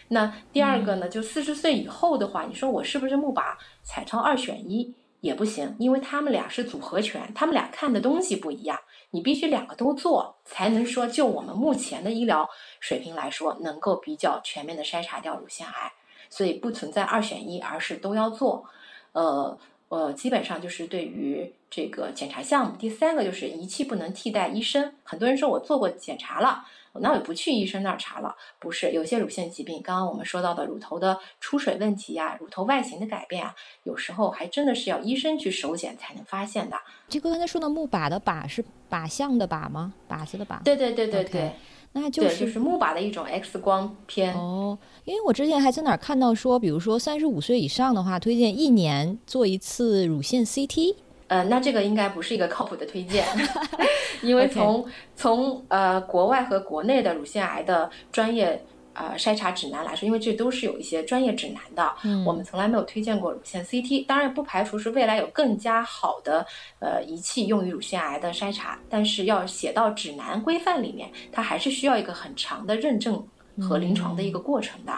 [0.08, 8.78] 那第二个呢，就四十岁以后的话，你说我是不是钼靶彩超二选一也不行，因为他们俩是组合拳，他们俩看的东西不一样。
[9.10, 12.48] 你必须两个都做，才能说就我们目前的医疗
[12.80, 15.92] 水平来说，能够比较全面的筛查掉乳腺癌。
[16.28, 18.64] 所以不存在二选一，而是都要做。
[19.12, 19.56] 呃
[19.88, 22.76] 呃，基本上就是对于这个检查项目。
[22.76, 24.92] 第三个就是仪器不能替代医生。
[25.04, 26.66] 很多人说我做过检查了。
[27.00, 33.54] 那我不去医生那儿查了，不是有些乳腺疾病，刚刚我们说到的乳头的出水问题呀，乳头外形的改变啊，
[33.84, 36.76] 有时候还真的是要医生去手检才能发现的。
[37.08, 39.94] 这个刚才说的木靶的靶是靶向的靶吗？
[40.08, 40.62] 靶子的靶？
[40.62, 41.52] 对对对对对，
[41.92, 44.78] 那就是就是木靶的一种 X 光片哦。
[45.04, 50.96] 因为我之前还在哪儿看到说，比如说三十五岁以上的话，推荐一年做一次乳腺 CT。
[51.28, 53.26] 呃，那这个应该不是一个靠谱的推荐，
[54.22, 54.86] 因为从
[55.16, 61.92] 从呃国外和国内的乳腺癌的专业呃筛查指南来说，因为这都是有一些专业指南的，
[62.24, 64.06] 我们从来没有推荐过乳腺 CT。
[64.06, 66.46] 当然不排除是未来有更加好的
[66.78, 73.20] 呃仪器用于乳腺癌的筛查，但是要写到指南规范里面，它还是需要一个很长的认证
[73.60, 74.92] 和临床的一个过程的。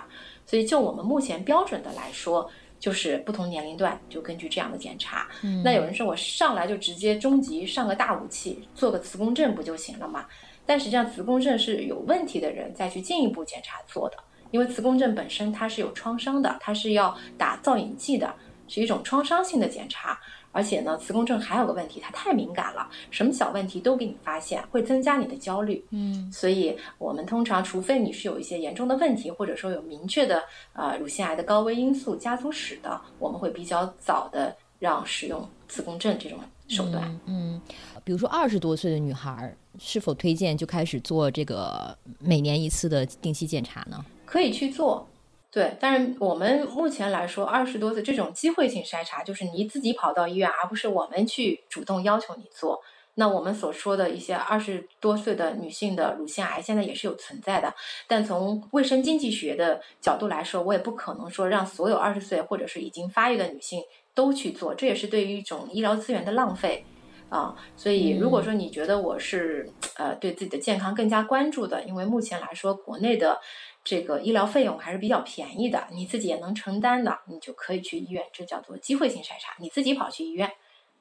[0.45, 2.51] 所以就我们目前标准的来说。
[2.79, 5.29] 就是不同年龄段就根据这样的检查，
[5.65, 10.27] 那有人说我上来就直接中级上个大武器，做个磁共振不就行了吗？
[10.65, 14.17] 但实际上磁共振是有问题的人再去进一步检查做的，
[14.51, 18.35] 因为磁共振本身它是有创伤的，它是要打造影剂的，
[18.69, 20.21] 是一种创伤性的检查。
[20.51, 25.85] 而且呢，磁共振还有个问题，它太敏感了，什么小问题都给你发现，会增加你的焦虑。
[25.91, 30.43] 嗯，所以我们通常，除非你是有一些严重的问题，或者说有明确的
[30.73, 37.21] 呃乳腺癌的高危因素家族史的，我们会比较早的让使用磁共振这种手段。
[37.27, 37.61] 嗯，
[38.03, 44.05] 比如说二十多岁的女孩，是否推荐就开始做这个每年一次的定期检查呢？
[44.25, 45.07] 可以去做。
[45.51, 52.83] 对，但是我们目前来说，二十多岁这种机会性筛查，就是你自己跑到医院，而不是我们去主动要求你做。
[53.15, 57.75] 那我们所说的一些二十多岁的女性的乳腺癌，现在也是有存在的。
[58.07, 63.83] 但从卫生经济学的角度来说，我也不可能说让所有二十岁或者是已经发育的女性
[64.15, 66.85] 都去做，这也是对于一种医疗资源的浪费
[67.31, 67.57] 啊。
[67.75, 73.41] 所以，如果说你觉得我是呃对自己的健康更加关注的，因为目前来说，国内的。
[73.89, 80.51] 这个医疗费用还是比较便宜的，你自己也能承担的，你就可以去医院，这叫做机会性筛查，你自己跑去医院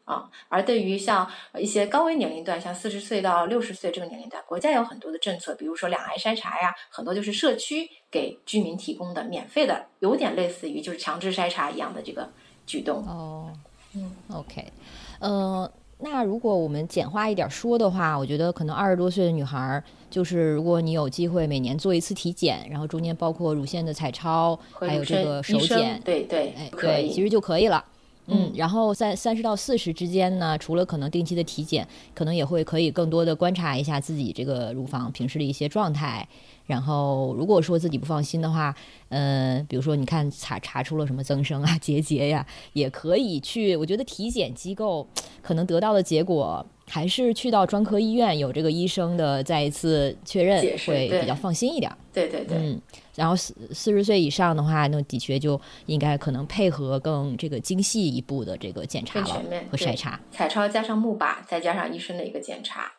[0.06, 0.32] 啊。
[0.48, 12.32] 而对于像一些高危年龄段，像四十岁到六十岁这个年龄段，国家有很多的政策，比如说两癌筛查呀，很多就是社区给居民提供的免费的，有点类似于就是强制筛查一样的这个
[12.66, 13.06] 举动。
[13.06, 13.52] 哦，
[13.96, 14.72] 嗯，OK，
[15.20, 15.70] 呃。
[16.00, 27.84] 那如果我们简化一点说的话，我觉得可能二十多岁的女孩，就是如果你有机会每年做一次体检，然后中间包括乳腺的彩超，还有这个手检，对对，哎，对，其实就可以了。
[28.28, 36.28] 嗯，然后在三十到四十之间呢，除了可能定期的体检，可能也会可以更多的观察一下自己这个乳房平时的一些状态。
[36.68, 38.76] 然后如果说自己不放心的话，
[39.10, 43.76] 呃，比如说你看查查出了什么增生啊、结节呀，也可以去。
[43.76, 45.08] 我觉得体检机构
[45.42, 51.92] 可能得到的结果，还是去到专科医院有这个医生的再一次确认，会比较放心一点。
[52.14, 52.58] 对对对。
[52.58, 52.82] 嗯，
[53.16, 59.42] 然后四四十岁以上的话，那的确就应该可能配合更这个精细一步的这个检查了
[59.72, 62.92] 和筛查，彩超加上钼靶，再加上医生的一个检查。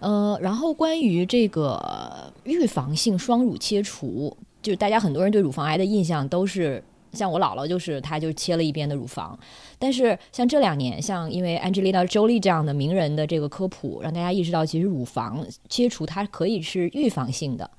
[0.00, 6.82] 呃，然后关于这个预防性双乳切除，就是大家很多人对乳房癌的印象都是
[7.12, 9.38] 像我姥姥，就是她就切了一边的乳房。
[9.78, 17.70] 但是像这两年，像因为 Angelina Jolie 这样的名人的这个科普，让大家意识到，其实乳房切除它可以是预防性的。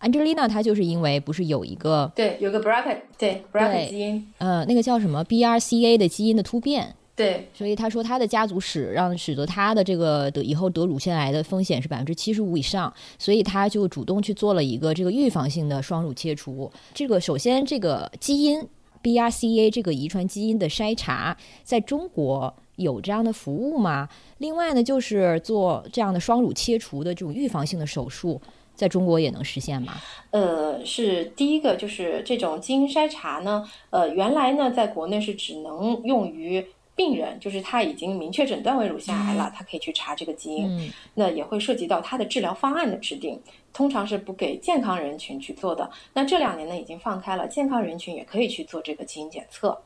[0.00, 6.94] Angelina 她就是因为不是有一个对有个 BRCA 对 BRCA 基因，呃，那个叫什么 BRCA 的基因的突变。
[7.18, 16.70] 对，所以他说他的家族史让使得他的这个得以后得乳腺癌的风险是百分之七十五以上，所以他就主动去做了一个这个预防性的双乳切除。
[16.94, 18.64] 这个首先这个基因
[19.02, 24.08] BRCA 这个遗传基因的筛查，在中国有这样的服务吗？
[24.38, 28.40] 另外呢，就是做这样的双乳切除的这种预防性的手术，
[28.76, 29.94] 在中国也能实现吗？
[30.30, 36.64] 呃，是第一个就是这种基因筛查呢，呃，原来呢在国内是只能用于。
[36.98, 43.40] 病人就是他已经明确诊断为乳腺癌了，他可以去查这个基因，那也会涉及到他的治疗方案的制定，
[43.72, 45.88] 通常是不给健康人群去做的。
[46.12, 49.80] 那这两年呢，已经放开了，健康人群也可以去做这个基因检测。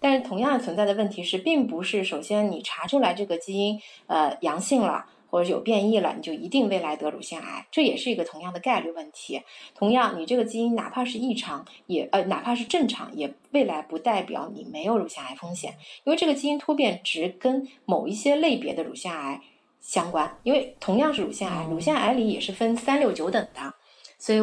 [0.00, 5.04] 但是同样存在的问题是，并不是首先你查出来这个基因呃阳性了。
[5.34, 9.42] 或者有变异了，你就一定未来得乳腺癌，这也是一个同样的概率问题。
[9.74, 15.74] 同样，你这个基因哪怕是异常，也呃哪怕是正常，也未来不代表你没有乳腺癌风险，
[16.04, 19.40] 因为这个基因突变只跟某一些类别的乳腺癌
[19.80, 20.38] 相关。
[20.44, 23.74] 因为同样是乳腺癌，乳腺癌里也是分三六九等的，
[24.16, 24.40] 所以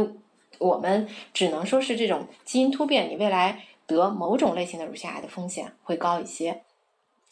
[0.60, 6.64] 我们只能说是这种基因突变，你未来得某种类型的乳腺癌的风险会高一些。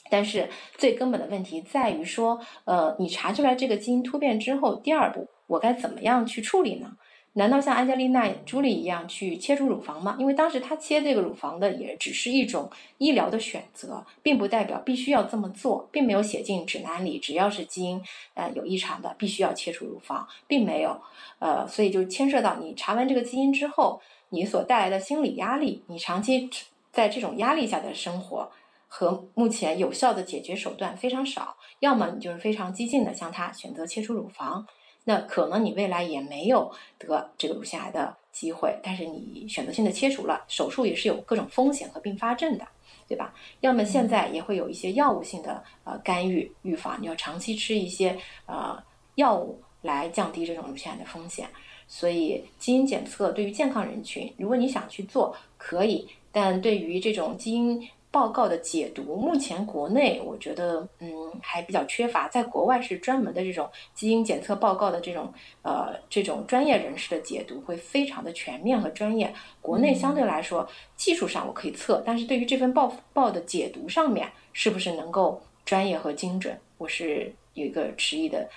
[0.10, 6.98] 但是最根本的问题在于说，呃，你查出来这个基因突变之后，第二步我该怎么样去处理呢？
[7.34, 10.18] 难道像安吉丽娜·朱莉一样去切除乳房吗？
[10.20, 18.02] 因为当时她切这个乳房的也只是一种医疗的选择，并不代表必须要这么做，并没有写进指南里，只要是基因
[18.34, 21.00] 呃有异常的，必须要切除乳房，并没有。
[21.38, 26.50] 呃，所以就牵涉到你查完这个基因之后，你所带来的心理压力，你长期
[26.92, 28.52] 在这种压力下的生活。
[28.92, 34.66] 和目前有效的解决手段非常少，要么你就是非常激进的向他选择切除乳房，
[35.04, 42.68] 那可能你未来也没有得这个乳腺癌的机会，但是你选择性的切除了，手术也是有各种风险和并发症的，
[43.08, 43.32] 对吧？
[43.62, 48.18] 要么现在也会有一些药物性的呃干预预防，你要长期吃一些
[48.48, 48.76] 呃
[49.16, 51.48] 药物来降低这种乳腺癌的风险，
[51.88, 57.88] 所以基因检测对于健康人群，如果你想去做可以，但对于这种基因。
[58.12, 61.10] 报告的解读，目前国内我觉得，嗯，
[61.42, 62.28] 还比较缺乏。
[62.28, 65.32] 在国外是专门的这种基因检测报告的这种，
[65.62, 69.32] 呃，这种专业人士的解读会非常的全面和专业。
[69.62, 78.50] 国内相对来说，技术上我可以测，但是对于这份报报的解读上面，是不是能够专业和精准，我是有一个迟疑的。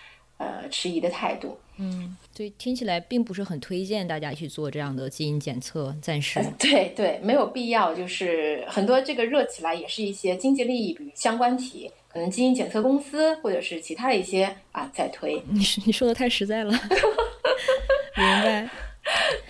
[0.42, 1.56] 呃，迟疑的态度。
[1.78, 6.40] 嗯，对，听起来并不是很推荐大家去做这样的基因检测，暂时。
[6.58, 7.94] 对对，没有必要。
[7.94, 15.40] 就是很多这个热起来，也是一些经济利益相关体，可能基因检测公司或者是其他的一些啊在推。
[15.48, 16.72] 你 你说的太实在了，
[18.16, 18.68] 明白。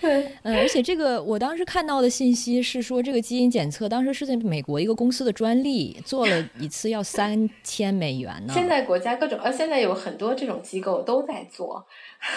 [0.01, 8.53] 对， 嗯，而且这个我当时看到的信息是说，这个基因检测当时是在美国一个公司的专利，做了一次要三千美元呢。
[8.53, 11.85] 现在国家各种呃，现在有很多这种机构都在做，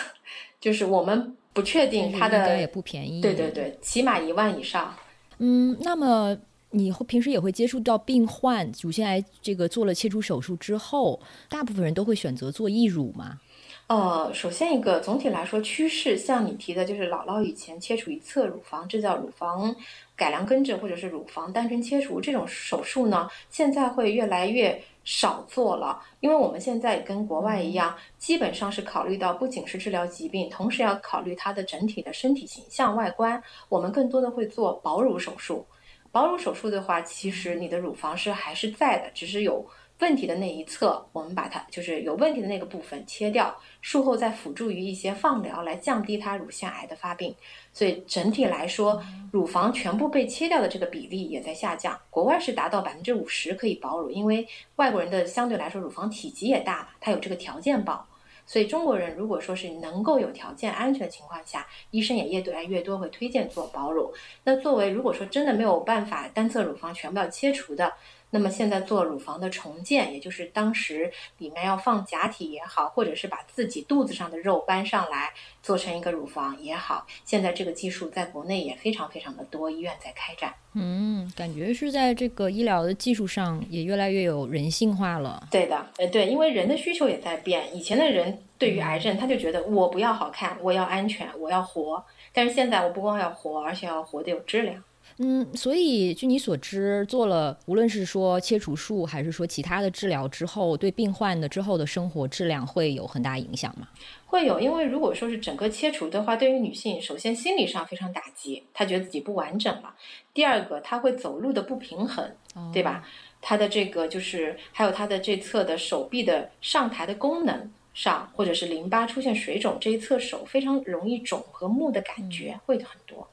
[0.61, 4.95] 就是我们不确定它的也不便宜，对对对，起码一万以上。
[5.39, 6.37] 嗯，那么
[6.71, 13.39] 你平时也会接触到病患乳腺癌，这个做了切除手术之后，大部分人都会选择做义乳吗？
[13.89, 19.73] 呃，首先一个总体来说趋势，像你提的，就是姥姥以前切除一侧乳房，这叫乳房
[20.17, 35.65] 改良根治或者是乳房单纯切除这种手术呢，现在会越来越少做了，因为我们现在跟国外一样，基本上是考虑到不仅是治疗疾病，同时要考虑它的整体的身体形象外观，我们更多的会做保乳手术。
[36.11, 39.65] 保乳手术的话，其实你的乳房是还是在的，只是有。
[40.01, 47.35] 问题的那一侧，我们把它就是有问题的那个部分切掉，术后再辅助于一些放疗来降低它乳腺癌的发病。
[47.73, 49.03] 所以整体来说，
[49.33, 51.99] 乳房全部被切掉的这个比例也在下降。
[52.11, 54.47] 国外是达到百分之五十可以保乳，因为
[54.77, 58.07] 外国人的相对来说乳房体积也大嘛，他有这个条件保。
[58.49, 64.13] 所以中国人如果说是能够有条件安全的情况下，医生也越来越多会推荐做保乳。
[64.45, 67.95] 那作为如果说真的没有办法单侧乳房全部要切除的。
[68.31, 75.33] 那么现在做乳房的重建，也就是当时里面要放假体也好，或者是把自己肚子上的肉搬上来
[75.63, 80.53] 做成一个乳房也好，现在这个技术在国内也非常非常的多，医院在开展。
[80.75, 85.49] 嗯，感觉是在这个医疗的技术上也越来越有人性化了。
[85.51, 87.75] 对的，呃，对，因为人的需求也在变。
[87.75, 92.05] 以前的人对于癌症，他就觉得我不要好看，我要安全，我要活。
[92.35, 94.83] 但是现在我不光要活，而且要活得有质量。
[95.19, 103.89] 嗯，所以据你所知，做了无论是说切除术，还是说其他的治疗之后，对病患的之后的生活质量会有很大影响吗？
[104.27, 109.95] 会有，因为如果说是整个切除的话，对于女性，首先心理上非常打击，她觉得自己不完整了；
[110.35, 112.31] 第二个，她会走路的不平衡，
[112.71, 113.09] 对吧？
[113.41, 123.27] 她的这个就是还有她的这侧的手臂的上抬的功能上，或者是淋巴出现水肿，这一侧手非常容易肿和木的感觉会很多。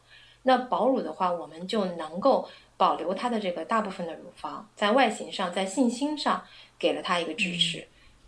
[0.43, 2.47] 那保乳的话，我们就能够
[2.77, 6.43] 保留它的这个大部分的乳房，在外形上，在信心上
[6.77, 7.85] 给了它一个支持。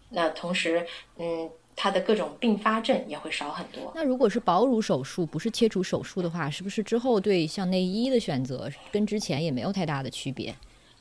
[0.09, 0.85] 那同时，
[1.17, 3.91] 嗯，它的各种并发症也会少很多。
[3.93, 10.55] 那如果是保乳手术，不是切除手术的话，是不是之后对像内衣的选择跟之前也没有太大的区别？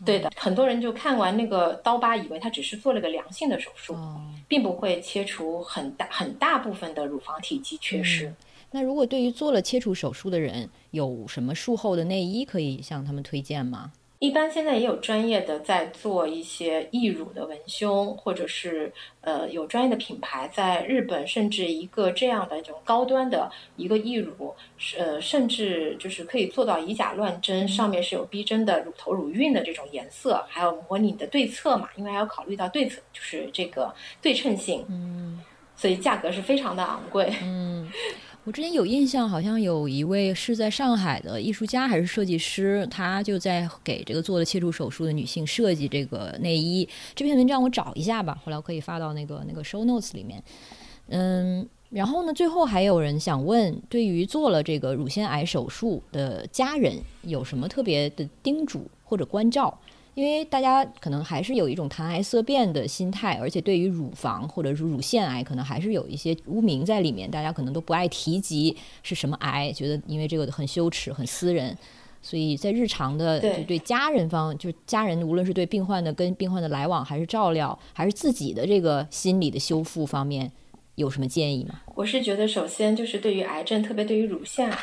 [0.05, 3.97] 对的，很多人就看完那个刀疤，以为他只是做了个良性的手术，
[4.49, 8.35] 并不会切除很大很大部分的乳房体积缺失。
[8.75, 13.93] 那如果对于做了切除手术的人，有什么术后的内衣可以向他们推荐吗？
[14.19, 24.53] 一般现在也有专业的在做一些义乳的文胸，或者是呃有专业的品牌在日本，甚至一个这样的一种高端的一个义乳，
[24.99, 35.41] 呃甚至就是可以做到以假乱真，上面是有逼真的乳头乳晕的这种颜色，还有模拟的对侧嘛，因为还要考虑到对侧就是这个对称性，嗯，
[35.77, 37.89] 所以价格是非常的昂贵， 嗯。
[38.45, 46.87] 我之前有印象，好像有一位是在上海的艺术家还是设计师，他就在给这个做了切除手术的女性设计这个内衣。
[47.15, 50.43] 这篇文章我找一下吧，后来我可以发到那个那个 show notes 里面。
[51.09, 59.79] 嗯，然后呢，最后还有人想问，对于做了这个乳腺癌手术的家人，有什么特别的叮嘱或者关照？
[60.15, 71.77] 因为大家可能还是有一种谈癌色变的心态，而且对于乳房或者是乳腺癌，可能还是有一些污名在里面，大家可能都不爱提及是什么癌，觉得因为这个很羞耻、很私人，
[72.23, 80.53] 所以在日常的就对家人方，就是家人无论是对病患的跟病患的来往，还是照料，还是自己的这个心理的修复方面，
[80.95, 81.81] 有什么建议吗？
[81.97, 84.79] 我是觉得，首先就是对于癌症，特别对于乳腺癌。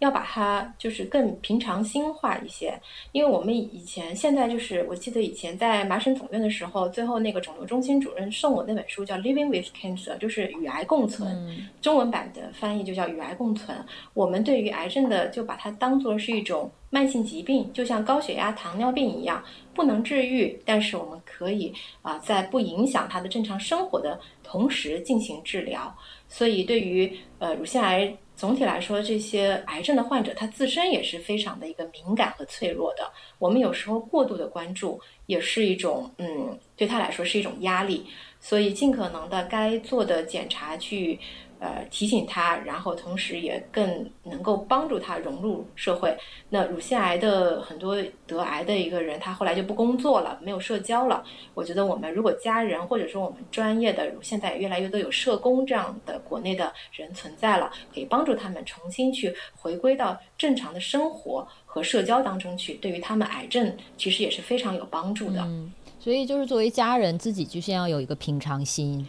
[0.00, 2.78] 要把它就是更平常心化一些，
[3.12, 13.74] 因为我们以前现在就是我记得以前在麻省总院的时候，最后那个肿瘤中心主任送我那本书叫《Living with Cancer》，就是与癌共存，中文版的翻译就叫与癌共存。
[14.12, 19.42] 我们对于癌症的就把它当做是一种慢性疾病，就像高血压、糖尿病一样，
[19.72, 25.96] 不能治愈，但是我们可以啊在不影响他的正常生活的同时进行治疗。
[26.28, 28.14] 所以对于呃乳腺癌。
[28.36, 33.10] 总体来说，这些癌症的患者他自身也是非常的一个敏感和脆弱的。
[33.38, 38.06] 我们有时候过度的关注也是一种，嗯，对他来说是一种压力。
[38.38, 41.18] 所以尽可能的该做的检查去。
[41.58, 46.14] 呃，提醒他，然后同时也更能够帮助他融入社会。
[46.50, 47.96] 那乳腺癌的很多
[48.26, 51.24] 得癌的一个人，他后来就不工作了，没有社交了。
[51.54, 62.74] 我觉得我们如果家人或者说我们专业的，现在也越来越多有社工这样的国内的人存在了，可以帮助他们重新去回归到正常的生活和社交当中去。
[62.74, 65.40] 对于他们癌症其实也是非常有帮助的。
[65.40, 69.06] 嗯，所以就是作为家人，自己就先要有一个平常心，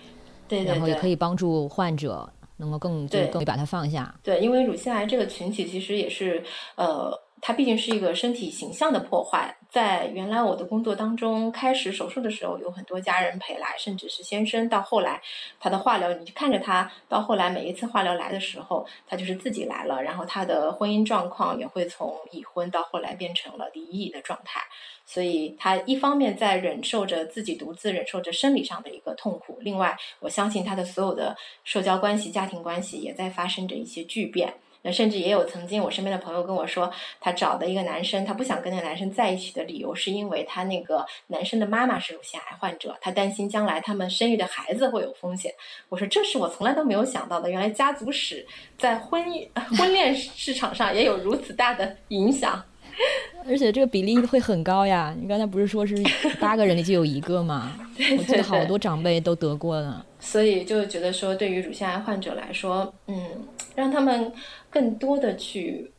[0.48, 2.30] 对，然后也可以帮助患者。
[2.58, 4.14] 能够更就更把它放下。
[4.22, 6.44] 对，因为乳腺癌这个群体其实也是，
[6.76, 7.12] 呃，
[7.42, 9.56] 它毕竟是一个身体形象的破坏。
[9.70, 14.68] 在原来我的工作当中，开始手术的时候有很多家人陪来，甚至是先生。
[14.70, 15.22] 到后来
[15.60, 20.02] 他的化疗，你看着他，到后来每一次化疗来的时候，他就是自己来了。
[20.02, 24.62] 然后他的婚姻状况也会从已婚到后来变成了离异的状态。
[25.10, 34.54] 所以他一方面在忍受着自己独自忍受着生理上的一个痛苦，另外我相信他的所有的社交关系、家庭关系也在发生着一些巨变。
[34.84, 36.90] 那甚至也有曾经我身边的朋友跟我说，
[37.20, 45.52] 他找的一个男生，他不想跟那个男生在一起的理由是因为他那个男生的妈妈是乳腺癌患者，他担心将来他们生育的孩子会有风险。
[45.90, 48.46] 我说这是我从来都没有想到的，原来家族史
[48.78, 49.26] 在婚
[49.78, 52.64] 婚恋市场上也有如此大的影响。
[53.48, 55.16] 而且这个比例会很高呀！
[55.20, 55.96] 你刚才不是说是
[56.40, 57.72] 八个人里就有一个吗？
[58.18, 60.06] 我记得好多长辈都得过呢。
[60.20, 64.34] 所以就觉得说，对于乳腺癌患者来说，嗯，让他们
[64.70, 65.90] 更多的去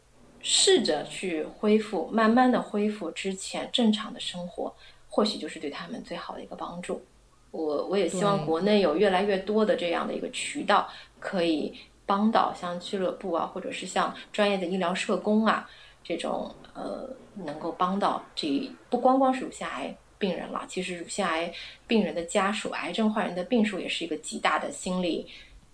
[0.43, 4.75] 试着去恢复，慢慢的恢复之前正常的生活，
[5.09, 7.01] 或许就是对他们最好的一个帮助。
[7.51, 10.87] 我我也希望国内有越来越多的这样的一个渠道，
[11.19, 11.73] 可以
[12.05, 15.67] 帮到像俱乐部啊，或者是像专业的医疗社工啊
[16.05, 16.55] 这种。
[16.79, 17.11] 呃，
[17.45, 21.53] 能够帮到这不光光是乳腺癌病人了，其实乳腺癌
[21.89, 25.27] 病人的家属、癌症患人的病数也是一个极大的心理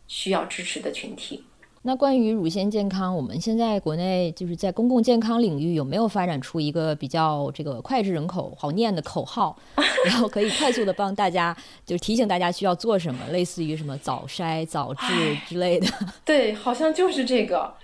[0.07, 1.45] 需要支持的群体。
[1.83, 9.55] 那关于乳腺健康，我们现在国内就是在公共健康领域有没有发展出一个比较这个脍炙人口、好念的口号，
[10.07, 11.55] 然后可以快速的帮大家
[11.85, 15.87] 就提醒大家需要做什么，类似于什么早筛、早治之类的？
[16.25, 17.75] 对，好像就是这个。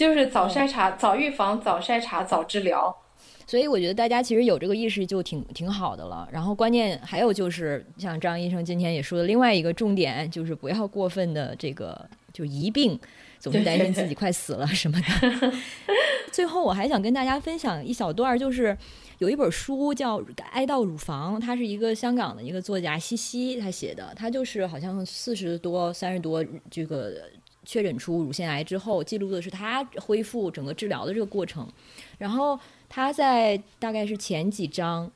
[0.00, 2.96] 就是早筛查、早预防、早筛查、早治疗，
[3.46, 6.26] 所以我觉得大家其实有这个意识就挺挺好的了。
[6.32, 12.98] 然后关键还有就是，像张医生今天也说的另外一个重点，就是不要过分的这个就疑病，
[13.38, 15.52] 总是担心自己快死了什么的。
[16.32, 18.74] 最后我还想跟大家分享一小段，就是
[19.18, 20.18] 有一本书叫
[20.52, 27.12] 《哀悼乳房》，它是一个香港的一个作家西西他写的，他就是好像四十多、三十多这个。
[27.70, 31.64] 确诊出乳腺癌之后，记录的是他恢复整个治疗的这个过程。
[32.18, 35.08] 然后他在大概是前几章，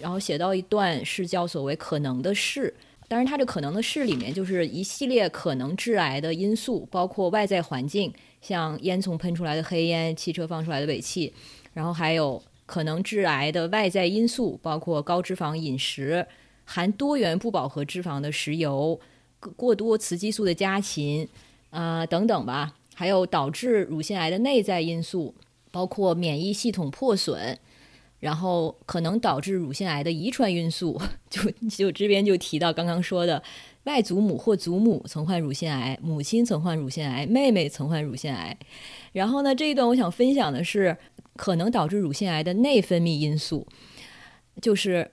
[0.00, 2.72] 然后写到一段是叫所谓可能的事。
[3.08, 8.10] 当然，他这可能的事里面就是一系列可能致癌的因素，包括外在环境，
[8.40, 11.34] 像烟囱喷出来的黑烟、汽车放出来的尾气，
[11.74, 16.26] 然后还有可能致癌的外在因素，包括高脂肪饮食、
[16.64, 18.98] 含多元不饱和脂肪的食油、
[19.38, 21.28] 过多雌激素的家禽。
[21.70, 25.34] 啊，等等吧，还有导致乳腺癌的内在因素，
[25.70, 27.56] 包括免疫系统破损，
[28.20, 33.42] 然后可能导致乳腺癌的遗传因素， 就 就这边就提到刚刚说的，
[33.84, 38.56] 外祖母或祖母曾患乳腺癌，母亲曾患乳腺癌，妹妹曾患乳腺癌。
[39.12, 40.96] 然后呢，这一段我想分享的是，
[41.36, 43.66] 可能导致乳腺癌的内分泌因素，
[44.60, 45.10] 就是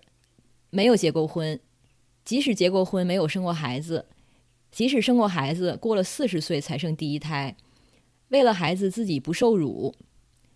[0.70, 1.60] 没有结过婚，
[2.24, 4.06] 即使结过婚，没有生过孩子。
[4.76, 7.56] 即使生过孩子，过了四十岁才生第一胎，
[8.28, 9.96] 为了孩子自己不受辱，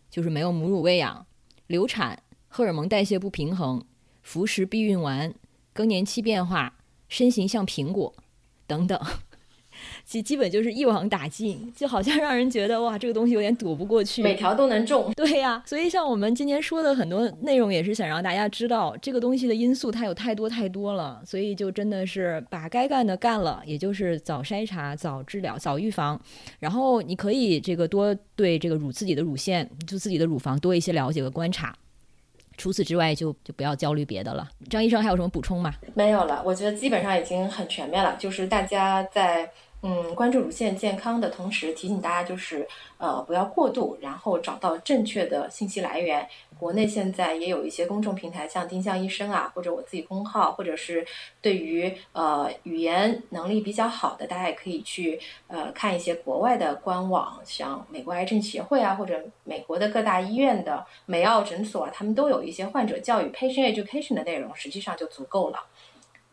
[0.10, 1.26] 就是没有母乳喂养、
[1.68, 3.82] 流产、荷尔蒙代谢不平衡、
[4.22, 5.34] 服食避孕丸、
[5.72, 8.14] 更年期变化、身形像苹果
[8.68, 9.00] 等等。
[10.10, 15.14] 基基本就是一网打尽，就好像让人觉得哇，这个东西有点躲不过去，每条都能中。
[15.14, 26.20] 对呀，所以像我们今天说的很多内容，也是想让大家知道，这个东西的因素它有太多太多了，所以就真的是把该干的干了，也就是早筛查、早治疗、早预防。
[26.58, 31.72] 然后你可以这个多对这个乳自己的乳腺，就自己的乳房多一些了解和观察。
[32.58, 34.50] 除此之外，就就不要焦虑别的了。
[34.72, 35.72] 张医生还有什么补充吗？
[35.94, 38.16] 没有了，我觉得基本上已经很全面了。
[38.18, 39.48] 就是大家在。
[39.82, 46.28] 嗯，关注乳腺健康的同时，提醒大家就是，呃，不要过度，然后找到正确的信息来源。
[46.60, 51.08] 国内现在也有一些公众平台，像丁香医生啊，或者我自己公号，或者是
[51.42, 65.60] 对于呃语言能力比较好的，大家也可以去呃看一些国外的官网，像美国癌症协会啊，或者美国的各大医院的美奥诊所，他们都有一些患者教育 （patient education） 的内容，实际上就足够了。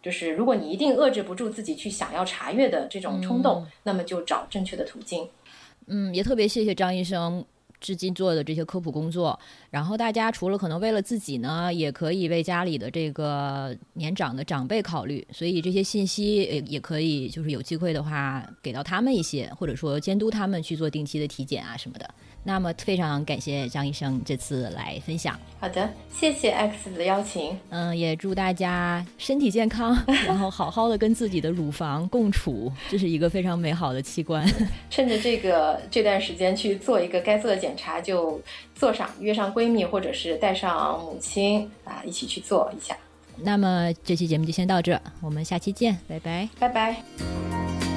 [0.03, 5.29] 就是如果你一定遏制不住自己去想要查阅的这种冲动，那么就找正确的途径。
[5.89, 7.45] 嗯，也特别谢谢张医生
[7.81, 9.39] 至今做的这些科普工作。
[9.71, 15.27] 然后大家除了可能为了自己呢，也可以为家里的这个年长的长辈考虑。
[15.33, 22.15] 所以这些信息也也可以，就是有机会的话给到他们一些，或者说监督他们去做定期的体检啊什么的。
[22.47, 25.37] 那么非常感谢张医生这次来分享。
[25.59, 27.59] 好的，谢谢 X 的邀请。
[27.71, 34.49] 嗯，也祝大家身体健康， 然后好好的跟自己的乳房共处，这是一个非常美好的器官。
[34.89, 38.41] 趁着这个这段时间去做一个该做的检查，就
[38.77, 42.97] 做上，约上闺蜜或者是带上母亲啊，一起去做一下。
[43.39, 47.96] 那么这期节目就先到这，我们下期见，拜拜，拜拜。